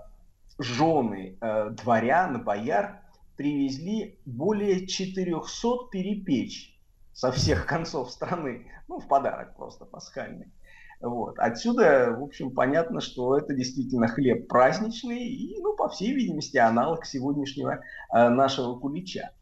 [0.59, 3.03] жены э, дворян, бояр
[3.37, 6.79] привезли более 400 перепеч
[7.13, 8.71] со всех концов страны.
[8.87, 10.53] Ну, в подарок просто пасхальный.
[11.01, 11.39] Вот.
[11.39, 17.05] Отсюда, в общем, понятно, что это действительно хлеб праздничный и, ну, по всей видимости, аналог
[17.05, 17.81] сегодняшнего
[18.13, 19.33] э, нашего кулича.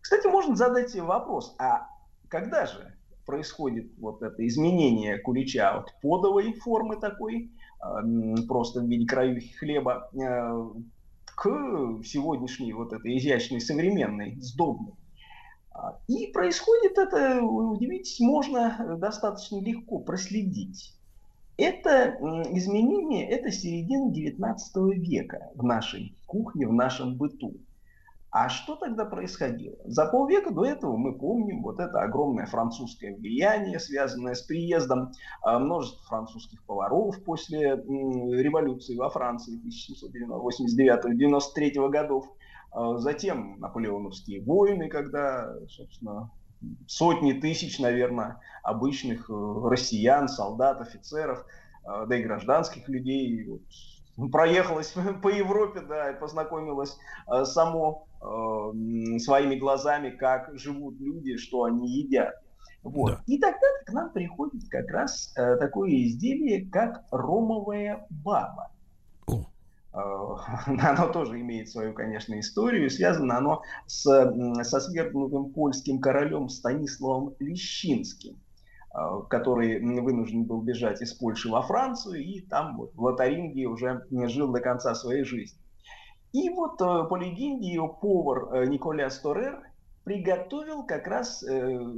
[0.00, 1.88] Кстати, можно задать вопрос, а
[2.28, 2.93] когда же
[3.24, 7.50] происходит вот это изменение кулича от подовой формы такой,
[7.82, 10.70] м, просто в виде краюхи хлеба, э,
[11.26, 14.94] к сегодняшней вот этой изящной, современной, сдобной?
[15.72, 20.94] А, И происходит это, удивитесь, можно достаточно легко проследить.
[21.56, 22.16] Это
[22.50, 27.54] изменение, это середина 19 века в нашей кухне, в нашем быту.
[28.34, 29.76] А что тогда происходило?
[29.84, 35.60] За полвека до этого мы помним вот это огромное французское влияние, связанное с приездом а,
[35.60, 39.60] множества французских поваров после революции во Франции
[39.96, 42.26] 1789-93 годов.
[42.72, 46.28] А, Затем наполеоновские войны, когда, собственно,
[46.88, 51.46] сотни тысяч, наверное, обычных э, россиян, солдат, офицеров,
[51.84, 56.96] э, да и гражданских людей вот, проехалась по Европе, да, и познакомилась
[57.28, 62.34] э, само э, своими глазами, как живут люди, что они едят.
[62.82, 63.18] Вот.
[63.26, 68.70] И тогда к нам приходит как раз э, такое изделие, как ромовая баба.
[69.94, 70.36] Э,
[70.66, 72.90] Оно тоже имеет свою, конечно, историю.
[72.90, 74.02] Связано оно с,
[74.62, 78.36] со свергнутым польским королем Станиславом Лещинским,
[78.94, 78.98] э,
[79.30, 84.52] который вынужден был бежать из Польши во Францию и там вот, в Лотарингии уже жил
[84.52, 85.58] до конца своей жизни.
[86.34, 89.62] И вот э, по легенде его повар э, Николя Сторер
[90.02, 91.48] приготовил как раз э,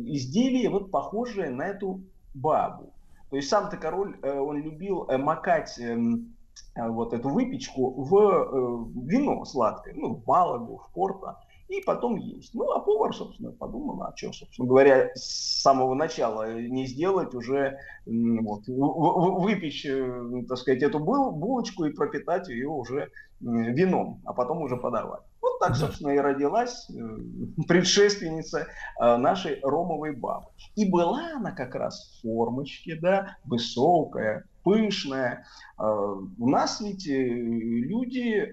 [0.05, 2.03] изделие, вот похожее на эту
[2.35, 2.93] бабу.
[3.31, 6.37] То есть сам-то король, он любил макать эм,
[6.77, 12.55] вот эту выпечку в вино сладкое, ну, в Малагу, в Порто, и потом есть.
[12.55, 17.79] Ну, а повар, собственно, подумал, а что, собственно говоря, с самого начала не сделать уже,
[18.07, 23.11] вот, выпечь, э, так сказать, эту бул- булочку и пропитать ее уже
[23.41, 25.23] вином, а потом уже подавать.
[25.43, 26.95] Вот так, собственно, и родилась э,
[27.67, 28.69] предшественница
[29.01, 30.47] э, нашей ромовой бабы.
[30.77, 35.47] И была она как раз в формочке, да, высокая, пышная.
[35.79, 38.53] У нас ведь люди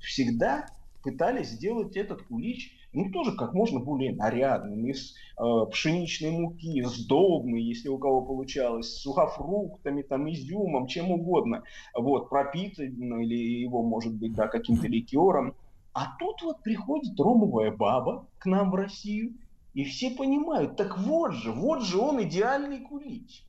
[0.00, 0.66] всегда
[1.06, 7.62] пытались сделать этот кулич, ну, тоже как можно более нарядным, из э, пшеничной муки, сдобный,
[7.62, 11.62] если у кого получалось, сухофруктами, там, изюмом, чем угодно,
[11.94, 15.54] вот, пропитан или его, может быть, да, каким-то ликером.
[15.92, 19.34] А тут вот приходит ромовая баба к нам в Россию,
[19.74, 23.45] и все понимают, так вот же, вот же он идеальный кулич.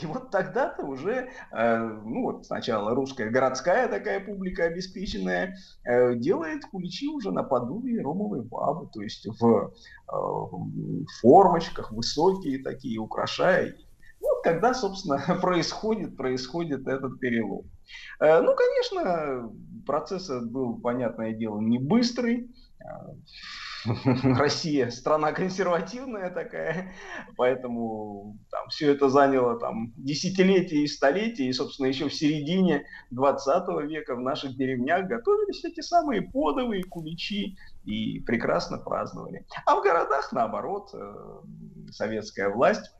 [0.00, 6.64] И вот тогда-то уже, э, ну вот сначала русская городская такая публика обеспеченная, э, делает
[6.64, 10.12] куличи уже наподобие ромовой бабы, то есть в э,
[11.20, 13.76] формочках, высокие такие, украшая их.
[14.20, 17.70] Вот когда, собственно, происходит, происходит этот перелом.
[18.20, 19.50] Ну, конечно,
[19.86, 22.50] процесс был, понятное дело, не быстрый.
[24.38, 26.94] Россия страна консервативная такая,
[27.36, 33.68] поэтому там, все это заняло там, десятилетия и столетия, и, собственно, еще в середине 20
[33.88, 39.46] века в наших деревнях готовились эти самые подовые куличи и прекрасно праздновали.
[39.66, 41.40] А в городах, наоборот, э,
[41.90, 42.92] советская власть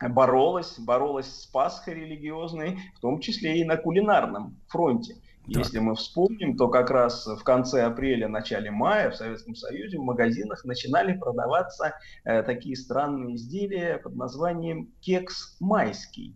[0.00, 5.16] боролась, боролась с Пасхой религиозной, в том числе и на кулинарном фронте.
[5.46, 10.02] Если мы вспомним, то как раз в конце апреля, начале мая в Советском Союзе в
[10.02, 11.94] магазинах начинали продаваться
[12.24, 16.34] э, такие странные изделия под названием кекс майский.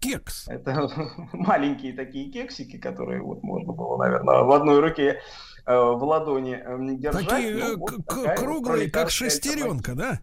[0.00, 0.48] Кекс?
[0.48, 0.88] Это
[1.32, 5.20] маленькие такие кексики, которые вот можно было, наверное, в одной руке
[5.66, 7.28] э, в ладони э, держать.
[7.28, 10.20] Такие Ну, вот к- такая вот круглые, как шестеренка, да?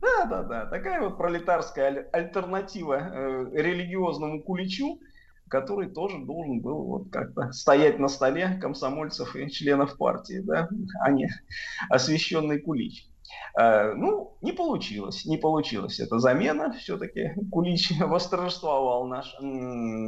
[0.00, 0.66] да, да, да.
[0.66, 5.00] Такая вот пролетарская аль- альтернатива э, религиозному куличу,
[5.48, 10.68] который тоже должен был вот как-то стоять на столе комсомольцев и членов партии, да,
[11.00, 11.28] а не
[11.88, 13.08] освященный кулич.
[13.58, 16.72] Э, ну, не получилось, не получилось эта замена.
[16.72, 19.34] Все-таки Кулич восторжествовал наш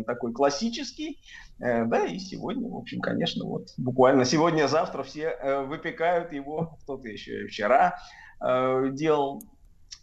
[0.07, 1.21] такой классический.
[1.59, 6.77] Э, да, и сегодня, в общем, конечно, вот буквально сегодня-завтра все э, выпекают его.
[6.83, 7.99] Кто-то еще вчера
[8.41, 9.43] э, делал.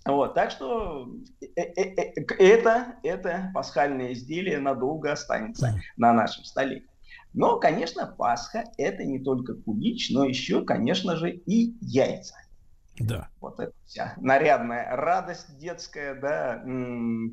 [0.06, 1.10] Вот, так что
[1.42, 6.84] э, э, э, это, это пасхальное изделие надолго останется на нашем столе.
[7.34, 12.36] Но, конечно, Пасха это не только кулич, но еще, конечно же, и яйца.
[13.00, 13.30] Да.
[13.40, 16.64] Вот это вся нарядная радость детская, да,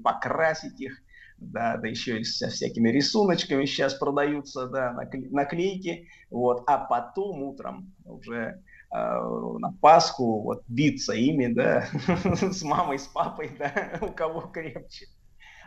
[0.02, 1.02] покрасить их,
[1.38, 7.42] да, да еще и со всякими рисуночками сейчас продаются, да, накле- наклейки, вот, а потом
[7.42, 11.86] утром уже на Пасху вот биться ими, да,
[12.34, 15.06] с мамой, с папой, да, у кого крепче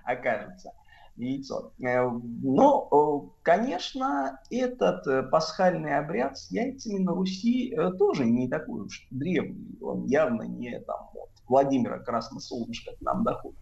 [0.03, 0.73] окажется
[1.15, 1.71] яйцо.
[1.79, 2.09] Э,
[2.41, 8.81] Но, э, конечно, этот э, пасхальный обряд с яйцами на Руси э, тоже не такой
[8.81, 9.77] уж древний.
[9.81, 13.59] Он явно не там от Владимира Красносолнышка к нам доходит.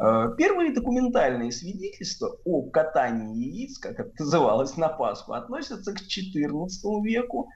[0.00, 6.68] Э, Первые документальные свидетельства о катании яиц, как это называлось на Пасху, относятся к XIV
[7.02, 7.48] веку,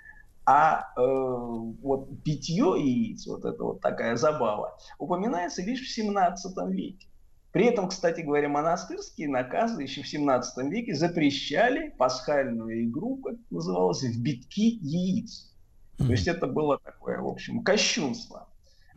[0.45, 7.07] а э, вот питье яиц, вот это вот такая забава, упоминается лишь в 17 веке.
[7.53, 13.43] При этом, кстати говоря, монастырские наказы еще в 17 веке запрещали пасхальную игру, как это
[13.51, 15.53] называлось, в битки яиц.
[15.99, 18.49] То есть это было такое, в общем, кощунство.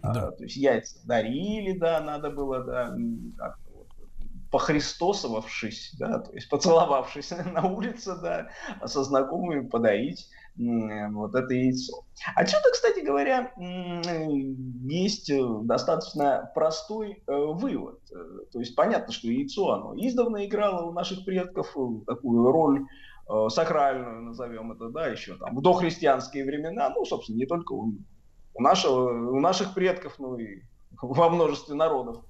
[0.01, 3.87] А, то есть яйца дарили, да, надо было, да, м, как-то вот
[4.51, 8.49] похристосовавшись, да, то есть поцеловавшись на улице, да,
[8.85, 12.05] со знакомыми подарить вот это яйцо.
[12.35, 13.51] Отсюда, кстати говоря,
[14.85, 17.99] есть э, достаточно простой э, вывод.
[18.11, 21.75] Э, То есть понятно, что яйцо, оно издавна играло у наших предков
[22.07, 22.85] такую роль
[23.49, 27.95] сакральную, назовем это, да, еще там в дохристианские времена, ну, собственно, не только у,
[28.53, 30.61] у нашего, у наших предков, ну и
[31.01, 32.23] во множестве народов.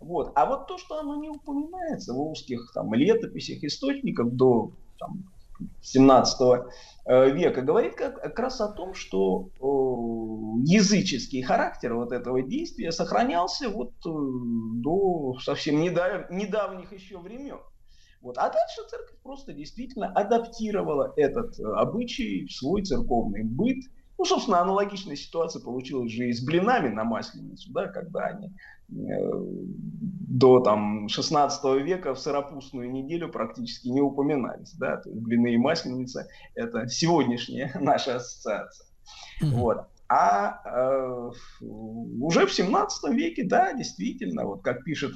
[0.00, 0.32] Вот.
[0.34, 5.24] А вот то, что оно не упоминается в русских там, летописях, источниках до там,
[5.82, 6.40] 17
[7.06, 9.64] э, века, говорит как, как раз о том, что э,
[10.66, 17.58] языческий характер вот этого действия сохранялся вот э, до совсем недав- недавних еще времен.
[18.20, 18.36] Вот.
[18.36, 23.78] А дальше церковь просто действительно адаптировала этот э, обычай в свой церковный быт.
[24.20, 29.32] Ну, собственно, аналогичная ситуация получилась же и с блинами на Масленицу, да, когда они э,
[30.02, 34.74] до там, 16 века в сыропустную неделю практически не упоминались.
[34.74, 34.98] Да?
[34.98, 38.88] То есть блины и масленица– это сегодняшняя наша ассоциация.
[39.40, 39.86] Вот.
[40.10, 41.30] А э,
[41.62, 45.14] уже в 17 веке, да, действительно, вот как пишет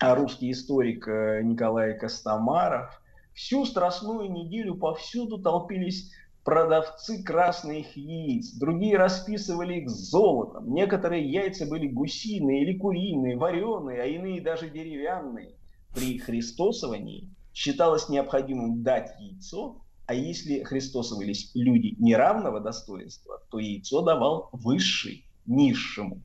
[0.00, 3.00] русский историк э, Николай Костомаров,
[3.34, 6.10] всю страстную неделю повсюду толпились
[6.46, 14.06] продавцы красных яиц, другие расписывали их золотом, некоторые яйца были гусиные или куриные, вареные, а
[14.06, 15.56] иные даже деревянные.
[15.92, 24.48] При христосовании считалось необходимым дать яйцо, а если христосовались люди неравного достоинства, то яйцо давал
[24.52, 26.22] высший, низшему.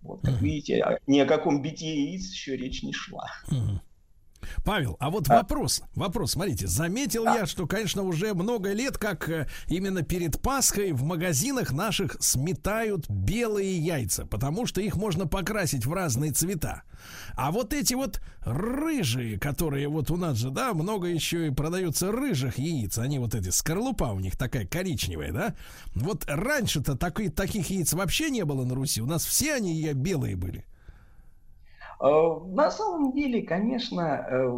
[0.00, 3.26] Вот, как видите, о- ни о каком битье яиц еще речь не шла.
[4.64, 9.48] Павел, а вот вопрос, вопрос, смотрите, заметил я, что, конечно, уже много лет, как э,
[9.66, 15.92] именно перед Пасхой в магазинах наших сметают белые яйца, потому что их можно покрасить в
[15.92, 16.82] разные цвета.
[17.34, 22.10] А вот эти вот рыжие, которые вот у нас же, да, много еще и продаются
[22.10, 25.54] рыжих яиц, они вот эти, скорлупа у них такая коричневая, да?
[25.94, 30.64] Вот раньше-то таких яиц вообще не было на Руси, у нас все они белые были.
[32.00, 32.06] Э,
[32.54, 34.00] На самом деле, конечно,
[34.30, 34.48] э,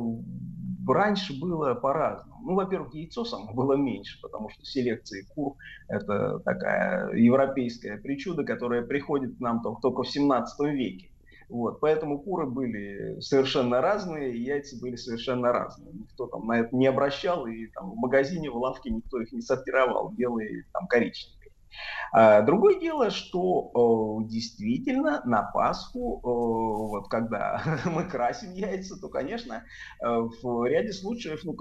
[0.88, 2.40] раньше было по-разному.
[2.42, 5.56] Ну, во-первых, яйцо само было меньше, потому что селекция кур–
[5.88, 11.08] это такая европейская причуда, которая приходит к нам тол- только в 17 веке.
[11.48, 15.92] Вот, поэтому куры были совершенно разные, яйца были совершенно разные.
[15.92, 19.40] Никто там на это не обращал, и там в магазине, в лавке никто их не
[19.40, 21.39] сортировал, белые, там, коричневые.
[22.12, 29.08] А, Другое дело, что э, действительно на Пасху, э, вот когда мы красим яйца, то,
[29.08, 29.64] конечно,
[30.00, 31.56] э, в ряде случаев, ну,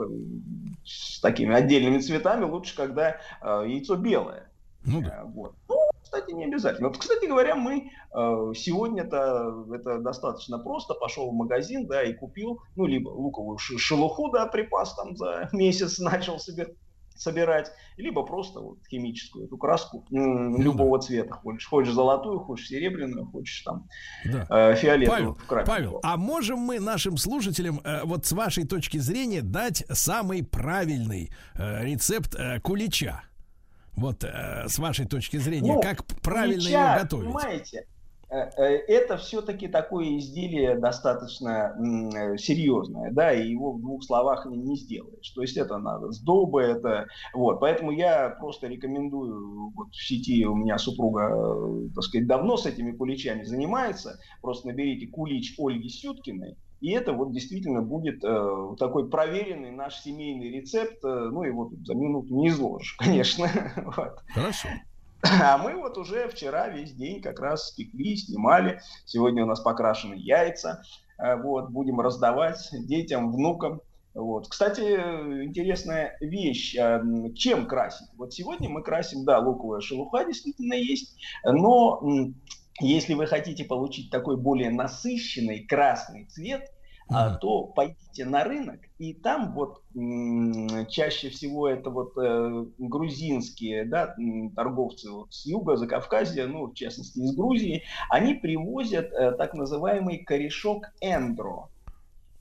[0.83, 4.49] с такими отдельными цветами лучше, когда яйцо белое.
[4.85, 5.55] Э, вот.
[5.67, 6.87] Ну, кстати, не обязательно.
[6.89, 10.93] Вот, кстати говоря, мы э, сегодня-то это достаточно просто.
[10.93, 15.99] Пошел в магазин, да, и купил, ну, либо луковую шелуху, да, припас там за месяц
[15.99, 16.75] начал себе
[17.19, 21.33] собирать, либо просто вот химическую эту краску м, любого цвета.
[21.33, 23.87] Хочешь, хочешь золотую, хочешь серебряную, хочешь там
[24.25, 25.37] э, фиолетовую.
[25.47, 25.65] Павел.
[25.65, 31.31] Павел, а можем мы нашим слушателям э, вот с вашей точки зрения дать самый правильный
[31.55, 33.23] э, рецепт э, кулича?
[33.95, 37.25] Вот э, с вашей точки зрения, Ну, как правильно Меча, ее готовить?
[37.25, 37.87] Понимаете,
[38.29, 45.29] это все-таки такое изделие достаточно э, серьезное, да, и его в двух словах не, сделаешь.
[45.31, 47.59] То есть это надо сдоба, это вот.
[47.59, 52.65] Поэтому я просто рекомендую, вот в сети у меня супруга, э, так сказать, давно с
[52.65, 54.19] этими куличами занимается.
[54.41, 60.49] Просто наберите кулич Ольги Сюткиной, и это вот действительно будет э, такой проверенный наш семейный
[60.49, 61.03] рецепт.
[61.03, 63.47] э, ну, его за минуту не изложишь, конечно.
[63.47, 64.69] Хорошо.
[65.43, 68.81] А мы вот уже вчера весь день как раз спекли, снимали.
[69.05, 70.81] Сегодня у нас покрашены яйца.
[71.17, 73.81] Э, Вот, будем раздавать детям, внукам.
[74.13, 74.47] Вот.
[74.47, 76.75] Кстати, интересная вещь.
[76.75, 78.07] м, Чем красить?
[78.17, 82.01] Вот сегодня мы красим, да, луковая шелуха действительно есть, но
[82.81, 86.71] если вы хотите получить такой более насыщенный красный цвет,
[87.11, 89.81] а, то пойдите на рынок, и там вот
[90.89, 94.15] чаще всего это вот э, грузинские да,
[94.55, 100.19] торговцы вот с юга, Закавказья, ну, в частности, из Грузии, они привозят э, так называемый
[100.19, 101.69] корешок эндро.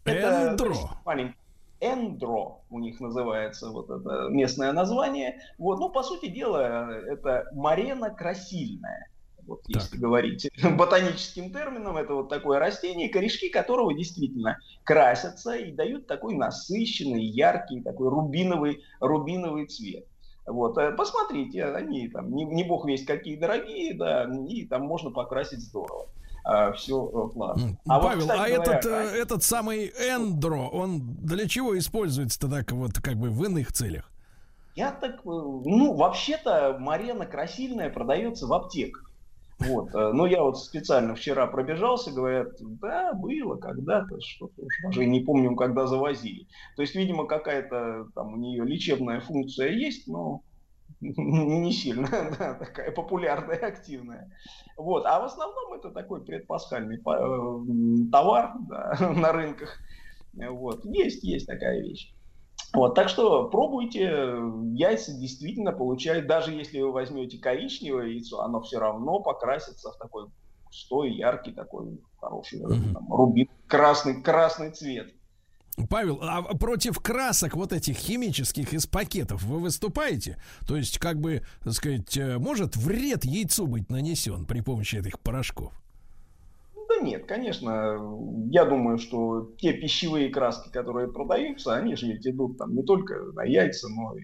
[0.04, 0.56] Это, Эндро?
[0.56, 1.38] то есть, маленький-
[1.80, 5.40] Эндро у них называется вот это местное название.
[5.58, 9.08] Вот, ну, по сути дела, это марена красильная.
[9.48, 16.06] Вот если говорить ботаническим термином, это вот такое растение, корешки которого действительно красятся и дают
[16.06, 20.06] такой насыщенный, яркий, такой рубиновый, рубиновый цвет.
[20.46, 25.10] Вот, э, посмотрите, они там не, не бог весть какие дорогие, да, и там можно
[25.10, 26.06] покрасить здорово.
[26.76, 27.78] все классно.
[27.86, 32.48] А вот, Павел, кстати а говоря, этот, э, этот самый эндро, он для чего используется
[32.48, 34.10] так вот как бы в иных целях?
[34.78, 39.07] Я так, э, ну, вообще-то Марена красильная продается в аптеках.
[39.58, 39.92] Вот.
[39.94, 45.20] э, Но я вот специально вчера пробежался, говорят, да, было когда-то, что-то уж даже не
[45.20, 46.46] помню, когда завозили.
[46.76, 50.42] То есть, видимо, какая-то там у нее лечебная функция есть, но
[51.00, 52.08] не сильно,
[52.38, 54.30] да, такая популярная, активная.
[54.76, 55.04] Вот.
[55.06, 59.76] А в основном это такой предпасхальный па- э, товар да, на рынках.
[60.34, 60.84] Вот.
[60.84, 62.14] Есть, есть такая вещь.
[62.74, 64.36] Вот, так что пробуйте,
[64.74, 70.26] яйца действительно получают, даже если вы возьмете коричневое яйцо, оно все равно покрасится в такой
[70.66, 75.14] густой, яркий такой хороший там, рубин, красный, красный цвет.
[75.88, 80.36] Павел, а против красок вот этих химических из пакетов вы выступаете?
[80.66, 85.20] То есть, как бы, так сказать, э, может вред яйцу быть нанесен при помощи этих
[85.20, 85.72] порошков?
[87.00, 87.98] Нет, конечно,
[88.50, 93.14] я думаю, что те пищевые краски, которые продаются, они же ведь идут там не только
[93.34, 94.22] на яйца, но и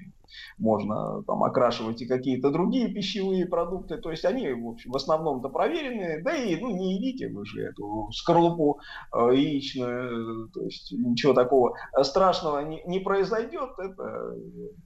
[0.59, 3.99] можно там окрашивать и какие-то другие пищевые продукты.
[3.99, 6.23] То есть они, в общем, в основном-то проверены.
[6.23, 8.81] Да и, ну, не едите вы же эту скорлупу
[9.15, 10.49] э, яичную.
[10.49, 13.71] То есть ничего такого страшного не, не произойдет.
[13.79, 14.35] Это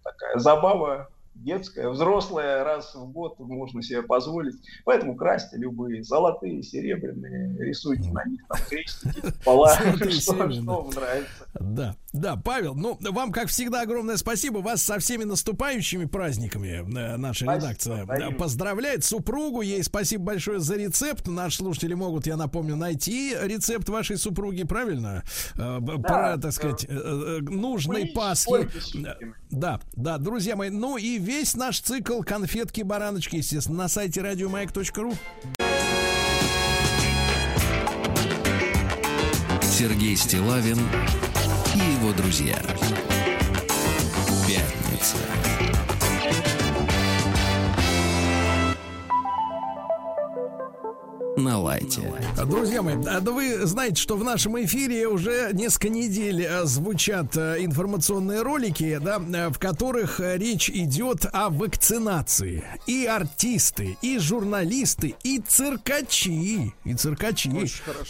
[0.02, 1.08] такая забава
[1.38, 4.56] детская, взрослая, раз в год можно себе позволить.
[4.84, 11.46] Поэтому красьте любые, золотые, серебряные, рисуйте на них там крестики, пола, что, что вам нравится.
[11.60, 14.58] Да, да, Павел, ну, вам, как всегда, огромное спасибо.
[14.58, 19.04] Вас со всеми наступающими праздниками э, наша Спасибо, редакция э, поздравляет.
[19.04, 21.26] Супругу, ей спасибо большое за рецепт.
[21.26, 25.22] Наши слушатели могут, я напомню, найти рецепт вашей супруги, правильно?
[25.56, 28.68] Э, б- Про, так сказать, э, нужной Пасхи.
[29.50, 30.70] Да, да, друзья мои.
[30.70, 35.12] Ну и весь наш цикл конфетки-бараночки, естественно, на сайте радиомаяк.ру.
[39.62, 40.78] Сергей Стилавин
[41.74, 42.58] и его друзья.
[51.38, 52.02] На лайте.
[52.48, 57.36] Друзья мои, а да вы знаете, что в нашем эфире уже несколько недель э, звучат
[57.36, 62.64] информационные ролики, да, в которых речь идет о вакцинации.
[62.88, 67.52] И артисты, и журналисты, и циркачи, и циркачи.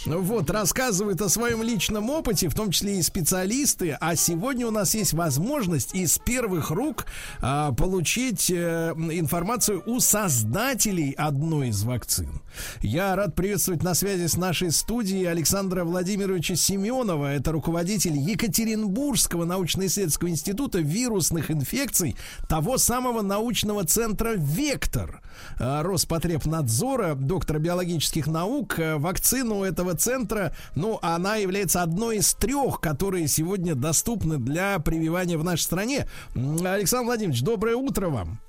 [0.07, 3.95] Вот, рассказывают о своем личном опыте, в том числе и специалисты.
[4.01, 7.05] А сегодня у нас есть возможность из первых рук
[7.41, 12.41] а, получить э, информацию у создателей одной из вакцин.
[12.81, 17.33] Я рад приветствовать на связи с нашей студией Александра Владимировича Семенова.
[17.33, 22.15] Это руководитель Екатеринбургского научно-исследовательского института вирусных инфекций,
[22.47, 25.21] того самого научного центра «Вектор»
[25.59, 28.79] э, Роспотребнадзора, доктора биологических наук.
[28.79, 35.37] Э, Вакцину этого центра, ну, она является одной из трех, которые сегодня доступны для прививания
[35.37, 36.07] в нашей стране.
[36.35, 38.39] Александр Владимирович, доброе утро вам.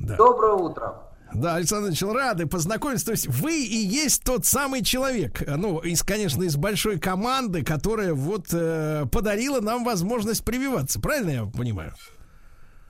[0.00, 1.03] Доброе утро.
[1.34, 3.06] Да, Александр Ильич, рады познакомиться.
[3.06, 7.64] То есть вы и есть тот самый человек, э, ну, из, конечно, из большой команды,
[7.64, 11.00] которая вот э, подарила нам возможность прививаться.
[11.00, 11.92] Правильно я понимаю?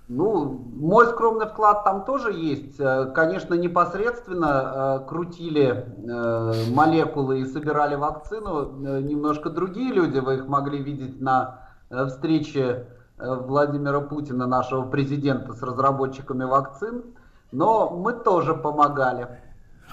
[0.08, 0.44] Ну,
[0.76, 2.78] мой скромный вклад там тоже есть.
[2.78, 10.18] Э, Конечно, непосредственно э, крутили э, молекулы и собирали вакцину э, немножко другие люди.
[10.18, 17.04] Вы их могли видеть на э, встрече Владимира Путина, нашего президента, с разработчиками вакцин.
[17.54, 19.28] Но мы тоже помогали.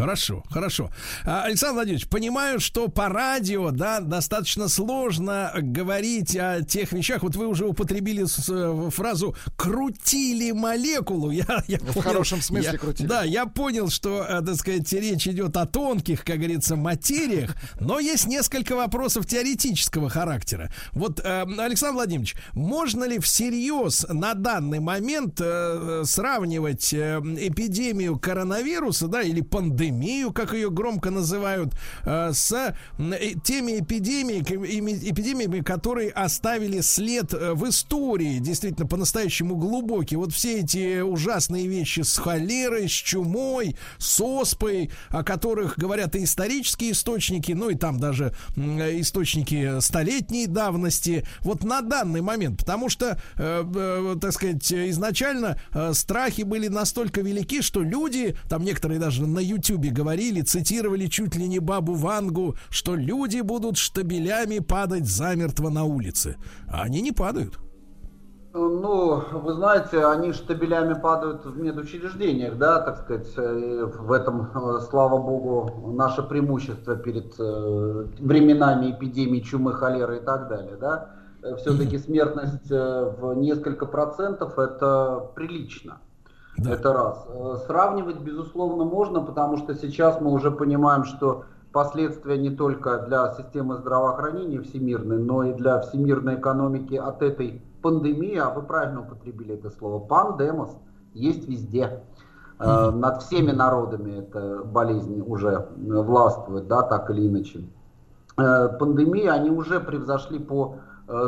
[0.01, 0.89] Хорошо, хорошо.
[1.25, 7.21] А, Александр Владимирович, понимаю, что по радио, да, достаточно сложно говорить о тех вещах.
[7.21, 11.29] Вот вы уже употребили э, фразу «крутили молекулу».
[11.29, 13.07] Я, я В хорошем смысле я- крутили.
[13.07, 17.99] Да, я понял, что, э, так сказать, речь идет о тонких, как говорится, материях, но
[17.99, 20.71] есть несколько вопросов теоретического характера.
[20.93, 25.39] Вот, э, Александр Владимирович, можно ли всерьез на данный момент
[26.05, 29.90] сравнивать эпидемию коронавируса, да, или пандемию,
[30.31, 31.73] как ее громко называют,
[32.05, 34.41] э, с м, э, теми эпидемиями,
[35.09, 40.15] эпидемиями, которые оставили след э, в истории, действительно, по-настоящему глубокий.
[40.15, 46.23] Вот все эти ужасные вещи с холерой, с чумой, с оспой, о которых говорят и
[46.23, 51.25] исторические источники, ну и там даже э, источники столетней давности.
[51.41, 56.67] Вот на данный момент, потому что, э, э, так сказать, э, изначально э, страхи были
[56.67, 59.39] настолько велики, что люди, там некоторые даже на
[59.81, 65.83] Ютубе говорили, цитировали чуть ли не бабу Вангу, что люди будут штабелями падать замертво на
[65.83, 66.35] улице.
[66.67, 67.59] А они не падают.
[68.53, 74.81] Ну, вы знаете, они штабелями падают в медучреждениях, да, так сказать, э, в этом, э,
[74.89, 81.09] слава богу, наше преимущество перед э, временами эпидемии чумы, холеры и так далее, да.
[81.57, 85.97] Все-таки смертность в несколько процентов это прилично.
[86.69, 87.25] Это раз.
[87.27, 93.31] Э, Сравнивать, безусловно, можно, потому что сейчас мы уже понимаем, что последствия не только для
[93.33, 99.55] системы здравоохранения всемирной, но и для всемирной экономики от этой пандемии, а вы правильно употребили
[99.55, 100.75] это слово, пандемос,
[101.13, 102.03] есть везде.
[102.59, 107.61] Э, Над всеми народами эта болезнь уже властвует, да, так или иначе.
[108.37, 110.75] Э, Пандемии, они уже превзошли по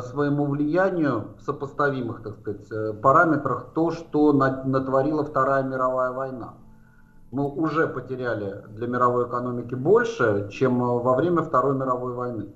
[0.01, 6.53] своему влиянию в сопоставимых, так сказать, э, параметрах то, что на- натворила Вторая мировая война.
[7.31, 12.53] Мы уже потеряли для мировой экономики больше, чем э, во время Второй мировой войны.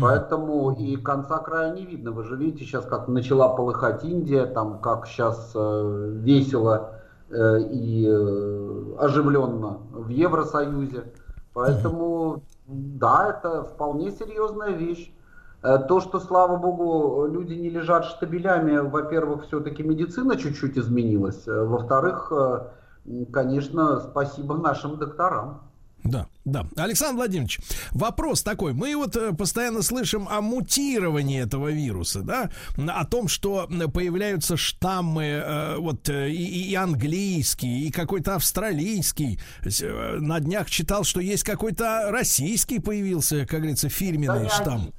[0.00, 2.12] Поэтому и конца края не видно.
[2.12, 6.94] Вы же видите сейчас, как начала полыхать Индия, там как сейчас э, весело
[7.28, 11.12] э, и э, оживленно в Евросоюзе.
[11.52, 15.12] Поэтому да, это вполне серьезная вещь.
[15.62, 21.46] Э, То, что, слава богу, люди не лежат штабелями, во-первых, все-таки медицина чуть-чуть изменилась.
[21.46, 25.62] Э, Во-вторых, э, конечно, спасибо нашим докторам.
[26.02, 26.66] Да, да.
[26.76, 27.60] Александр Владимирович,
[27.92, 28.72] вопрос такой.
[28.72, 35.76] Мы вот постоянно слышим о мутировании этого вируса, да, о том, что появляются штаммы, э,
[35.76, 39.38] вот и, и английский, и какой-то австралийский.
[39.82, 44.94] На днях читал, что есть какой-то российский появился, как говорится, фирменный штамм.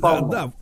[0.00, 0.52] Да, да.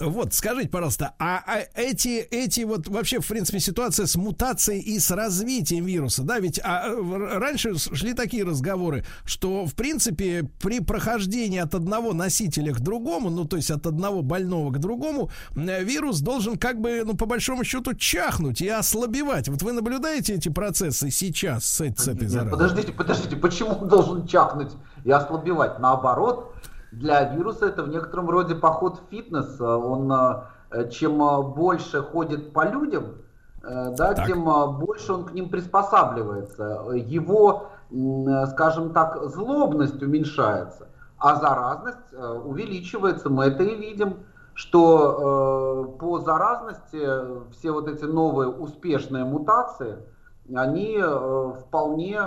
[0.00, 4.98] Вот, скажите, пожалуйста, а, а эти, эти вот вообще, в принципе, ситуация с мутацией и
[4.98, 6.88] с развитием вируса, да, ведь а,
[7.38, 13.44] раньше шли такие разговоры, что, в принципе, при прохождении от одного носителя к другому, ну,
[13.44, 17.94] то есть от одного больного к другому, вирус должен как бы, ну, по большому счету,
[17.94, 19.48] чахнуть и ослабевать.
[19.48, 22.50] Вот вы наблюдаете эти процессы сейчас с, с этой заразой?
[22.50, 24.72] подождите, подождите, почему он должен чахнуть
[25.04, 25.78] и ослабевать?
[25.78, 26.53] Наоборот,
[26.98, 29.60] для вируса это в некотором роде поход в фитнес.
[29.60, 33.16] Он э, чем э, больше ходит по людям,
[33.62, 36.86] э, да, тем э, больше он к ним приспосабливается.
[36.94, 37.68] Его,
[38.50, 40.88] скажем так, злобность уменьшается,
[41.18, 42.12] а заразность
[42.44, 43.30] увеличивается.
[43.30, 44.16] Мы это и видим
[44.56, 47.04] что по заразности
[47.50, 49.96] все вот эти новые успешные мутации,
[50.54, 51.02] они
[51.60, 52.20] вполне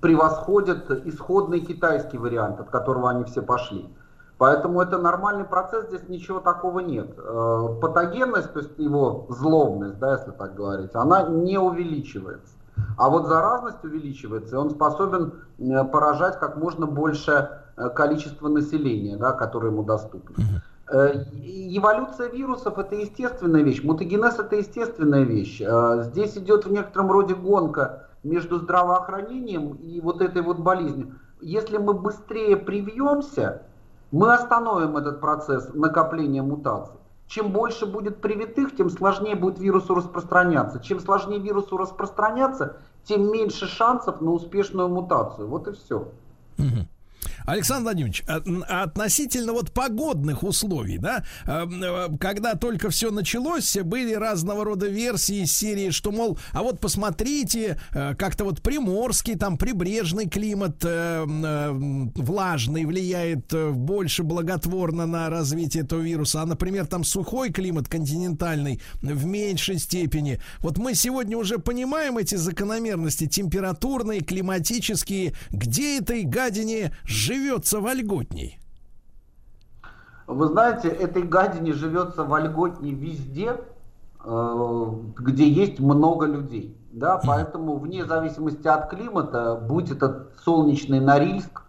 [0.00, 3.88] превосходят исходный китайский вариант, от которого они все пошли.
[4.36, 7.14] Поэтому это нормальный процесс, здесь ничего такого нет.
[7.16, 12.54] Э, Патогенность, то есть его злобность, да, если так говорить, она не увеличивается.
[12.98, 19.16] А вот заразность увеличивается, и он способен э, поражать как можно больше э, количество населения,
[19.16, 20.34] да, которое ему доступно.
[20.90, 21.12] Э,
[21.76, 25.62] Эволюция вирусов это естественная вещь, мутагенез это естественная вещь.
[25.64, 31.18] Э, Здесь идет в некотором роде гонка между здравоохранением и вот этой вот болезнью.
[31.40, 33.62] Если мы быстрее привьемся,
[34.10, 36.96] мы остановим этот процесс накопления мутаций.
[37.26, 40.80] Чем больше будет привитых, тем сложнее будет вирусу распространяться.
[40.80, 45.48] Чем сложнее вирусу распространяться, тем меньше шансов на успешную мутацию.
[45.48, 46.08] Вот и все.
[46.58, 46.86] Мгм.
[47.46, 54.14] Александр Владимирович, а относительно вот погодных условий, да, э, э, когда только все началось, были
[54.14, 60.28] разного рода версии серии, что, мол, а вот посмотрите, э, как-то вот приморский, там прибрежный
[60.28, 61.70] климат э, э,
[62.14, 68.80] влажный влияет э, больше благотворно на развитие этого вируса, а, например, там сухой климат континентальный
[69.02, 70.40] в меньшей степени.
[70.60, 78.58] Вот мы сегодня уже понимаем эти закономерности температурные, климатические, где этой гадине живется вольготней?
[80.26, 83.60] Вы знаете, этой гадине живется вольготнее везде,
[84.24, 84.86] э,
[85.16, 86.76] где есть много людей.
[86.92, 91.62] Да, поэтому вне зависимости от климата, будь это солнечный Норильск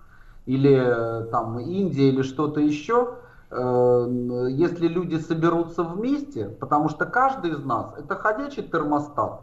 [0.45, 3.15] или э, там Индия или что-то еще,
[3.49, 9.41] э, если люди соберутся вместе, потому что каждый из нас это ходячий термостат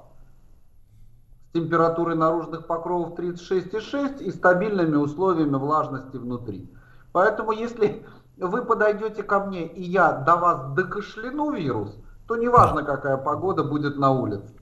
[1.53, 6.71] температурой наружных покровов 36,6 и стабильными условиями влажности внутри.
[7.13, 8.07] Поэтому если
[8.39, 11.95] вы подойдете ко мне и я до вас докашляну вирус,
[12.27, 14.55] то неважно какая погода будет на улице,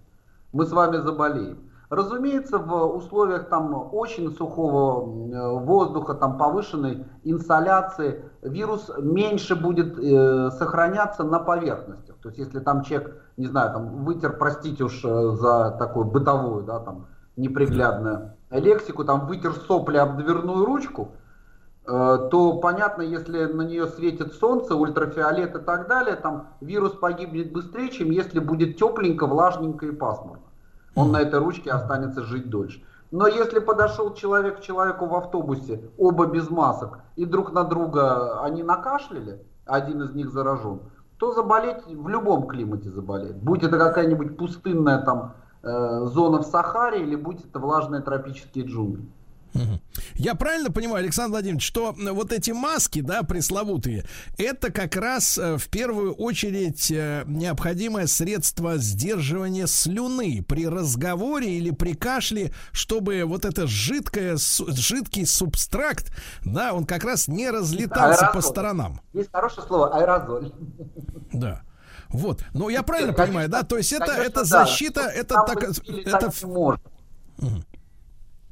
[0.52, 1.69] мы с вами заболеем.
[1.90, 10.50] Разумеется, в условиях там очень сухого э, воздуха, там повышенной инсоляции, вирус меньше будет э,
[10.52, 12.16] сохраняться на поверхностях.
[12.22, 16.62] То есть, если там человек, не знаю, там вытер, простите уж э, за такую бытовую,
[16.62, 21.16] да, там неприглядную лексику, там вытер сопли об дверную ручку,
[21.88, 27.52] э, то понятно, если на нее светит солнце, ультрафиолет и так далее, там вирус погибнет
[27.52, 30.49] быстрее, чем если будет тепленько, влажненько и пасмурно.
[30.94, 32.82] Он на этой ручке останется жить дольше.
[33.10, 38.40] Но если подошел человек к человеку в автобусе, оба без масок, и друг на друга
[38.42, 40.80] они накашляли, один из них заражен,
[41.18, 43.36] то заболеть в любом климате заболеет.
[43.36, 49.04] Будь это какая-нибудь пустынная там э, зона в Сахаре или будь это влажные тропические джунгли.
[50.14, 54.05] Я правильно понимаю, Александр Владимирович, что э, вот эти маски, да, пресловутые,
[54.39, 61.70] это как раз э, в первую очередь э, необходимое средство сдерживания слюны при разговоре или
[61.70, 66.12] при кашле, чтобы вот это жидкое, жидкий субстракт,
[66.44, 68.51] да, он как раз не разлетался по Аэрозоль.
[68.51, 69.01] сторонам.
[69.12, 70.52] Есть хорошее слово аэрозоль.
[71.32, 71.62] Да.
[72.09, 72.44] Вот.
[72.55, 73.62] Ну, я правильно Конечно, понимаю, да?
[73.62, 74.44] То есть это, конечно, это да.
[74.44, 75.60] защита, это Сам так...
[75.60, 76.47] по Это...
[76.47, 76.81] может.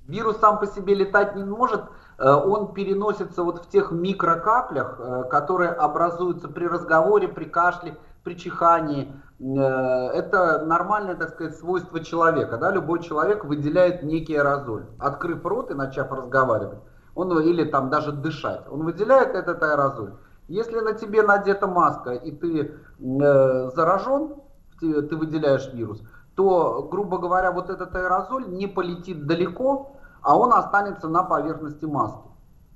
[0.09, 1.83] Вирус сам по себе летать не может,
[2.19, 7.95] э, он переносится вот в тех микрокаплях, э, которые образуются при разговоре, при кашле,
[8.25, 9.13] при чихании.
[9.39, 12.57] Э, Это нормальное, так сказать, свойство человека.
[12.57, 12.71] Да?
[12.71, 14.87] Любой человек выделяет некий аэрозоль.
[14.99, 16.79] Открыв рот и начав разговаривать,
[17.15, 20.15] он, или там даже дышать, он выделяет этот аэрозоль.
[20.49, 24.37] Если на тебе надета маска и ты э, заражен,
[24.81, 26.03] ты, ты выделяешь вирус,
[26.35, 29.98] то, грубо говоря, вот этот аэрозоль не полетит далеко,
[30.29, 32.29] а он останется на поверхности маски.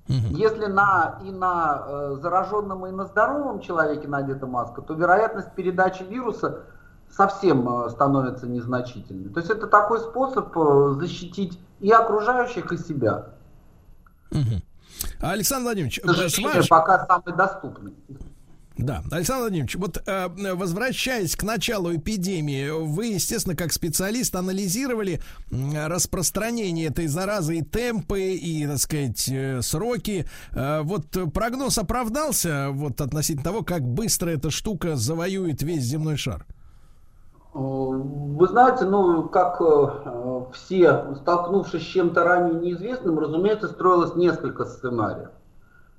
[0.08, 6.02] Если на и на э, зараженном, и на здоровом человеке надета маска, то вероятность передачи
[6.02, 6.62] вируса
[7.10, 9.28] совсем э, становится незначительной.
[9.28, 13.26] То есть это такой способ э, защитить и окружающих, и себя.
[14.30, 14.62] Мгм.
[15.20, 17.94] Александр Владимирович, К э, сожалению, вашей- пока самый доступный.
[18.78, 25.20] Да, Александр Владимирович, вот э, возвращаясь к началу эпидемии, вы, естественно, как специалист анализировали
[25.50, 30.26] распространение этой заразы и темпы, и, так сказать, э, сроки.
[30.52, 31.04] Э, вот
[31.34, 36.46] прогноз оправдался вот относительно того, как быстро эта штука завоюет весь земной шар?
[37.54, 45.28] Вы знаете, ну, как э, все, столкнувшись с чем-то ранее неизвестным, разумеется, строилось несколько сценариев.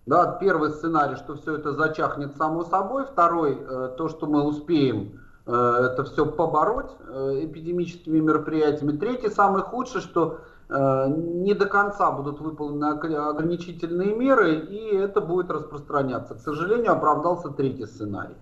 [0.05, 3.05] Да, первый сценарий, что все это зачахнет само собой.
[3.05, 8.97] Второй, э, то, что мы успеем э, это все побороть э, эпидемическими мероприятиями.
[8.97, 10.39] Третий, самый худший, что
[10.69, 16.33] не до конца будут выполнены ог- ограничительные меры, и это будет распространяться.
[16.35, 18.37] К сожалению, оправдался третий сценарий.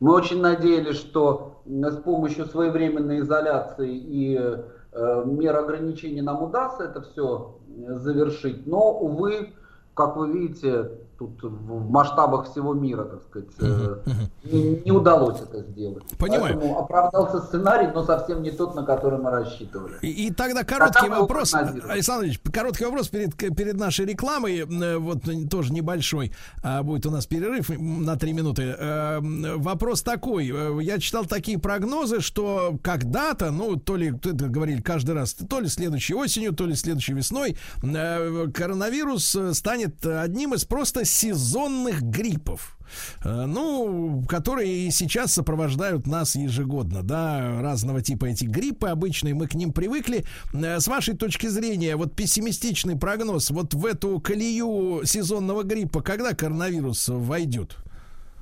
[0.00, 4.56] Мы очень надеялись, что с помощью своевременной изоляции и
[5.26, 8.66] мер ограничений нам удастся это все завершить.
[8.66, 9.52] Но, увы,
[10.00, 13.96] как вы видите, тут в масштабах всего мира, так сказать, э,
[14.44, 16.02] не, не удалось это сделать.
[16.16, 16.54] Понимаю.
[16.54, 19.96] Поэтому оправдался сценарий, но совсем не тот, на который мы рассчитывали.
[20.00, 21.54] И, и тогда короткий Тогда мы вопрос.
[21.54, 26.32] Александр Ильич, короткий вопрос перед, перед нашей рекламой, э, вот э, тоже небольшой,
[26.62, 28.74] а будет у нас перерыв на три минуты.
[29.20, 30.46] Вопрос такой,
[30.82, 35.68] я читал такие прогнозы, что когда-то, ну, то ли, это говорили каждый раз, то ли
[35.68, 42.76] следующей осенью, то ли следующей весной, коронавирус станет одним из просто сезонных гриппов.
[43.24, 49.54] Э, Ну, которые сейчас сопровождают нас ежегодно, да, разного типа эти гриппы обычные, мы к
[49.54, 50.24] ним привыкли.
[50.52, 56.34] Э, С вашей точки зрения, вот пессимистичный прогноз, вот в эту колею сезонного гриппа, когда
[56.34, 57.76] коронавирус войдет?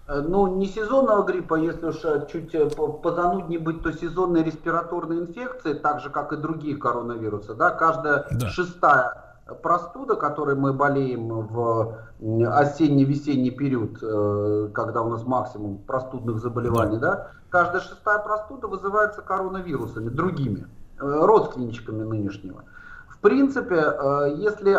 [0.09, 1.97] Э, Ну, не сезонного гриппа, если уж
[2.33, 7.71] чуть по- позануднее быть, то сезонной респираторной инфекции, так же, как и другие коронавирусы, да,
[7.71, 9.28] каждая шестая
[9.63, 17.29] простуда, которой мы болеем в осенне-весенний период, э, когда у нас максимум простудных заболеваний, да,
[17.51, 20.67] каждая шестая простуда вызывается коронавирусами, другими,
[21.01, 22.65] э, родственничками нынешнего.
[23.09, 24.79] В принципе, э, если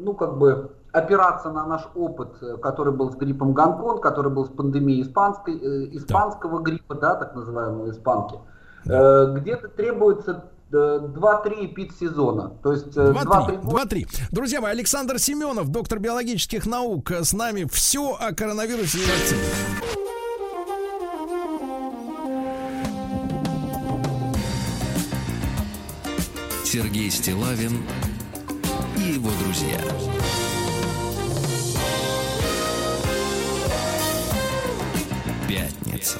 [0.00, 4.48] ну, как бы опираться на наш опыт, который был с гриппом Гонконг, который был с
[4.48, 5.54] пандемией испанской,
[5.96, 8.36] испанского гриппа, да, так называемой испанки,
[8.86, 12.50] э, где-то требуется э, 2-3 эпидсезона.
[12.62, 13.62] То есть э, 2-3 2-3.
[13.62, 14.06] 2-3.
[14.30, 19.40] Друзья мои, Александр Семенов, доктор биологических наук, э, с нами все о коронавирусе и вакцине.
[26.64, 27.82] Сергей Стилавин
[28.98, 29.80] и его друзья.
[35.48, 36.18] Пятница.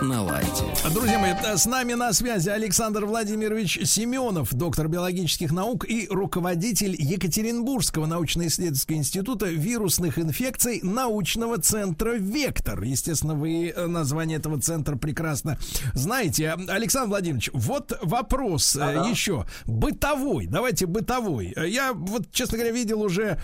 [0.00, 0.64] На лайте.
[0.92, 6.94] Друзья мои, э, с нами на связи Александр Владимирович Семенов, доктор биологических наук и руководитель
[6.96, 12.82] Екатеринбургского научно-исследовательского института вирусных инфекций научного центра «Вектор».
[12.82, 15.58] Естественно, вы э, название этого центра прекрасно
[15.94, 16.50] знаете.
[16.68, 19.08] Александр Владимирович, вот вопрос э, Да-да.
[19.08, 19.46] еще.
[19.66, 21.54] Бытовой, давайте бытовой.
[21.66, 23.40] Я вот, честно говоря, видел уже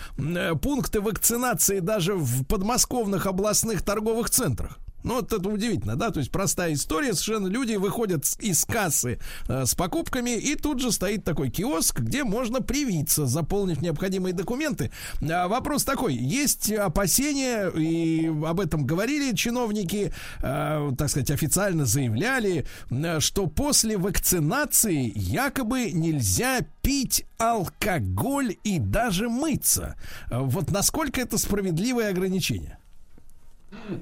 [0.61, 4.79] пункты вакцинации даже в подмосковных областных торговых центрах.
[5.05, 9.65] Ну, вот это удивительно, да, то есть простая история, совершенно люди выходят из кассы э,
[9.67, 14.91] с покупками, и тут же стоит такой киоск, где можно привиться, заполнив необходимые документы.
[15.21, 20.11] А вопрос такой, есть опасения, и об этом говорили чиновники,
[20.41, 29.29] э, так сказать, официально заявляли, э, что после вакцинации якобы нельзя пить алкоголь и даже
[29.29, 29.97] мыться.
[30.31, 32.79] Э, Вот насколько это справедливое ограничение?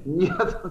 [0.04, 0.62] Нет,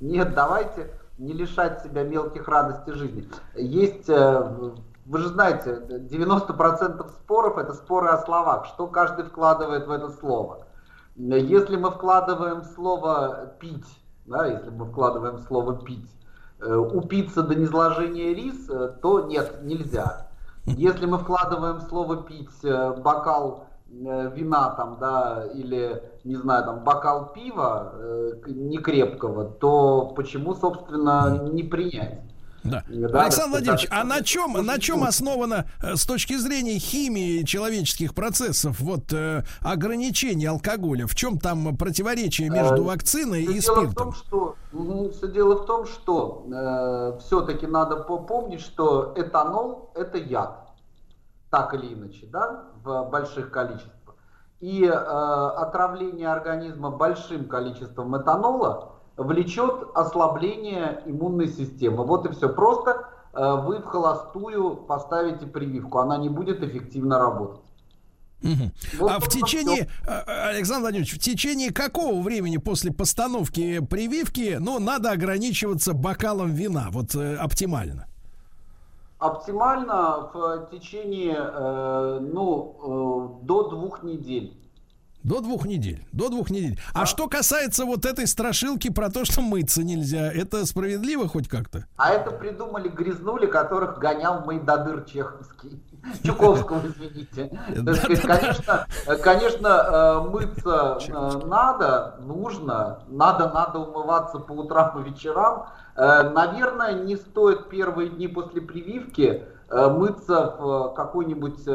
[0.00, 3.28] нет, давайте не лишать себя мелких радостей жизни.
[3.54, 4.72] Есть, э,
[5.06, 5.80] вы же знаете,
[6.10, 8.66] 90% споров это споры о словах.
[8.66, 10.66] Что каждый вкладывает в это слово?
[11.16, 13.86] Если мы вкладываем слово пить,
[14.26, 16.10] да, если мы вкладываем слово пить,
[16.60, 20.28] э, упиться до низложения рис, э, то нет, нельзя.
[20.64, 27.92] Если мы вкладываем слово пить, бокал вина там, да, или, не знаю, там, бокал пива
[27.94, 32.20] э, к- некрепкого, то почему, собственно, не принять?
[32.64, 32.82] Да.
[32.88, 38.14] Да, Александр Владимирович, а на чем, на чем основано э, с точки зрения химии человеческих
[38.14, 41.06] процессов вот э, ограничение алкоголя?
[41.06, 43.94] В чем там противоречие между Э, вакциной всё и дело в спиртом?
[43.94, 44.56] том, что
[45.12, 46.46] все дело в том, что
[47.20, 50.70] все-таки надо помнить, что этанол это яд,
[51.50, 53.93] так или иначе, да, в больших количествах.
[54.64, 62.06] И э, отравление организма большим количеством этанола влечет ослабление иммунной системы.
[62.06, 62.48] Вот и все.
[62.48, 67.60] Просто э, вы в холостую поставите прививку, она не будет эффективно работать.
[68.40, 68.72] Мгм.
[68.98, 74.78] Вот, а в течение, э, Александр Владимирович, в течение какого времени после постановки прививки, ну,
[74.78, 78.06] надо ограничиваться бокалом вина, вот э, оптимально?
[79.24, 84.54] Оптимально в течение, э, ну, э, до двух недель.
[85.22, 86.06] До двух недель.
[86.12, 86.78] До двух недель.
[86.92, 91.86] А что касается вот этой страшилки про то, что мыться нельзя, это справедливо хоть как-то?
[91.96, 95.80] А это придумали грязнули, которых гонял Майдадыр Чеховский.
[96.22, 97.50] Чуковского, извините.
[97.94, 98.86] Сказать, Конечно,
[99.22, 105.66] конечно, э, мыться э, надо, нужно, надо, надо умываться по утрам и вечерам.
[105.96, 111.66] Э, Наверное, не стоит первые дни после прививки мыться в какой-нибудь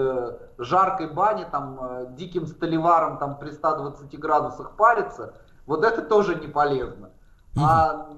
[0.60, 5.34] жаркой бане, там, диким столеваром там при 120 градусах париться.
[5.65, 7.10] Вот это тоже не полезно.
[7.60, 8.10] А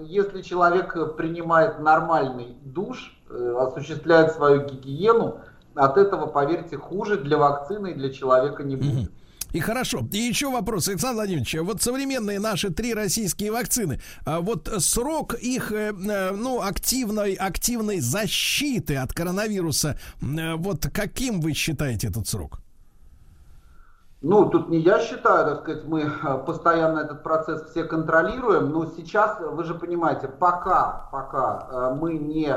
[0.00, 5.38] если человек принимает нормальный душ, осуществляет свою гигиену,
[5.74, 9.10] от этого, поверьте, хуже для вакцины и для человека не будет.
[9.52, 10.00] И хорошо.
[10.10, 11.56] И еще вопрос, Александр Владимирович.
[11.60, 18.00] Вот современные наши три российские вакцины, а вот срок их, э, э, ну, активной, активной
[18.00, 22.60] защиты от коронавируса, э, вот каким вы считаете этот срок?
[24.22, 26.10] Ну, тут не я считаю, так сказать, мы
[26.46, 32.54] постоянно этот процесс все контролируем, но сейчас, вы же понимаете, пока, пока мы не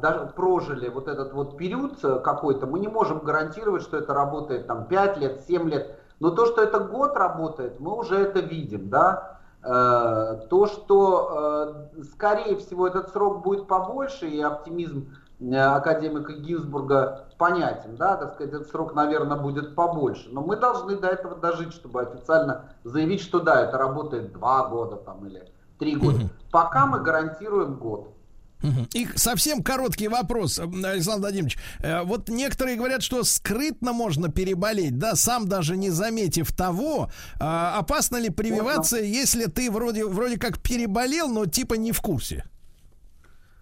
[0.00, 4.66] даже прожили вот этот вот период э, какой-то, мы не можем гарантировать, что это работает
[4.66, 5.98] там 5 лет, 7 лет.
[6.18, 9.38] Но то, что это год работает, мы уже это видим, да.
[9.62, 17.26] Э, То, что, э, скорее всего, этот срок будет побольше, и оптимизм э, академика Гинзбурга
[17.36, 20.28] понятен, да, так сказать, этот срок, наверное, будет побольше.
[20.32, 24.96] Но мы должны до этого дожить, чтобы официально заявить, что да, это работает два года
[24.96, 25.44] там или
[25.78, 26.20] три года.
[26.50, 28.14] Пока мы гарантируем год.
[28.94, 31.58] И совсем короткий вопрос, э, Александр Владимирович.
[31.80, 37.10] Э, Вот некоторые говорят, что скрытно можно переболеть, да, сам даже не заметив того.
[37.38, 42.44] А Опасно ли прививаться, если ты вроде, вроде как переболел, но типа не в курсе?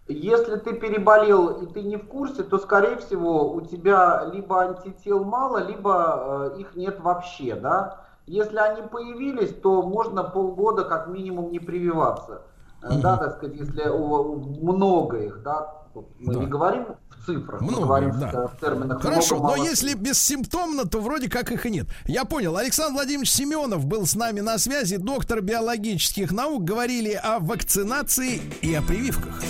[0.08, 5.22] Если ты переболел и ты не в курсе, то, скорее всего, у тебя либо антител
[5.24, 8.06] мало, либо э, их нет вообще, да.
[8.26, 12.42] Если они появились, то можно полгода как минимум не прививаться.
[12.82, 15.72] Э, Да, так сказать, если много их, да,
[16.20, 16.40] мы Да.
[16.40, 18.46] не говорим в цифрах, мы Много, говорим в- да.
[18.46, 19.02] в терминах.
[19.02, 19.68] Хорошо, много, но мало.
[19.68, 21.86] если бессимптомно, то вроде как их и нет.
[22.06, 22.56] Я понял.
[22.56, 26.62] Александр Владимирович Семенов был с нами на связи, доктор биологических наук.
[26.64, 29.42] Говорили о вакцинации и о прививках.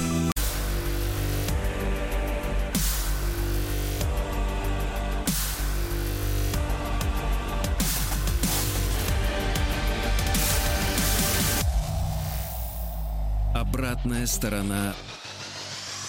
[13.98, 14.94] Обратная сторона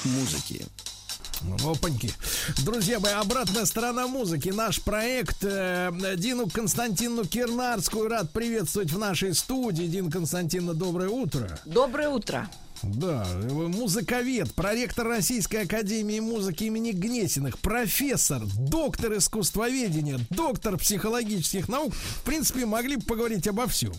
[0.05, 0.63] музыки.
[1.65, 2.11] Опаньки.
[2.63, 4.49] Друзья мои, обратная сторона музыки.
[4.49, 9.85] Наш проект э, Дину Константину Кирнарскую рад приветствовать в нашей студии.
[9.85, 11.59] Дин Константиновна, доброе утро.
[11.65, 12.47] Доброе утро.
[12.83, 21.93] Да, вы музыковед, проректор Российской Академии Музыки имени Гнесиных, профессор, доктор искусствоведения, доктор психологических наук.
[21.93, 23.91] В принципе, могли бы поговорить обо всем.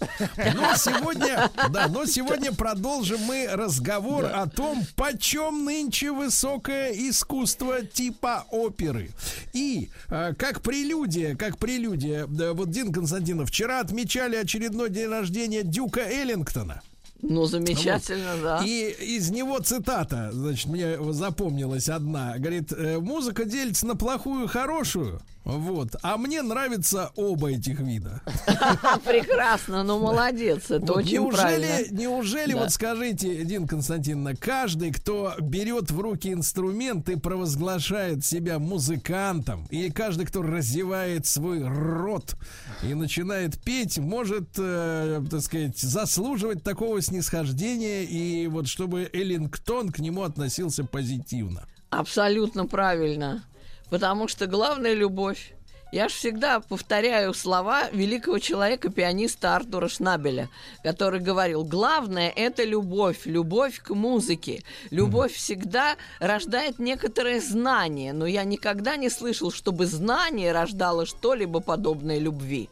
[0.55, 8.47] Но сегодня, да, но сегодня продолжим мы разговор о том, почем нынче высокое искусство типа
[8.51, 9.11] оперы.
[9.53, 15.63] И э, как прелюдия, как прелюдия, да, вот Дин Константинов, вчера отмечали очередной день рождения
[15.63, 16.83] Дюка Эллингтона.
[17.23, 18.43] Ну, замечательно, Вот.
[18.43, 18.63] да.
[18.65, 22.39] И из него цитата, значит, мне запомнилась одна.
[22.39, 25.21] Говорит, «Э, музыка делится на плохую и хорошую.
[25.45, 25.97] Вот.
[26.03, 28.21] А мне нравятся оба этих вида.
[29.05, 31.99] Прекрасно, ну молодец, это очень неужели, правильно.
[31.99, 39.67] неужели, вот скажите, Дин Константиновна, каждый, кто берет в руки инструмент и провозглашает себя музыкантом,
[39.71, 42.37] или каждый, кто разевает свой рот
[42.83, 50.01] и начинает петь, может, э, так сказать, заслуживать такого снисхождения, и вот чтобы Эллингтон к
[50.01, 51.67] нему относился позитивно.
[51.91, 53.43] Абсолютно правильно.
[53.91, 55.53] Потому что главная любовь.
[55.93, 60.49] Я же всегда повторяю слова великого человека, пианиста Артура Шнабеля,
[60.85, 64.63] который говорил, главное– это любовь, любовь к музыке.
[64.93, 72.21] Любовь всегда рождает некоторое знание, но я никогда не слышал, чтобы знание рождало что-либо подобное
[72.21, 72.69] любви.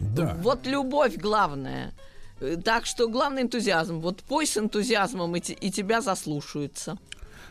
[0.00, 0.34] Да.
[0.40, 1.92] Вот любовь главная.
[2.40, 4.00] Э, Так что главный энтузиазм.
[4.00, 6.96] Вот пой с энтузиазмом, и, и тебя заслушаются.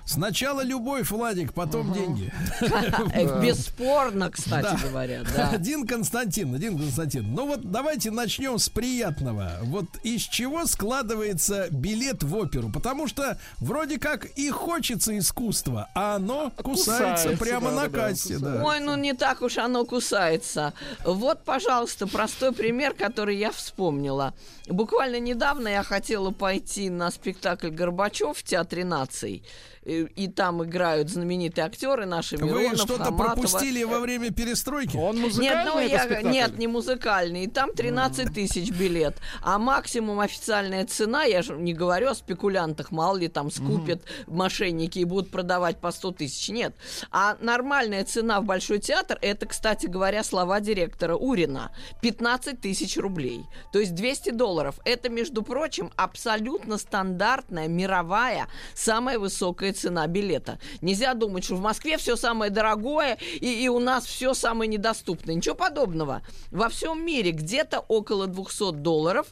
[0.06, 2.32] Сначала любовь, Владик, потом деньги.
[3.14, 4.80] Э, Бесспорно, кстати Да.
[4.88, 5.50] говоря, да.
[5.54, 7.34] Один Константин, один Константин.
[7.34, 9.58] Ну вот давайте начнем с приятного.
[9.64, 12.70] Вот из чего складывается билет в оперу?
[12.72, 18.00] Потому что вроде как и хочется искусства, а оно кусается, Кусается, прямо да, на да,
[18.00, 18.38] кассе.
[18.38, 18.64] Да.
[18.64, 20.74] Ой, ну не так уж оно кусается.
[21.06, 24.34] Вот, пожалуйста, простой пример, который я вспомнила.
[24.68, 29.44] Буквально недавно я хотела пойти на спектакль Горбачев в Театре наций.
[29.84, 33.34] И, и там играют знаменитые актеры наши Вы Миронов, что-то Хаматова.
[33.34, 34.96] пропустили во время перестройки?
[34.96, 37.46] Он Нет, ну я, нет, не музыкальный.
[37.46, 39.18] И Там 13 тысяч билет.
[39.42, 45.00] А максимум официальная цена, я же не говорю о спекулянтах, мало ли там скупят мошенники
[45.00, 46.50] и будут продавать по 100 тысяч.
[46.50, 46.76] Нет.
[47.10, 51.72] А нормальная цена в Большой театр, это, кстати говоря, слова директора Урина.
[52.02, 53.46] 15 тысяч рублей.
[53.74, 54.80] То есть 200 долларов.
[54.86, 60.60] Это, между прочим, абсолютно стандартная, мировая, самая высокая цена билета.
[60.82, 65.36] Нельзя думать, что в Москве все самое дорогое, и, и у нас все самое недоступное.
[65.36, 66.22] Ничего подобного.
[66.52, 69.28] Во всем мире где-то около 200 долларов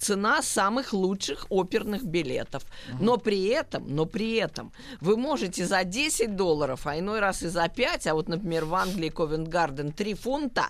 [0.00, 2.62] цена самых лучших оперных билетов.
[3.00, 7.48] Но при этом, но при этом вы можете за 10 долларов, а иной раз и
[7.48, 10.66] за 5, а вот, например, в Англии Ковент-Гарден 3 фунта,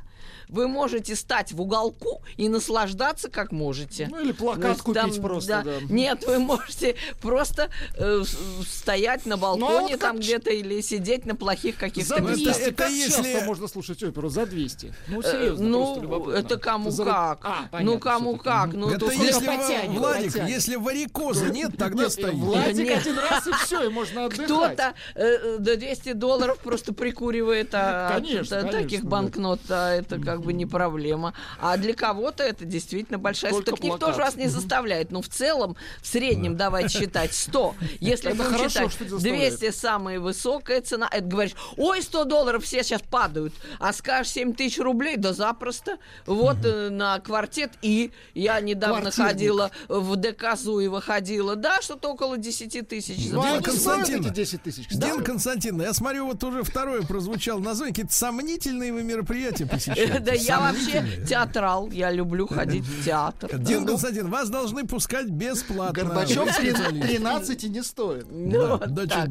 [0.48, 4.08] вы можете стать в уголку и наслаждаться как можете.
[4.10, 5.72] Ну, или плакат есть купить просто, да.
[5.88, 8.22] Нет, вы можете просто э,
[8.66, 12.20] стоять на балконе Ну, а вот там как где-то или сидеть на плохих каких-то За
[12.20, 12.74] 200, местах.
[12.76, 14.28] как часто можно слушать оперу?
[14.28, 14.92] За 200.
[15.08, 16.38] Ну, Э, серьезно, ну, просто любопытно.
[16.38, 17.38] это кому За- как.
[17.44, 18.44] А, ну, понятно, кому всё-таки.
[18.44, 18.72] как.
[18.74, 20.50] Ну, Это то есть если, если потянет, Владик, потянет.
[20.50, 22.34] если варикоза нет, тогда Нет, стоит.
[22.34, 23.00] Владик Нет.
[23.00, 24.46] один раз и все, и можно отдыхать.
[24.46, 29.08] Кто-то э, до 200 долларов просто прикуривает а, от, Конечно, э, конечно, таких да.
[29.08, 31.34] банкнот, а это как бы не проблема.
[31.60, 33.52] А для кого-то это действительно большая...
[33.52, 35.10] Только так никто же вас не заставляет.
[35.10, 37.74] Но в целом, в среднем давайте считать 100.
[38.00, 39.58] Если Это будем хорошо, считать что не заставляет.
[39.58, 44.54] 200 самая высокая цена, это говоришь, ой, 100 долларов все сейчас падают, а скажешь 7
[44.54, 45.98] тысяч рублей, да запросто.
[46.26, 49.30] Вот э, на квартет И я недавно Квартирник.
[49.38, 53.30] ходила в ДК Зуева ходила, да, что-то около 10 тысяч.
[53.30, 54.26] Ну, Константиновна.
[54.26, 54.88] эти 10 тысяч.
[54.88, 57.94] Дин Константиновна, я смотрю, вот уже второе прозвучало название.
[57.94, 60.18] Какие-то сомнительные вы мероприятия посещаете.
[60.30, 63.56] Да я вообще театрал, я люблю ходить в театр.
[63.58, 66.04] Дин Ну, Константин, вас должны пускать бесплатно.
[66.04, 67.08] Горбачев Вы три- специалист.
[67.08, 68.26] 13 и не стоит.
[68.30, 69.28] Ну, так.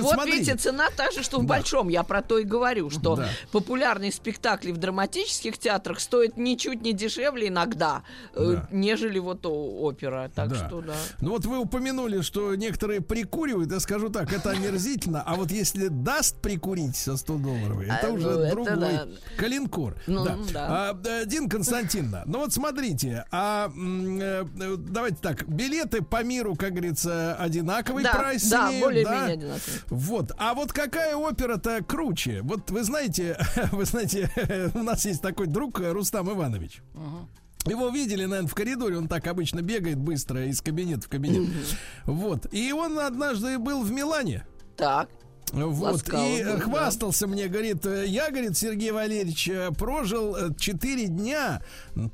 [0.00, 1.88] вот, видите, цена та же, что в большом.
[1.88, 3.22] Я про то и говорю, что
[3.52, 8.02] популярные спектакли в драматических театрах стоят ничуть не дешевле иногда,
[8.34, 10.30] э, нежели вот опера.
[10.34, 10.54] Так Да.
[10.54, 10.94] что да.
[11.20, 15.88] Ну вот вы упомянули, что некоторые прикуривают, я скажу так, это омерзительно, а вот если
[15.88, 19.08] даст прикурить со 100 долларов, это А, уже ну, это другой да.
[19.36, 19.96] калинкор.
[20.06, 20.38] Ну, да.
[20.52, 20.90] да.
[20.90, 24.44] А, Дин Константиновна, ну вот смотрите, а э,
[24.78, 29.32] давайте так, билеты по миру, как говорится, одинаковый Да, прайс да, имеют, более-менее да?
[29.32, 29.80] одинаковый.
[29.88, 32.40] Вот, а вот какая опера-то круче?
[32.42, 33.38] Вот вы знаете,
[33.72, 34.30] вы знаете,
[34.74, 36.82] у нас есть такой друг Рустам Иванович.
[37.66, 41.48] Его видели, наверное, в коридоре, он так обычно бегает быстро из кабинета в кабинет.
[42.06, 42.52] Вот.
[42.52, 44.46] И он однажды был в Милане.
[44.76, 45.10] Так.
[45.52, 46.60] Вот, Ласкал и э, да.
[46.60, 51.62] хвастался мне, говорит, э, я, говорит, Сергей Валерьевич, э, прожил 4 дня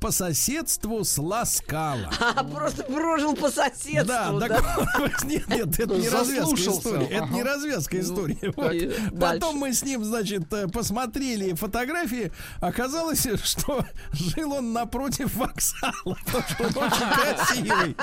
[0.00, 2.10] по соседству с Ласкала.
[2.36, 4.04] А, просто прожил по соседству.
[4.06, 4.48] Да, да.
[4.48, 7.06] так, нет, нет, это не развязка истории.
[7.06, 8.38] Это не развязка Ну, истории.
[8.42, 8.56] и Вот.
[8.56, 9.10] дальше.
[9.18, 12.32] Потом мы с ним, значит, посмотрели фотографии.
[12.60, 17.96] Оказалось, что жил он напротив вокзала, потому что он очень красивый.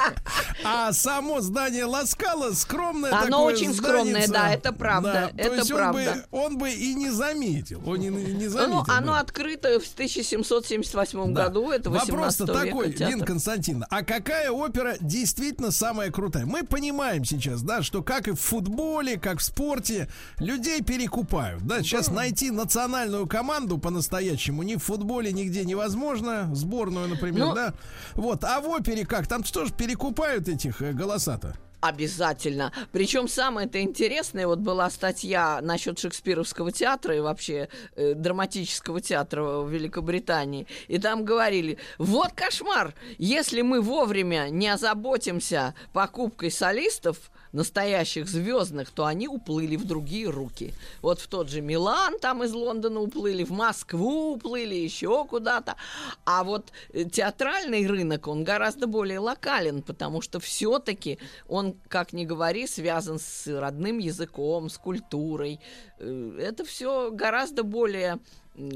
[0.63, 5.71] А само здание Ласкала скромное Оно такое очень скромное, да, это правда, то это есть
[5.71, 6.13] он правда.
[6.31, 7.81] бы- Он бы и не заметил.
[7.85, 8.83] Он и не заметил.
[8.87, 11.45] Ну, оно открыто в 1778 Да.
[11.45, 13.15] году, это 18 Вопрос-то века такой, театр.
[13.15, 16.45] Дин Константин, а какая опера действительно самая крутая?
[16.45, 20.07] Мы понимаем сейчас, да, что как и в футболе, как в спорте,
[20.39, 21.63] людей перекупают.
[21.65, 27.73] Да, сейчас найти национальную команду по-настоящему ни в футболе нигде невозможно, сборную, например, Ну, да.
[28.15, 29.27] Вот, а в опере как?
[29.27, 31.55] Там что ж перекупают этих э, голоса-то?
[31.83, 32.71] Обязательно.
[32.93, 39.69] Причем самое-то интересное, вот была статья насчет Шекспировского театра и вообще э, драматического театра в
[39.69, 40.65] Великобритании.
[40.87, 47.17] И там говорили, вот кошмар, если мы вовремя не озаботимся покупкой солистов,
[47.53, 50.73] настоящих звездных, то они уплыли в другие руки.
[51.01, 55.75] Вот в тот же Милан там из Лондона уплыли, в Москву уплыли, еще куда-то.
[56.25, 62.25] А вот э, театральный рынок, он гораздо более локален, потому что все-таки он, как ни
[62.25, 65.59] говори, связан с родным языком, с культурой.
[65.99, 68.19] Э, Это все гораздо более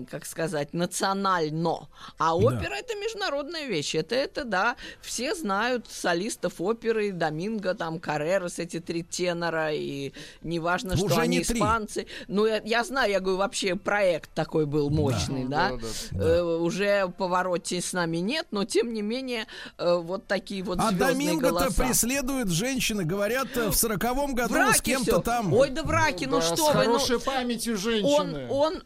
[0.10, 1.88] как сказать, национально.
[2.18, 3.94] А опера это международная вещь.
[3.96, 10.92] Это, это, да, все знают солистов оперы, Доминго, там, Каррерас, эти три тенора, и неважно,
[10.92, 11.58] Ну, что уже они не три.
[11.60, 12.08] испанцы.
[12.28, 15.74] Ну, я, я знаю, я говорю, вообще проект такой был мощный, да.
[16.14, 19.46] Э, уже повороте с нами нет, но тем не менее,
[19.78, 25.20] э, вот такие вот А Доминго-то преследует женщины, говорят, э, в сороковом году с кем-то
[25.20, 25.54] там.
[25.54, 26.94] Ой, да браки, ну Да, что с вы, ну...
[26.94, 28.48] хорошей памятью Он, женщины.
[28.50, 28.84] он...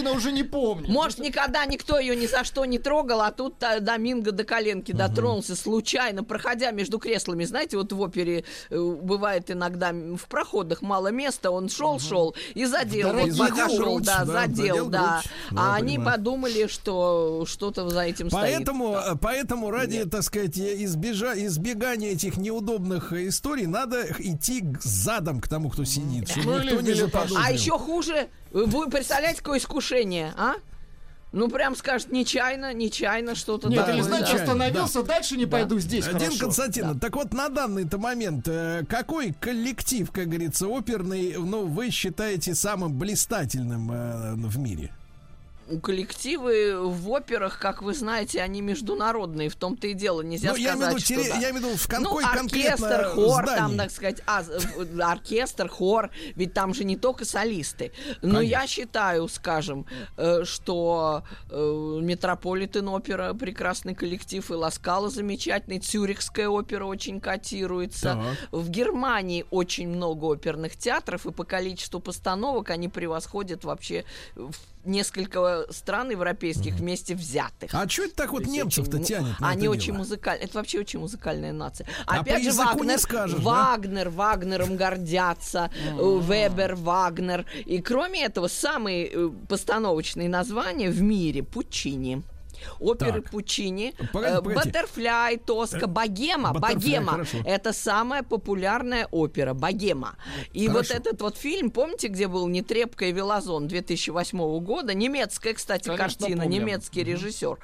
[0.00, 0.88] Половина уже не помнит.
[0.88, 4.92] Может, никогда никто ее ни за что не трогал, а тут э, Доминго до коленки
[4.92, 7.44] дотронулся случайно, проходя между креслами.
[7.44, 13.08] Знаете, вот в опере э, бывает иногда в проходах мало места, он шел-шел и задел,
[13.08, 15.20] вот Дорогие пока шел, грудь, да, да, задел, задел да.
[15.22, 15.58] грудь.
[15.58, 16.16] А они понимаю.
[16.16, 18.54] подумали, что что-то за этим стоит.
[18.56, 25.48] Поэтому, э, поэтому ради, так сказать, избежа, избегания этих неудобных историй надо идти задом к
[25.48, 27.38] тому, кто сидит, чтобы никто не заподозрил.
[27.42, 30.54] А еще хуже, вы представляете, какое искушение, а?
[31.32, 34.02] Ну, прям скажет, нечаянно, нечаянно что-то Нет, такое.
[34.02, 34.34] или да.
[34.34, 36.06] остановился, дальше не пойду здесь.
[36.08, 36.40] Один хорошо.
[36.40, 42.56] Константин, так вот на данный-то момент э, какой коллектив, как говорится, оперный, ну, вы считаете
[42.56, 44.92] самым блистательным э, в мире?
[45.78, 50.22] Коллективы в операх, как вы знаете, они международные, в том-то и дело.
[50.22, 51.34] Нельзя Ну, я сказать, имею в виду что тере- да.
[51.38, 53.76] я имею в виду в кон- ну, оркестр, хор, там, здании?
[53.78, 54.42] так сказать, а,
[55.12, 57.92] оркестр, хор, ведь там же не только солисты.
[58.22, 59.86] Но я считаю, скажем,
[60.16, 68.14] э, что э, Метрополитен опера прекрасный коллектив, и Ласкала замечательный, Цюрихская опера очень котируется.
[68.14, 68.52] Так.
[68.52, 74.04] В Германии очень много оперных театров, и по количеству постановок они превосходят вообще
[74.84, 77.70] несколько стран европейских вместе взятых.
[77.74, 80.44] А что это так вот немцев-то очень, тянет на Они это очень музыкальные.
[80.44, 81.86] Это вообще очень музыкальная нация.
[82.06, 83.42] А Опять же, Вагнер, скажешь, да?
[83.42, 87.44] Вагнер, Вагнером гордятся, э, Вебер, Вагнер.
[87.66, 92.22] И кроме этого, самые э, постановочные названия в мире Пучини.
[92.78, 93.30] Оперы Так.
[93.30, 94.54] Пучини, Погоди, э, погоди.
[94.56, 97.12] Баттерфляй, Тоска, Богема, Богема.
[97.12, 97.38] хорошо.
[97.44, 100.16] Это самая популярная опера Богема.
[100.52, 104.94] И вот этот вот фильм, помните, где был Нетребко и Велозон 2008 года?
[104.94, 107.58] Немецкая, кстати, Конечно, картина, немецкий режиссер.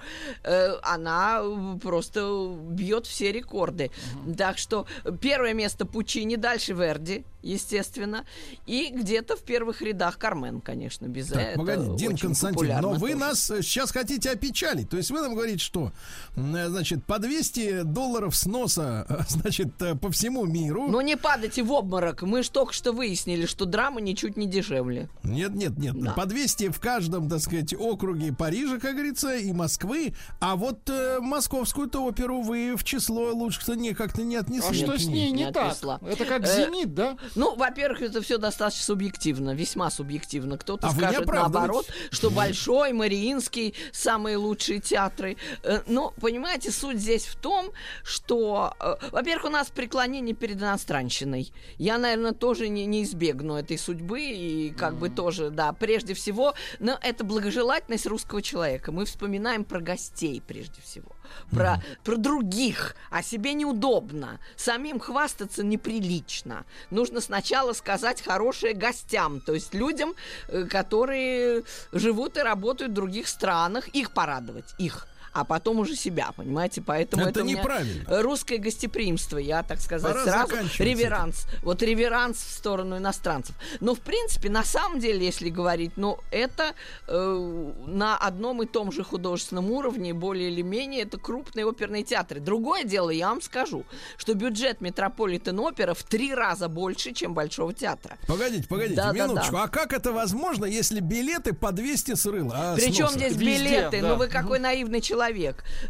[0.45, 1.43] Э, Она
[1.83, 3.91] просто бьет все рекорды.
[4.37, 4.87] Так что
[5.21, 8.25] первое место Пучини, дальше Верди, естественно.
[8.67, 11.65] И где-то в первых рядах Кармен, конечно, без Так, этого.
[11.67, 13.21] погоди, Дин Константин, но вы тоже.
[13.21, 14.89] нас э, сейчас хотите опечалить.
[14.91, 15.93] То есть вы нам говорите, что,
[16.37, 20.89] э, значит, по 200 долларов сноса, э, значит, э, по всему миру.
[20.89, 22.23] Ну не падайте в обморок.
[22.23, 25.09] Мы же только что выяснили, что драма ничуть не дешевле.
[25.23, 25.95] Нет, нет, нет.
[26.01, 26.13] Да.
[26.13, 30.15] По 200 в каждом, так сказать, округе Парижа, как говорится, и Москвы.
[30.41, 34.83] А вот э, московскую-то оперу вы в число лучше-то не, как-то не отнесли.
[34.83, 35.67] А что с ней не не так?
[35.73, 36.01] отнесла.
[36.03, 37.17] Это как Э, «Зенит», да?
[37.37, 40.59] Ну, во-первых, это все достаточно субъективно, весьма субъективно.
[40.59, 45.37] Кто-то А скажет наоборот, что Большой, Мариинский самые лучшие театры.
[45.63, 47.71] Э, Но, понимаете, суть здесь в том,
[48.03, 51.53] что, э, во-первых, у нас преклонение перед иностранщиной.
[51.79, 56.55] Я, наверное, тоже не, не избегну этой судьбы и как бы тоже, да, прежде всего,
[56.79, 58.93] но это благожелательность русского человека.
[58.93, 61.16] Мы вспоминаем про гостей прежде всего.
[61.51, 64.39] Про, про других, о себе неудобно.
[64.57, 66.65] Самим хвастаться неприлично.
[66.91, 70.15] Нужно сначала сказать хорошее гостям, то есть людям,
[70.49, 71.63] э, которые
[71.93, 75.07] живут и работают в других странах, их порадовать, их.
[75.37, 76.81] А потом уже себя, понимаете?
[76.81, 78.23] Поэтому Это это, неправильно.
[78.23, 81.47] русское гостеприимство, я, так сказать, Пора сразу реверанс.
[81.63, 83.55] Вот реверанс в сторону иностранцев.
[83.81, 86.73] Но, в принципе, на самом деле, если говорить, ну, это
[87.07, 92.41] э, на одном и том же художественном уровне, более или менее, это крупные оперные театры.
[92.41, 93.85] Другое дело, я вам скажу,
[94.17, 98.17] что бюджет Метрополитен Опера в три раза больше, чем Большого театра.
[98.27, 99.53] Погодите, погодите, Да, да, минуточку.
[99.53, 99.65] да.
[99.65, 102.55] А как это возможно, если билеты по 200 с рыла?
[102.57, 104.01] а, Причем здесь Везде, билеты?
[104.01, 104.09] да.
[104.09, 105.26] Ну вы какой наивный человек.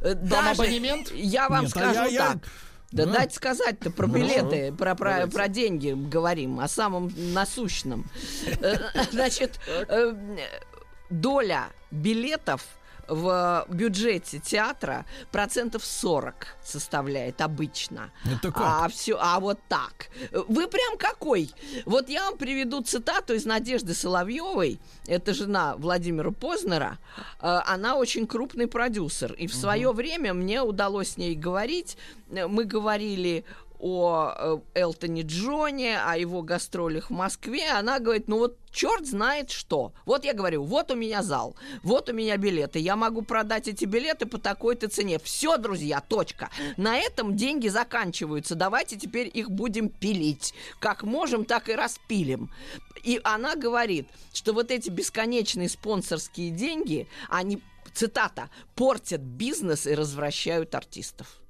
[0.01, 1.11] Э, Даже, абонемент?
[1.13, 2.39] Я вам Нет, а скажу я- я- так.
[2.93, 3.13] Да, Да.
[3.15, 8.07] дайте сказать-то про билеты, про, про, про деньги говорим, о самом насущном.
[8.61, 8.77] Э,
[9.11, 10.15] Значит, э,
[11.11, 12.63] доля билетов
[13.09, 18.11] в бюджете театра процентов 40 составляет обычно.
[18.25, 18.63] Это как?
[18.63, 20.09] А все, а вот так.
[20.49, 21.51] Вы прям какой?
[21.85, 24.81] Вот я вам приведу цитату из Надежды Соловьевой.
[25.07, 26.99] Это жена Владимира Познера.
[27.41, 29.33] Э, Она очень крупный продюсер.
[29.35, 31.97] И в свое время мне удалось с ней говорить.
[32.31, 33.45] Э, Мы говорили
[33.87, 34.35] о
[34.75, 39.93] э, Элтоне Джоне, о его гастролях в Москве, она говорит, ну вот черт знает что.
[40.05, 41.55] Вот я говорю, вот у меня зал,
[41.85, 45.21] вот у меня билеты, я могу продать эти билеты по такой-то цене.
[45.21, 46.51] Все, друзья, точка.
[46.77, 48.57] На этом деньги заканчиваются.
[48.57, 50.53] Давайте теперь их будем пилить.
[50.81, 52.51] Как можем, так и распилим.
[53.05, 57.63] И она говорит, что вот эти бесконечные спонсорские деньги, они,
[57.95, 61.41] цитата, портят бизнес и развращают артистов.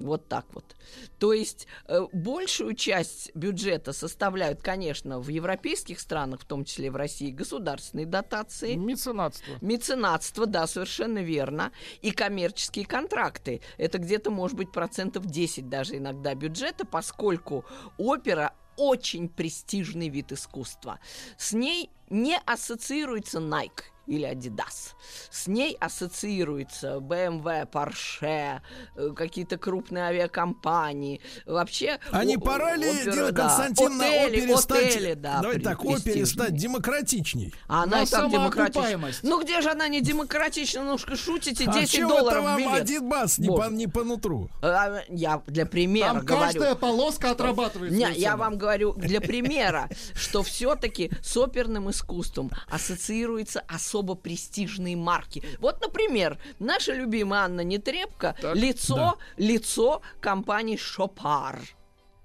[0.00, 0.76] Вот так вот.
[1.18, 6.96] То есть э, большую часть бюджета составляют, конечно, в европейских странах, в том числе в
[6.96, 8.74] России, государственные дотации.
[8.74, 9.54] Меценатство.
[9.60, 11.72] Меценатство, да, совершенно верно.
[12.00, 13.60] И коммерческие контракты.
[13.76, 17.64] Это где-то, может быть, процентов 10 даже иногда бюджета, поскольку
[17.96, 21.00] опера очень престижный вид искусства.
[21.36, 24.94] С ней не ассоциируется Nike или Adidas.
[25.30, 28.60] С ней ассоциируется BMW, Porsche,
[28.96, 31.20] э, какие-то крупные авиакомпании.
[31.46, 31.98] Вообще...
[32.10, 33.42] А не о- пора ли, опера, Дина да.
[33.42, 34.96] Константиновна, Отели, опере стать...
[34.96, 37.54] отели, да, Давайте так, опере стать демократичней?
[37.68, 39.10] А она На и так демократична.
[39.22, 40.82] Ну где же она не демократична?
[40.82, 42.82] Ну что шутите, 10 а долларов это вам билет.
[42.82, 44.50] один бас не по, не по нутру?
[44.62, 46.44] А, Я для примера Там говорю.
[46.46, 53.62] каждая полоска отрабатывает Не, я вам говорю для примера, что все-таки с оперным искусством ассоциируются
[53.98, 55.42] особо престижные марки.
[55.58, 61.58] Вот, например, наша любимая Анна Нетребко лицо, лицо компании Шопар.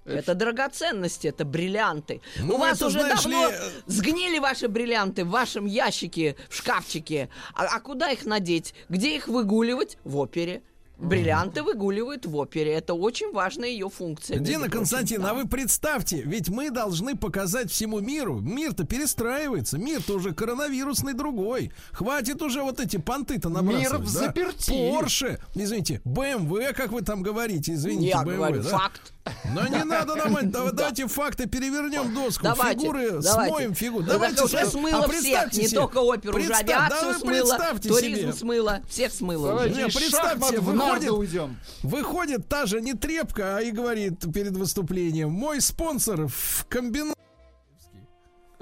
[0.04, 2.20] Это драгоценности, это бриллианты.
[2.38, 6.36] Ну, У вас это, уже знаешь давно ли, э, сгнили ваши бриллианты в вашем ящике,
[6.50, 7.30] в шкафчике.
[7.54, 8.74] А, а куда их надеть?
[8.90, 9.96] Где их выгуливать?
[10.04, 10.62] В опере.
[10.96, 12.72] Бриллианты выгуливают в опере.
[12.72, 14.38] Это очень важная ее функция.
[14.38, 14.78] Дина прочим.
[14.78, 18.38] Константиновна, а вы представьте, ведь мы должны показать всему миру.
[18.40, 21.72] Мир-то перестраивается, мир-то уже коронавирусный другой.
[21.92, 23.90] Хватит уже вот эти понты-то набрасывать.
[23.92, 24.20] Мир в да?
[24.20, 24.70] заперти.
[24.92, 28.78] Порше, извините, БМВ, как вы там говорите, извините, Я BMW, говорю, да?
[28.78, 29.12] факт.
[29.54, 33.30] Но не надо давать, да- давайте факты, перевернем доску, Давайте, фигуры, давайте.
[33.52, 34.04] смоем фигуры.
[34.04, 38.32] Да Давайте уже смыло А всех, не только оперу, уже да авиацию смыло, туризм себе.
[38.32, 39.48] смыло, всех смыло.
[39.48, 41.56] Давайте представьте, выходит, уйдем.
[41.82, 47.16] выходит та же не трепка, а и говорит перед выступлением, мой спонсор в комбинат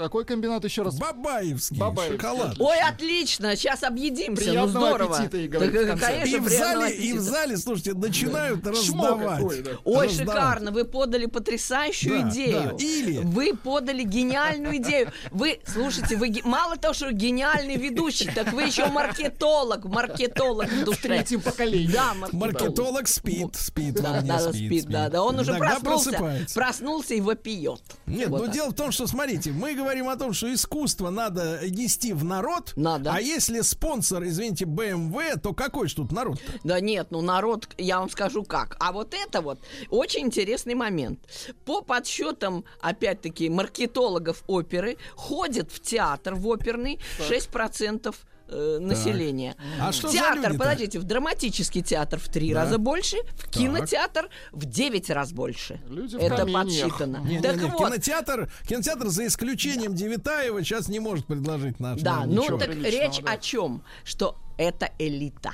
[0.03, 0.99] Какой комбинат еще раз?
[0.99, 2.19] Бабаевский, Бабаевский.
[2.19, 2.57] шоколад.
[2.59, 5.17] Ой, отлично, сейчас объедимся, Приятного ну здорово.
[5.19, 7.21] аппетита, говорит Так, в конечно, И в, зале, и в аппетита.
[7.21, 9.39] зале, слушайте, начинают Чмо раздавать.
[9.41, 9.71] какое, да.
[9.85, 10.19] Ой, Раздавать.
[10.35, 12.63] шикарно, вы подали потрясающую Да, идею.
[12.71, 12.77] да.
[12.85, 15.13] Или- Вы подали гениальную идею.
[15.31, 20.85] Вы, слушайте, вы мало того, что гениальный ведущий, так вы еще маркетолог, маркетолог в В
[20.85, 21.01] душе.
[21.03, 21.93] третьем поколении.
[21.93, 22.33] Да, маркетолог.
[22.63, 25.23] Маркетолог спит, спит, Да, да, да, спит, спит, да, да.
[25.23, 26.55] Он уже Иногда проснулся, просыпается.
[26.55, 27.81] проснулся и вопиет.
[28.07, 28.55] Нет, Вот но так.
[28.55, 32.73] дело в том, что, смотрите, мы говорим о том, что искусство надо нести в народ.
[32.77, 33.13] Надо.
[33.13, 36.41] А если спонсор, извините, BMW, то какой ж тут народ?
[36.65, 38.77] Да нет, ну народ, я вам скажу как.
[38.81, 39.61] А вот это вот
[39.91, 41.21] очень интересный момент.
[41.65, 48.15] По подсчетам, опять-таки, маркетологов оперы, ходит в театр в оперный 6%
[48.53, 49.57] э, населения.
[49.81, 50.59] А что за театр, люди-то?
[50.59, 52.65] подождите, в драматический театр в три Да.
[52.65, 55.81] раза больше, в кинотеатр в 9 раз больше.
[55.89, 57.19] Люди Это подсчитано.
[57.25, 62.01] Не, не, так не, вот, кинотеатр, кинотеатр за исключением Девитаева сейчас не может предложить наш.
[62.01, 62.59] Да, ну ничего.
[62.59, 63.33] так приличного, речь да.
[63.33, 63.83] о чем?
[64.05, 65.53] Что это элита.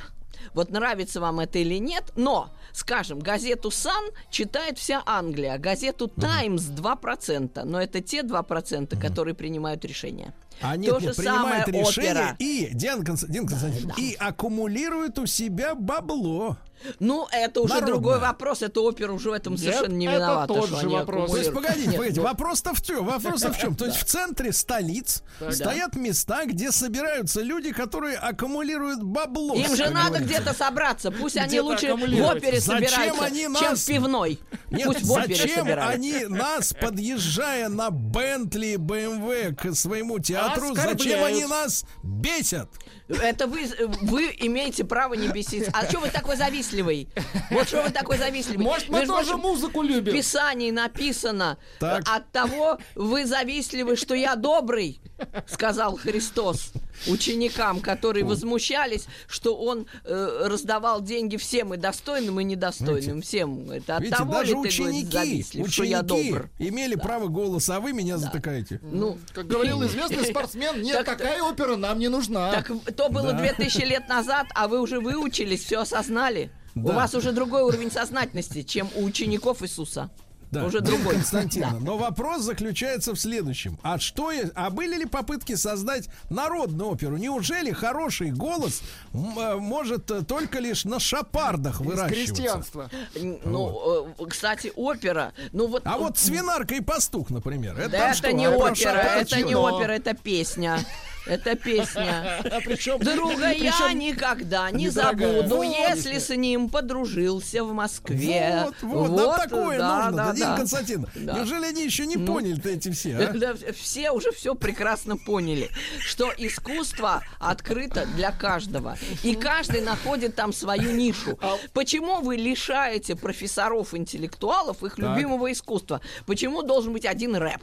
[0.55, 6.09] Вот нравится вам это или нет, но, скажем, газету «Сан» читает вся Англия, а газету
[6.09, 10.33] «Таймс» 2%, но это те 2%, которые принимают решения.
[10.61, 12.37] А нет, То нет, же самое принимает решение опера.
[12.39, 16.57] и, Диана Константин, Константин, и аккумулирует у себя бабло.
[17.01, 17.93] Ну, это уже Народная.
[17.93, 20.55] другой вопрос, это опера уже в этом Нет, совершенно не это виновата.
[20.55, 21.31] тот что же вопрос.
[21.33, 23.05] То есть, погодите, Нет, погодите, вопрос-то в чем?
[23.05, 23.75] Вопрос в чем?
[23.75, 25.51] То есть в центре столиц Да.
[25.51, 29.57] стоят места, где собираются люди, которые аккумулируют бабло.
[29.57, 31.11] Им же надо где-то собраться.
[31.11, 34.39] Пусть они лучше в опере Зачем собираются, они чем нас- в пивной.
[34.71, 41.01] Нет, Пусть в опере зачем они нас, подъезжая на Бентли, БМВ к своему театру, Оскорбляют.
[41.01, 42.69] зачем они нас бесят?
[43.09, 43.67] Это вы,
[44.03, 45.71] вы имеете право не беситься.
[45.75, 47.09] А что вы такой завистливый?
[47.51, 48.65] Вот что вы такой завистливый?
[48.65, 50.13] Может, мы Между тоже прочим, музыку В любим.
[50.13, 52.05] Писании написано Так.
[52.07, 55.01] от того вы завистливы, что я добрый,
[55.47, 56.73] сказал Христос
[57.07, 63.23] ученикам, которые возмущались, что он э, раздавал деньги всем и достойным, и недостойным.
[63.23, 63.71] Всем.
[63.71, 66.51] Это от Видите, того даже ли ты говорит, ученики, завистлив, что я ученики добр.
[66.59, 68.81] имели право голоса, а вы меня затыкаете.
[68.83, 72.51] Ну, Как говорил известный спортсмен, нет, Так- такая опера нам не нужна.
[72.53, 73.39] Так то было Да.
[73.39, 76.51] 2000 лет назад, а вы уже выучились, все осознали.
[76.75, 76.95] У Да.
[76.95, 80.11] вас уже другой уровень сознательности, чем у учеников Иисуса.
[80.51, 81.15] Да, Уже другой.
[81.15, 81.85] Константиновна, Да.
[81.85, 83.79] но вопрос заключается в следующем.
[83.83, 87.17] А что, а были ли попытки создать народную оперу?
[87.19, 92.15] Неужели хороший голос э, может э, только лишь на шапардах Из выращиваться?
[92.35, 92.91] крестьянства.
[93.15, 95.33] Н- Ну, э, кстати, опера.
[95.53, 95.83] Ну вот.
[95.85, 97.79] А вот свинарка и пастух, например.
[97.79, 100.79] Это, Да это что, не а опера, это не опера, это песня.
[101.27, 102.41] Это песня.
[102.45, 105.65] А причем, Друга я никогда не забуду, Вот.
[105.65, 108.65] если с ним подружился в Москве.
[108.65, 110.57] Вот, вот, нам такое да, нужно.
[110.57, 111.11] Константиновна.
[111.15, 111.33] Да.
[111.35, 112.27] Неужели они еще не Ну.
[112.27, 113.33] поняли-то эти все, а?
[113.33, 115.71] Да, все уже все прекрасно поняли,
[116.01, 118.97] что искусство открыто для каждого.
[119.23, 121.39] И каждый находит там свою нишу.
[121.73, 126.01] Почему вы лишаете профессоров-интеллектуалов их любимого искусства?
[126.27, 127.63] Почему должен быть один рэп?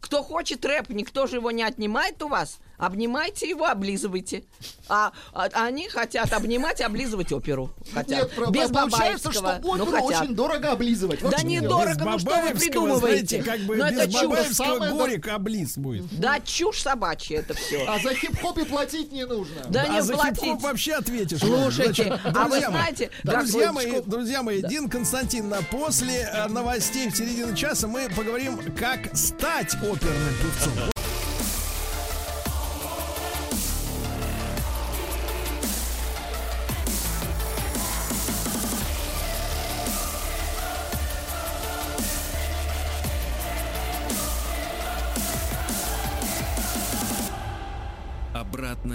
[0.00, 2.58] Кто хочет рэп, никто же его не отнимает у вас.
[2.76, 4.44] Обнимайте его, облизывайте.
[4.88, 7.70] А, а они хотят обнимать, облизывать оперу.
[7.92, 8.18] Хотят.
[8.24, 10.22] Нет, про- Без получается, что оперу Ну, хотят.
[10.22, 11.22] очень дорого облизывать.
[11.22, 13.42] Вот Да не дорого, Без ну что вы придумываете?
[13.42, 14.56] знаете, как бы Ну, без это чушь.
[14.56, 16.04] Самое горек облиз будет.
[16.18, 17.84] Да чушь собачья это все.
[17.88, 19.62] А за хип-хоп и платить не нужно.
[19.68, 20.40] Да а не за платить.
[20.42, 21.40] хип-хоп вообще ответишь.
[21.40, 26.48] Слушайте, Значит, а вы друзья мои, знаете, друзья мои, друзья мои, Дин Константиновна, после э,
[26.48, 30.93] новостей в середине часа мы поговорим, как стать оперным певцом.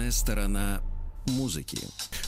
[0.10, 0.89] Обратная сторона
[1.30, 1.78] музыки.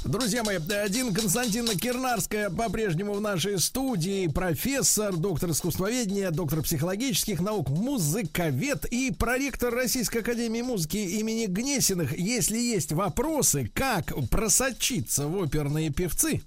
[0.03, 7.69] Друзья мои, один Константина Кирнарская по-прежнему в нашей студии, профессор, доктор искусствоведения, доктор психологических наук,
[7.69, 12.17] музыковед и проректор Российской Академии Музыки имени Гнесиных.
[12.17, 16.41] Если есть вопросы, как просочиться в оперные певцы,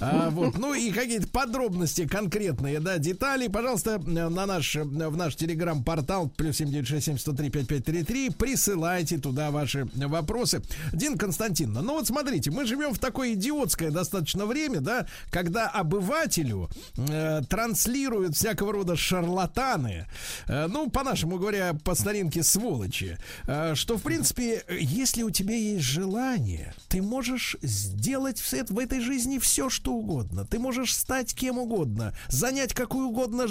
[0.00, 6.28] а, вот, ну и какие-то подробности конкретные, да, детали, пожалуйста, на наш, в наш телеграм-портал
[6.28, 10.62] плюс 7967 присылайте туда ваши вопросы.
[10.92, 16.70] Дин Константин, ну вот смотрите, мы живем в такое идиотское достаточно время, да, когда обывателю
[16.96, 20.06] э, транслируют всякого рода шарлатаны,
[20.48, 25.84] э, ну, по-нашему говоря, по старинке сволочи, э, что, в принципе, если у тебя есть
[25.84, 30.46] желание, ты можешь сделать в, в этой жизни все, что угодно.
[30.46, 33.46] Ты можешь стать кем угодно, занять какую угодно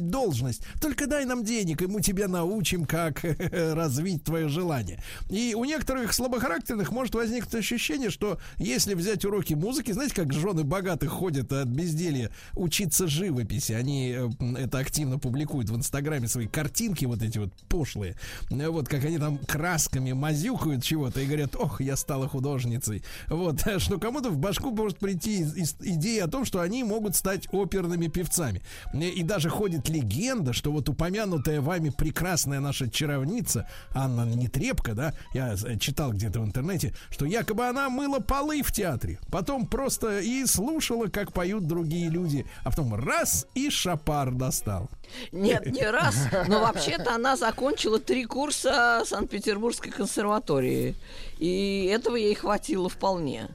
[0.00, 0.62] должность.
[0.80, 5.02] Только дай нам денег, и мы тебя научим, как развить твое желание.
[5.30, 10.64] И у некоторых слабохарактерных может возникнуть ощущение, что если взять уроки музыки, знаете, как жены
[10.64, 17.04] богатых ходят от безделья учиться живописи, они э, это активно публикуют в Инстаграме свои картинки
[17.04, 18.16] вот эти вот пошлые,
[18.50, 23.02] вот как они там красками мазюкают чего-то и говорят, ох, я стала художницей.
[23.28, 25.42] Вот, что кому-то в башку может прийти
[25.80, 28.62] идея о том, что они могут стать оперными певцами.
[28.94, 35.54] И даже ходит легенда, что вот упомянутая вами прекрасная наша чаровница Анна Нетребко, да, я
[35.54, 40.44] э, читал где-то в интернете, что якобы она мыла полы в театре, потом просто и
[40.44, 44.90] слушала, как поют другие люди, а потом раз и шапар достал.
[45.32, 46.14] Нет, не раз,
[46.46, 50.94] но вообще-то она закончила три курса Санкт-Петербургской консерватории,
[51.38, 53.48] и этого ей хватило вполне.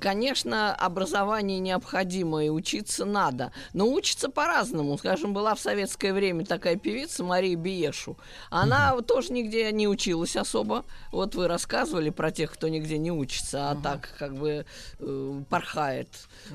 [0.00, 4.96] Конечно, образование необходимо и учиться надо, но учиться по-разному.
[4.98, 8.16] Скажем, была в советское время такая певица Мария Биешу.
[8.50, 10.84] Она mm тоже нигде не училась особо.
[11.12, 14.66] Вот вы рассказывали про тех, кто нигде не учится, а mm так как бы
[14.98, 16.08] э, порхает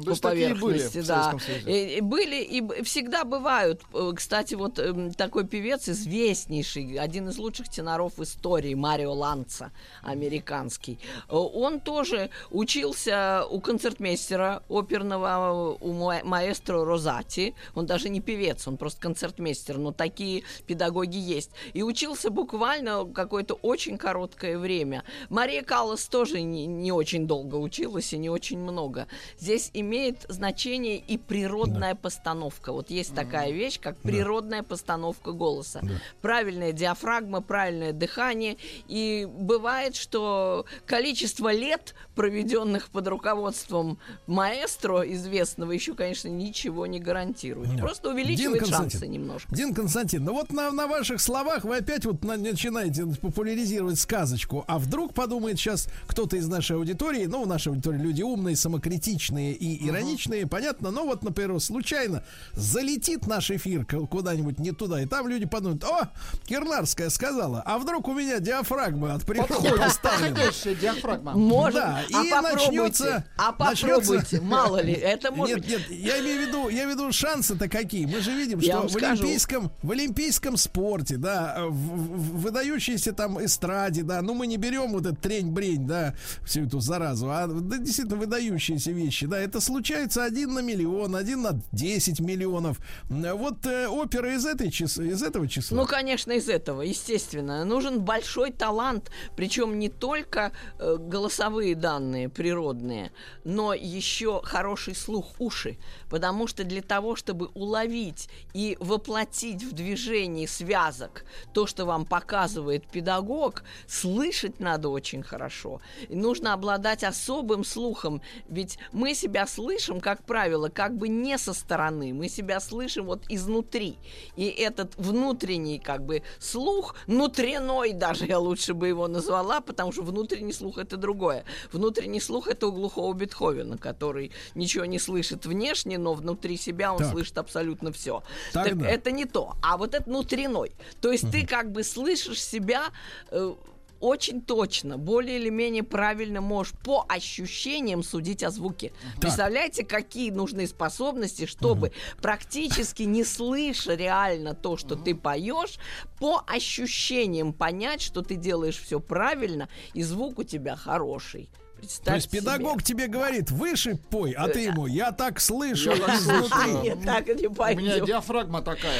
[0.03, 0.97] То по поверхности.
[0.97, 1.37] Были да.
[1.65, 3.81] И, и были и всегда бывают.
[3.93, 9.71] Э, кстати, вот э, такой певец известнейший, один из лучших теноров истории, Марио Ланца,
[10.01, 10.99] американский.
[11.29, 17.55] Э, он тоже учился учился у концертмейстера оперного, у ма- маэстро Розати.
[17.75, 21.51] Он даже не певец, он просто концертмейстер, но такие педагоги есть.
[21.73, 25.03] И учился буквально какое-то очень короткое время.
[25.29, 29.07] Мария Каллас тоже не, не очень долго училась и не очень много.
[29.39, 31.99] Здесь имеет значение и природная да.
[31.99, 32.73] постановка.
[32.73, 33.15] Вот есть mm-hmm.
[33.15, 34.67] такая вещь, как природная да.
[34.67, 35.79] постановка голоса.
[35.81, 35.93] Да.
[36.21, 38.57] Правильная диафрагма, правильное дыхание.
[38.87, 43.97] И бывает, что количество лет, проведенных под руководством
[44.27, 47.69] маэстро известного еще, конечно, ничего не гарантирует.
[47.69, 47.79] Нет.
[47.79, 49.55] Просто увеличивает Дин шансы немножко.
[49.55, 54.65] Дин Константин, ну вот на, на ваших словах вы опять вот на, начинаете популяризировать сказочку,
[54.67, 59.53] а вдруг подумает сейчас кто-то из нашей аудитории, ну, в нашей аудитории люди умные, самокритичные
[59.53, 60.49] и ироничные, uh-huh.
[60.49, 65.83] понятно, но вот, например, случайно залетит наш эфир куда-нибудь не туда, и там люди подумают,
[65.83, 66.09] о,
[66.45, 69.53] Кирнарская сказала, а вдруг у меня диафрагма от природы
[70.01, 71.33] Подходящая диафрагма.
[71.33, 72.29] Может, да, а и
[72.71, 73.25] начнется...
[73.37, 74.41] А попробуйте, начнется...
[74.41, 77.69] мало ли, это может Нет, нет, я имею в виду, я имею в виду шансы-то
[77.69, 78.05] какие.
[78.05, 83.43] Мы же видим, я что в олимпийском, в олимпийском спорте, да, в, в выдающейся там
[83.43, 86.15] эстраде, да, ну мы не берем вот этот трень-брень, да,
[86.45, 91.41] всю эту заразу, а да, действительно выдающиеся вещи, да, это случается один на миллион, один
[91.41, 92.79] на 10 миллионов.
[93.09, 94.97] Вот э, опера из, этой чис...
[94.97, 95.77] из этого числа.
[95.77, 97.63] Ну, конечно, из этого, естественно.
[97.65, 102.29] Нужен большой талант, причем не только э, голосовые данные,
[102.59, 103.11] природные,
[103.43, 105.77] но еще хороший слух уши,
[106.09, 112.85] потому что для того, чтобы уловить и воплотить в движении связок то, что вам показывает
[112.87, 115.81] педагог, слышать надо очень хорошо.
[116.09, 121.53] И нужно обладать особым слухом, ведь мы себя слышим, как правило, как бы не со
[121.53, 123.97] стороны, мы себя слышим вот изнутри.
[124.35, 130.03] И этот внутренний как бы слух, внутренной даже я лучше бы его назвала, потому что
[130.03, 131.45] внутренний слух это другое.
[131.71, 136.99] Внутренний слух это у глухого Бетховена, который ничего не слышит внешне, но внутри себя он
[136.99, 137.11] так.
[137.11, 138.23] слышит абсолютно все.
[138.53, 139.53] Так, это не то.
[139.61, 140.71] А вот это внутренной.
[141.01, 141.31] То есть угу.
[141.31, 142.85] ты как бы слышишь себя
[143.31, 143.53] э,
[143.99, 148.91] очень точно, более или менее правильно можешь по ощущениям судить о звуке.
[149.13, 149.21] Так.
[149.21, 151.95] Представляете, какие нужны способности, чтобы угу.
[152.21, 155.03] практически не слыша реально то, что угу.
[155.03, 155.77] ты поешь,
[156.19, 161.49] по ощущениям понять, что ты делаешь все правильно, и звук у тебя хороший.
[161.79, 162.39] Представь То есть себе.
[162.41, 166.49] педагог тебе говорит, выше пой, а ты ему, я так слышу Я так изнутри.
[166.49, 166.81] слышу.
[166.83, 168.99] Нет, так не У меня диафрагма такая.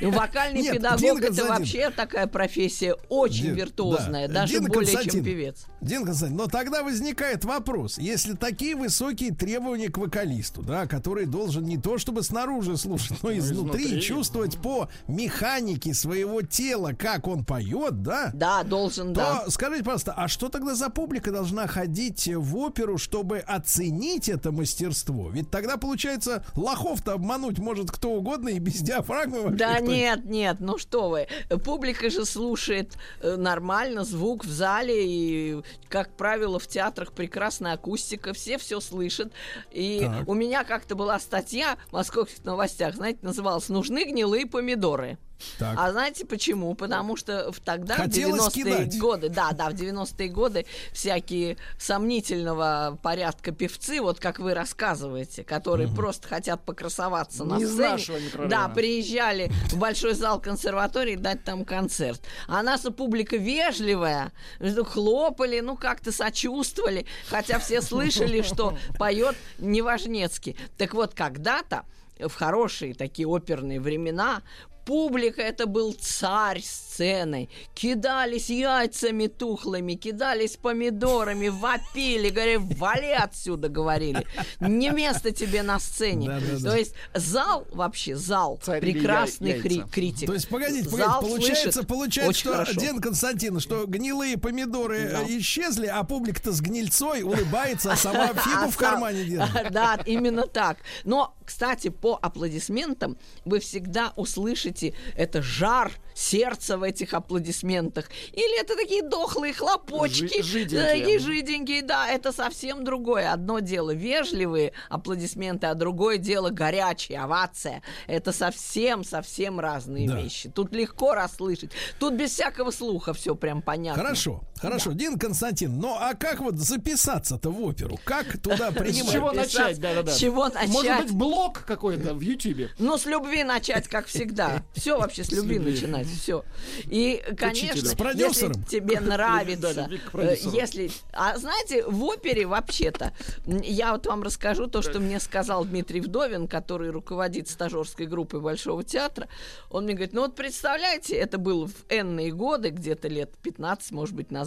[0.00, 1.56] Вокальный Нет, педагог Дин это Константин.
[1.58, 4.34] вообще такая профессия очень Дин, виртуозная, да.
[4.42, 5.64] даже Дин более чем певец.
[5.80, 11.64] Дин Константин, но тогда возникает вопрос, если такие высокие требования к вокалисту, да, который должен
[11.64, 14.00] не то чтобы снаружи слушать, но изнутри, изнутри.
[14.02, 18.30] чувствовать по механике своего тела, как он поет, да?
[18.34, 19.50] Да, должен, То да.
[19.50, 25.30] скажите, пожалуйста, а что тогда за публика должна ходить в оперу, чтобы оценить это мастерство?
[25.30, 30.78] Ведь тогда, получается, лохов-то обмануть может кто угодно и без диафрагмы Да нет, нет, ну
[30.78, 31.28] что вы.
[31.64, 38.32] Публика же слушает э, нормально, звук в зале, и, как правило, в театрах прекрасная акустика,
[38.32, 39.32] все все слышат.
[39.70, 40.28] И Так.
[40.28, 45.18] у меня как-то была статья в московских новостях, знаете, называлась «Нужны гнилые помидоры».
[45.58, 45.76] Так.
[45.78, 46.74] А знаете почему?
[46.74, 48.98] Потому что в тогда, Хотелось в 90-е кидать.
[48.98, 55.88] годы, да, да, в 90-е годы всякие сомнительного порядка певцы, вот как вы рассказываете, которые
[55.88, 58.20] просто хотят покрасоваться на Не сцене.
[58.24, 58.48] микрорайона.
[58.48, 62.20] Да, приезжали в большой зал консерватории дать там концерт.
[62.46, 70.56] А наша публика вежливая, ну, хлопали, ну как-то сочувствовали, хотя все слышали, что поет Неважнецкий.
[70.78, 71.84] Так вот, когда-то
[72.18, 74.42] в хорошие такие оперные времена
[74.84, 76.62] Публика это был царь
[76.94, 77.48] сцены.
[77.74, 84.26] Кидались яйцами тухлыми, кидались помидорами, вопили, говорили, вали отсюда, говорили.
[84.60, 86.28] Не место тебе на сцене.
[86.28, 86.70] Да-да-да.
[86.70, 90.26] То есть зал, вообще зал, Царь прекрасный я- кри- критик.
[90.26, 92.80] То есть, погодите, погодите, Зал получается, слышит получается, очень что, хорошо.
[92.80, 95.22] Ден Константин, что гнилые помидоры Да.
[95.22, 99.54] э, исчезли, а публика-то с гнильцой улыбается, а сама фигу в А кармане сам- держит.
[99.72, 100.78] Да, именно так.
[101.04, 108.08] Но, кстати, по аплодисментам вы всегда услышите это жар сердца в этих аплодисментах.
[108.32, 110.40] Или это такие дохлые хлопочки.
[110.40, 110.86] Жи- жиденькие.
[110.86, 113.32] Такие жиденькие, да, это совсем другое.
[113.32, 117.82] Одно дело вежливые аплодисменты, а другое дело горячие, овация.
[118.06, 120.20] Это совсем-совсем разные Да.
[120.20, 120.48] вещи.
[120.48, 121.70] Тут легко расслышать.
[121.98, 124.02] Тут без всякого слуха все прям понятно.
[124.02, 124.92] Хорошо, хорошо.
[124.92, 127.98] Дин Константин, ну а как вот записаться-то в оперу?
[128.04, 129.12] Как туда С принимать?
[129.12, 129.80] чего Писать- начать?
[129.80, 130.12] Да-да-да.
[130.12, 130.68] с чего начать?
[130.68, 132.70] Может быть, блог какой-то в Ютьюбе.
[132.78, 134.62] Ну, с любви начать, как всегда.
[134.74, 136.06] Все вообще с любви начинать.
[136.06, 136.44] Все.
[136.84, 137.88] И, конечно.
[137.88, 138.52] С продюсером.
[138.52, 139.88] если тебе нравится, Да,
[140.22, 140.90] э, если...
[141.12, 143.12] А знаете, в опере вообще-то,
[143.46, 148.84] я вот вам расскажу то, что мне сказал Дмитрий Вдовин, который руководит стажерской группой Большого
[148.84, 149.28] театра.
[149.70, 154.14] Он мне говорит, ну вот представляете, это было в энные годы, где-то лет 15, может
[154.14, 154.43] быть, назад.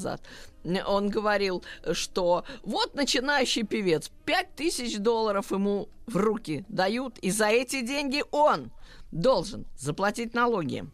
[0.85, 1.63] Он говорил,
[1.93, 8.71] что вот начинающий певец, 5000 долларов ему в руки дают, и за эти деньги он
[9.11, 10.85] должен заплатить налоги,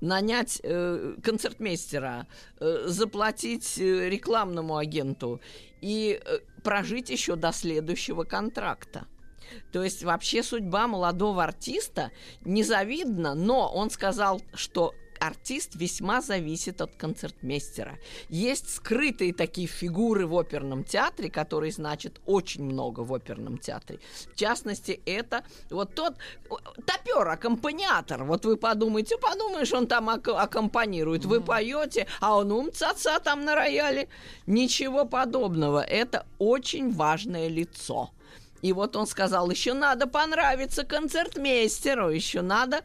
[0.00, 2.26] нанять э, концертмейстера,
[2.58, 5.40] э, заплатить э, рекламному агенту
[5.80, 9.06] и э, прожить еще до следующего контракта.
[9.72, 12.10] То есть вообще судьба молодого артиста
[12.44, 17.98] незавидна, но он сказал, что артист весьма зависит от концертмейстера.
[18.28, 24.00] Есть скрытые такие фигуры в оперном театре, которые значат очень много в оперном театре.
[24.32, 26.14] В частности, это вот тот
[26.86, 28.24] топер, аккомпаниатор.
[28.24, 31.24] Вот вы подумаете, подумаешь, он там ак- аккомпанирует.
[31.24, 34.08] Вы поете, а он умца-ца там на рояле.
[34.46, 35.80] Ничего подобного.
[35.80, 38.10] Это очень важное лицо.
[38.62, 42.82] И вот он сказал, еще надо понравиться концертмейстеру, еще надо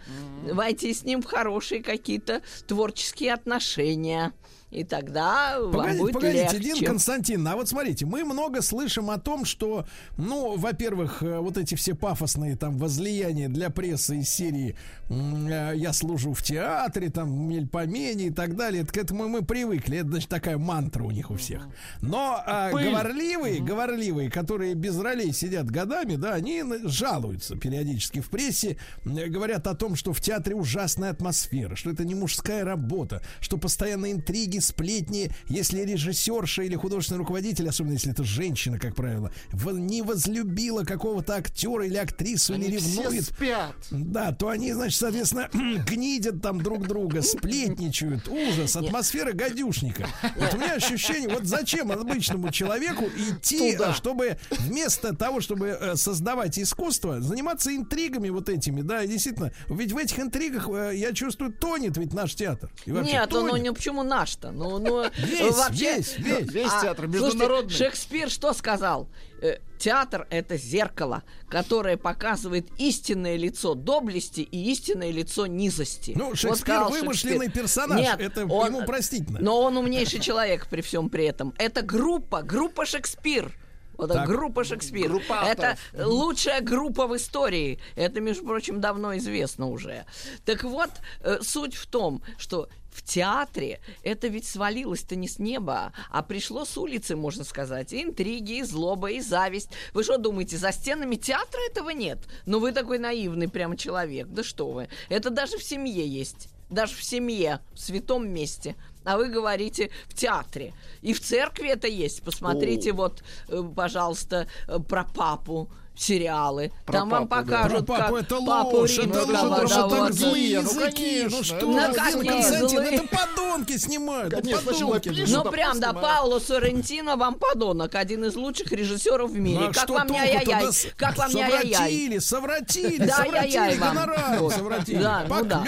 [0.52, 4.34] войти с ним в хорошие какие-то творческие отношения.
[4.72, 6.60] И тогда вам Погодите, будет погодите, легче.
[6.60, 9.86] Дин Константин, а вот смотрите, мы много слышим о том, что,
[10.18, 14.76] ну, во-первых, э, вот эти все пафосные там возлияния для прессы из серии
[15.08, 20.00] э, «Я служу в театре», там «Мельпомени» и так далее, это к этому мы привыкли,
[20.00, 21.70] это, значит, такая мантра у них у всех.
[22.02, 28.78] Но а, говорливые, говорливые, которые без ролей сидят годами, да, они жалуются периодически в прессе,
[29.06, 33.58] м, говорят о том, что в театре ужасная атмосфера, что это не мужская работа, что
[33.58, 40.02] постоянно интриги, сплетни, если режиссерша или художественный руководитель, особенно если это женщина, как правило, не
[40.02, 43.76] возлюбила какого-то актера или актрису, или Они все ревнует, спят.
[43.92, 45.50] да, то они, значит, соответственно,
[45.88, 48.28] гнидят там друг друга, сплетничают.
[48.28, 50.08] Ужас, атмосфера гадюшника.
[50.36, 53.94] Вот у меня ощущение, вот зачем обычному человеку идти, Туда.
[53.94, 59.98] чтобы вместо того, чтобы э, создавать искусство, заниматься интригами вот этими, да, действительно, ведь в
[59.98, 62.72] этих интригах, э, я чувствую, тонет ведь наш театр.
[62.86, 63.64] И вообще Нет, ну, ну тонет.
[63.64, 64.45] не почему наш-то?
[64.52, 66.52] Ну, ну Весь, вообще весь, весь.
[66.52, 67.74] Весь А, театр слушайте, международный.
[67.74, 69.08] Шекспир что сказал?
[69.42, 76.14] Э, Театр это зеркало, которое показывает истинное лицо доблести и истинное лицо низости.
[76.16, 77.62] Ну, Вот Шекспир сказал вымышленный Шекспир.
[77.64, 79.40] персонаж, Нет, это он- ему простительно.
[79.42, 81.54] Но он умнейший человек при всем при этом.
[81.58, 83.52] Это группа, группа Шекспир.
[83.98, 84.28] Вот Так.
[84.28, 85.08] группа Шекспир.
[85.10, 87.80] Группа это лучшая группа в истории.
[87.96, 90.06] Это, между прочим, давно известно уже.
[90.46, 90.90] Так вот,
[91.22, 96.64] э, суть в том, что в театре это ведь свалилось-то не с неба, а пришло
[96.64, 97.92] с улицы, можно сказать.
[97.92, 99.70] И интриги, и злоба, и зависть.
[99.94, 102.20] Вы что думаете, за стенами театра этого нет?
[102.46, 104.28] Ну вы такой наивный прям человек.
[104.28, 104.88] Да что вы.
[105.10, 106.48] Это даже в семье есть.
[106.70, 108.76] Даже в семье, в святом месте.
[109.04, 110.74] А вы говорите в театре.
[111.02, 112.24] И в церкви это есть.
[112.24, 116.72] Посмотрите, вот, э, пожалуйста, э, про папу сериалы.
[116.86, 117.58] Про Там вам папу, да.
[117.64, 120.14] покажут, Про папу как это папу ложь, это римского, ложь, да, это вот.
[120.14, 120.96] злые Ну, языки.
[121.22, 122.90] конечно, Ну что, это Ну, Дин какие Константин, злые?
[122.96, 124.34] это подонки снимают.
[124.34, 125.10] это Конечно, подонки.
[125.10, 129.60] пишут, Ну а прям, да, Пауло Соррентино вам подонок, один из лучших режиссеров в мире.
[129.60, 130.64] Ну, а как вам не ай-яй-яй?
[130.66, 132.20] Да с- Как вам не ай-яй-яй?
[132.20, 133.96] Совратили, совратили, Да, совратили вам.
[133.96, 135.02] гонорары, совратили.
[135.02, 135.64] Да, ну да.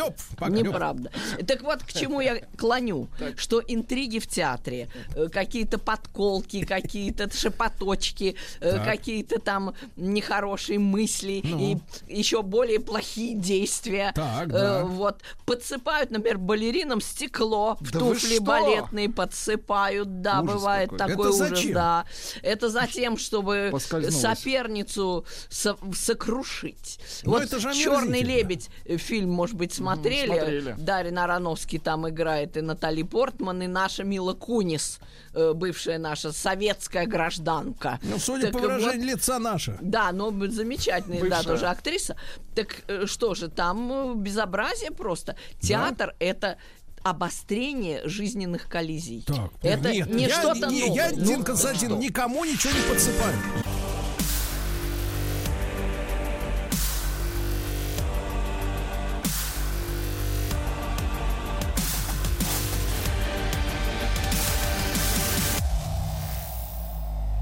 [0.50, 1.12] Неправда.
[1.48, 3.08] Так вот, к чему я клоню.
[3.38, 9.74] Что интриги в театре, э, какие-то подколки, какие-то шепоточки, э, какие-то там
[10.18, 11.60] нехорошие мысли Ну.
[11.60, 11.78] и
[12.20, 14.12] еще более плохие действия.
[14.16, 14.84] Так, Э, да.
[14.86, 15.22] Вот.
[15.46, 20.22] Подсыпают, например, балеринам стекло в Да туфли балетные, подсыпают.
[20.22, 20.98] Да, Ужас бывает какой.
[21.10, 21.74] такой Это ужас, зачем?
[21.74, 22.06] да.
[22.42, 23.72] Это затем, чтобы
[24.10, 27.00] соперницу со- сокрушить.
[27.24, 30.28] Ну, вот это же Черный лебедь э, фильм, может быть, смотрели.
[30.28, 30.76] смотрели.
[30.78, 35.00] Дарья Аронофский там играет, и Натали Портман, и наша Мила Кунис,
[35.34, 38.00] э, бывшая наша советская гражданка.
[38.04, 39.78] Ну, судя Так по вот, выражению лица наша.
[39.82, 41.44] да, но б- замечательная, да, Бывшая.
[41.44, 42.16] тоже актриса.
[42.56, 45.36] Так э, что же, там э, безобразие просто.
[45.60, 46.58] Театр это
[47.04, 49.24] обострение жизненных коллизий.
[49.26, 50.94] Так, это нет, не я, что-то новое.
[50.96, 51.98] Я, Ну, Дин да Константин, что?
[52.00, 53.36] никому ничего не подсыпаю.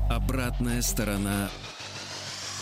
[0.10, 1.50] Обратная сторона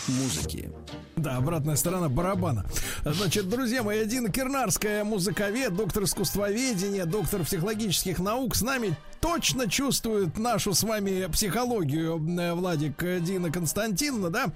[0.08, 0.70] музыки.
[1.16, 2.66] Да, обратная сторона барабана.
[3.04, 10.36] Значит, друзья мои, один Кирнарская музыковед, доктор искусствоведения, доктор психологических наук с нами точно чувствует
[10.38, 14.46] нашу с вами психологию, э, Владик э, Дина Константиновна, да?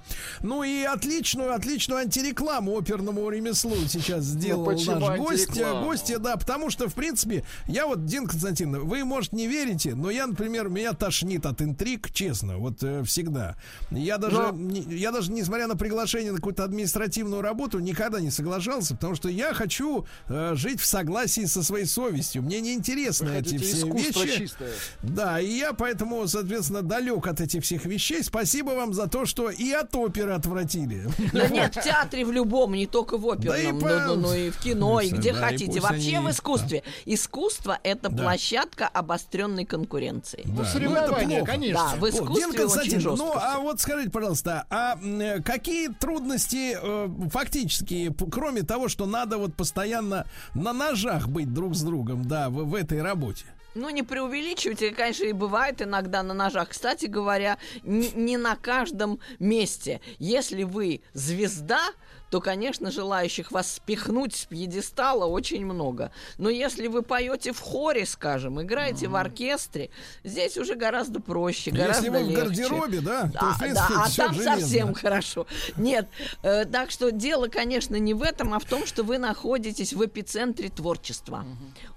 [0.43, 5.49] Ну и отличную, отличную антирекламу оперному ремеслу сейчас сделал Ну, наш гость.
[5.49, 5.85] антирекламу?
[5.87, 10.11] Гости, да, потому что, в принципе, я вот, Дин Константиновна, вы, может, не верите, но
[10.11, 13.55] я, например, меня тошнит от интриг, честно, вот э, всегда.
[13.89, 18.93] Я даже, не- я даже, несмотря на приглашение на какую-то административную работу, никогда не соглашался,
[18.93, 22.43] потому что я хочу э, жить в согласии со своей совестью.
[22.43, 24.58] Мне не интересны Вы эти все вещи.
[24.59, 24.73] Чистое.
[25.03, 28.23] Да, и я поэтому, соответственно, далек от этих всех вещей.
[28.23, 31.07] Спасибо вам за то, что и от оперы отвратили.
[31.33, 34.21] Да нет, в театре в любом, не только в Да и оперном, по- ну, ну,
[34.29, 35.79] ну и в кино, и где хотите.
[35.79, 36.83] Вообще они- в искусстве.
[37.05, 38.23] Искусство это Да.
[38.23, 40.43] площадка обостренной конкуренции.
[40.45, 41.51] Да, соревнования, это плохо.
[41.51, 41.89] конечно.
[41.91, 43.17] Да, в искусстве Дин очень жестко.
[43.25, 44.97] ну а вот скажите, пожалуйста, а
[45.43, 51.81] какие трудности э, фактически, кроме того, что надо вот постоянно на ножах быть друг с
[51.81, 53.45] другом, да, в, в этой работе?
[53.75, 56.69] Ну, не преувеличивайте, конечно, и бывает иногда на ножах.
[56.69, 60.01] Кстати говоря, не, на каждом месте.
[60.17, 61.81] Если вы звезда,
[62.29, 66.11] то, конечно, желающих вас спихнуть с пьедестала очень много.
[66.37, 69.89] Но если вы поете в хоре, скажем, играете в оркестре,
[70.23, 72.43] здесь уже гораздо проще, гораздо Если вы в легче.
[72.43, 74.59] гардеробе, да, то, Да, в принципе, да, а там железно.
[74.59, 75.47] совсем хорошо.
[75.77, 76.07] Нет,
[76.43, 80.05] э, так что дело, конечно, не в этом, а в том, что вы находитесь в
[80.05, 81.45] эпицентре творчества.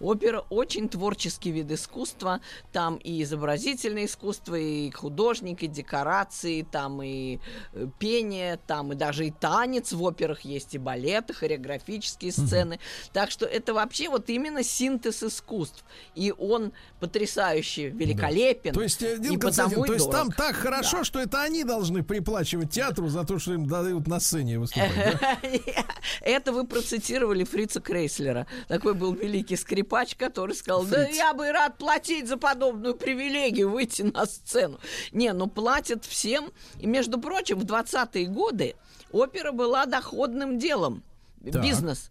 [0.01, 2.41] Опера очень творческий вид искусства.
[2.73, 7.39] Там и изобразительное искусство, и художник, и декорации, там и
[7.75, 12.78] э, пение, там и даже и танец в операх есть, и балет, и хореографические сцены.
[13.12, 15.84] Так что это вообще вот именно синтез искусств.
[16.15, 18.73] И он потрясающе великолепен.
[18.73, 20.36] То есть, э, Дин и потому то есть там дорог.
[20.36, 24.59] так хорошо, что это они должны приплачивать театру за то, что им дают на сцене
[24.59, 25.18] выступать.
[25.20, 25.39] да?
[26.20, 28.47] Это вы процитировали Фрица Крейслера.
[28.68, 34.02] Такой был великий скрипач, который сказал, да я бы рад платить за подобную привилегию выйти
[34.02, 34.78] на сцену.
[35.12, 36.52] Не, ну платят всем.
[36.78, 38.75] И, между прочим, в 20-е годы
[39.12, 41.02] опера была доходным делом.
[41.44, 41.62] Так.
[41.62, 42.10] Бизнес.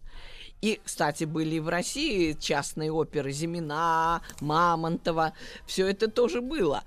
[0.60, 5.32] И, кстати, были и в России частные оперы Зимина, Мамонтова.
[5.66, 6.84] Все это тоже было.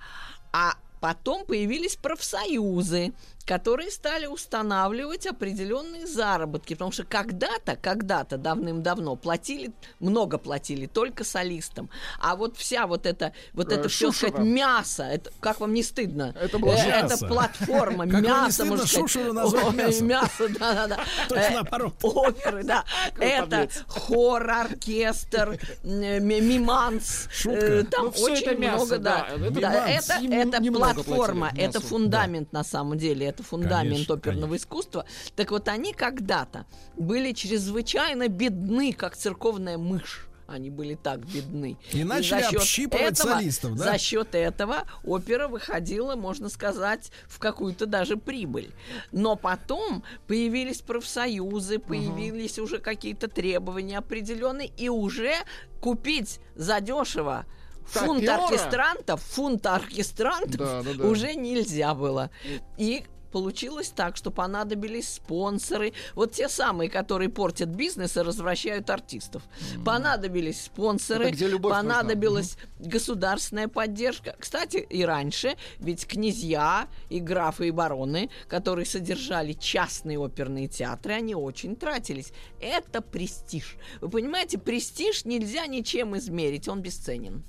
[0.53, 3.13] А Потом появились профсоюзы,
[3.45, 11.90] которые стали устанавливать определенные заработки, потому что когда-то, когда-то давным-давно платили, много платили только солистам,
[12.19, 16.33] а вот вся вот эта, вот это все, сказать, мясо, это, как вам не стыдно?
[16.40, 17.15] Это было Э, мясо.
[17.15, 20.01] Это платформа, Как вам не мясо, стыдно можно сказать.
[20.01, 20.99] Мясо, да-да-да.
[21.30, 21.93] Точно Э, наоборот.
[22.01, 22.83] Оперы, да.
[23.19, 27.27] Это хор, оркестр, э, ми- миманс.
[27.91, 29.27] Там Ну, очень это мясо, много, да.
[29.27, 35.05] это платформа, это фундамент на самом деле, это фундамент Конечно, оперного искусства.
[35.35, 36.65] Так вот, они когда-то
[36.97, 40.27] были чрезвычайно бедны, как церковная мышь.
[40.47, 41.75] Они были так бедны.
[41.91, 43.83] И начали за счет общипывать этого- солистов, да?
[43.85, 48.72] За счет этого опера выходила, можно сказать, в какую-то даже прибыль.
[49.11, 55.33] Но потом появились профсоюзы, появились уже какие-то требования определенные, и уже
[55.81, 57.45] купить задешево
[57.88, 61.05] фунт оркестрантов, фунт оркестрантов Да, да, да.
[61.05, 62.30] уже нельзя было.
[62.77, 63.03] И
[63.35, 69.43] получилось так, что понадобились спонсоры, вот те самые, которые портят бизнес и развращают артистов.
[69.83, 71.95] Понадобились спонсоры, Это где любовь нужна.
[71.97, 74.38] понадобилась государственная поддержка.
[74.39, 81.35] Кстати, и раньше, ведь князья и графы и бароны, которые содержали частные оперные театры, они
[81.35, 82.31] очень тратились.
[82.61, 83.75] Это престиж.
[83.99, 87.43] Вы понимаете, престиж нельзя ничем измерить, он бесценен.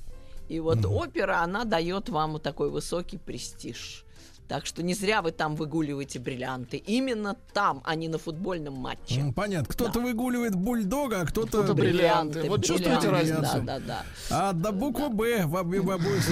[0.48, 4.05] И вот опера, она дает вам вот такой высокий престиж.
[4.48, 6.76] Так что не зря вы там выгуливаете бриллианты.
[6.76, 9.20] Именно там, а не на футбольном матче.
[9.20, 9.66] М, Понятно.
[9.72, 11.48] Кто-то выгуливает бульдога, а кто-то...
[11.48, 12.48] Кто-то бриллианты.
[12.48, 13.62] Вот чувствуете бриллианты, разницу?
[13.66, 14.04] Да, да, да.
[14.30, 16.24] А до буквы Б в обе- в обоих.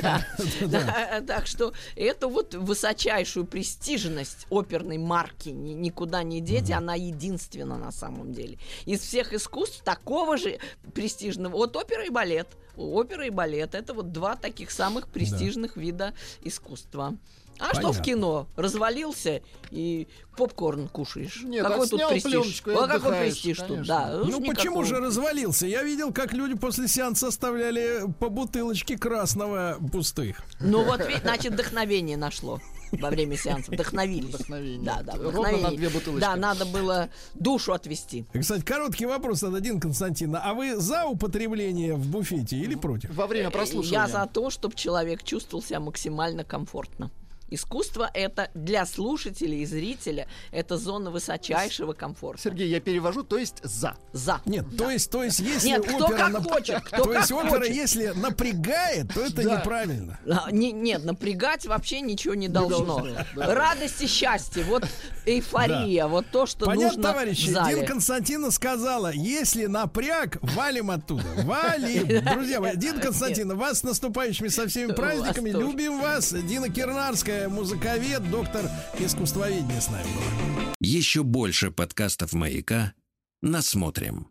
[0.00, 0.24] Да.
[0.60, 0.66] Да.
[0.66, 7.76] Да, Так что это вот высочайшую престижность оперной марки ни- никуда не деть, она единственна
[7.76, 8.58] на самом деле.
[8.86, 10.58] Из всех искусств такого же
[10.94, 12.48] престижного, вот опера и балет.
[12.76, 17.14] Опера и балет это вот два таких самых престижных вида искусства.
[17.58, 18.46] А что в кино?
[18.56, 21.42] Развалился и попкорн кушаешь.
[21.44, 22.30] Нет, какой отснял тут престиж?
[22.32, 23.86] пленочку А какой престиж тут?
[23.86, 25.66] Да, Ну почему же развалился?
[25.66, 30.42] Я видел, как люди после сеанса оставляли по бутылочке красного пустых.
[30.60, 32.60] Ну вот, значит, вдохновение нашло
[32.92, 33.72] во время сеанса.
[33.72, 34.34] Вдохновились.
[34.34, 34.84] Вдохновение.
[34.84, 35.70] Да, да, Ровно вдохновение.
[35.70, 36.20] на две бутылочки.
[36.20, 38.24] Да, надо было душу отвести.
[38.38, 40.40] Кстати, короткий вопрос от один Константина.
[40.44, 43.14] А вы за употребление в буфете или против?
[43.14, 44.00] Во время прослушивания.
[44.00, 47.10] Я за то, чтобы человек чувствовал себя максимально комфортно.
[47.50, 52.42] Искусство это для слушателя и зрителя это зона высочайшего комфорта.
[52.42, 53.96] Сергей, я перевожу, то есть за.
[54.12, 54.40] За.
[54.46, 57.28] Нет, то есть, то есть, если Нет, кто опера как нап- хочет, кто то есть
[57.28, 57.74] как опера, хочет.
[57.74, 59.58] если напрягает, то это Да.
[59.58, 60.18] неправильно.
[60.28, 62.84] А, не- нет, напрягать вообще ничего не должно.
[62.84, 63.54] должно, да.
[63.54, 64.84] Радость и счастье, вот
[65.26, 67.48] эйфория, вот то, что Понятно, нужно товарищи?
[67.48, 71.24] Дин Константина сказала, если напряг, валим оттуда.
[71.44, 72.06] Валим.
[72.32, 75.50] Друзья мои, Дин Константина, вас с наступающими со всеми праздниками.
[75.50, 76.32] Любим вас.
[76.32, 80.74] Дина Кирнарская, музыковед, доктор искусствоведения с нами была.
[80.80, 82.94] Еще больше подкастов «Маяка»
[83.42, 84.28] насмотрим.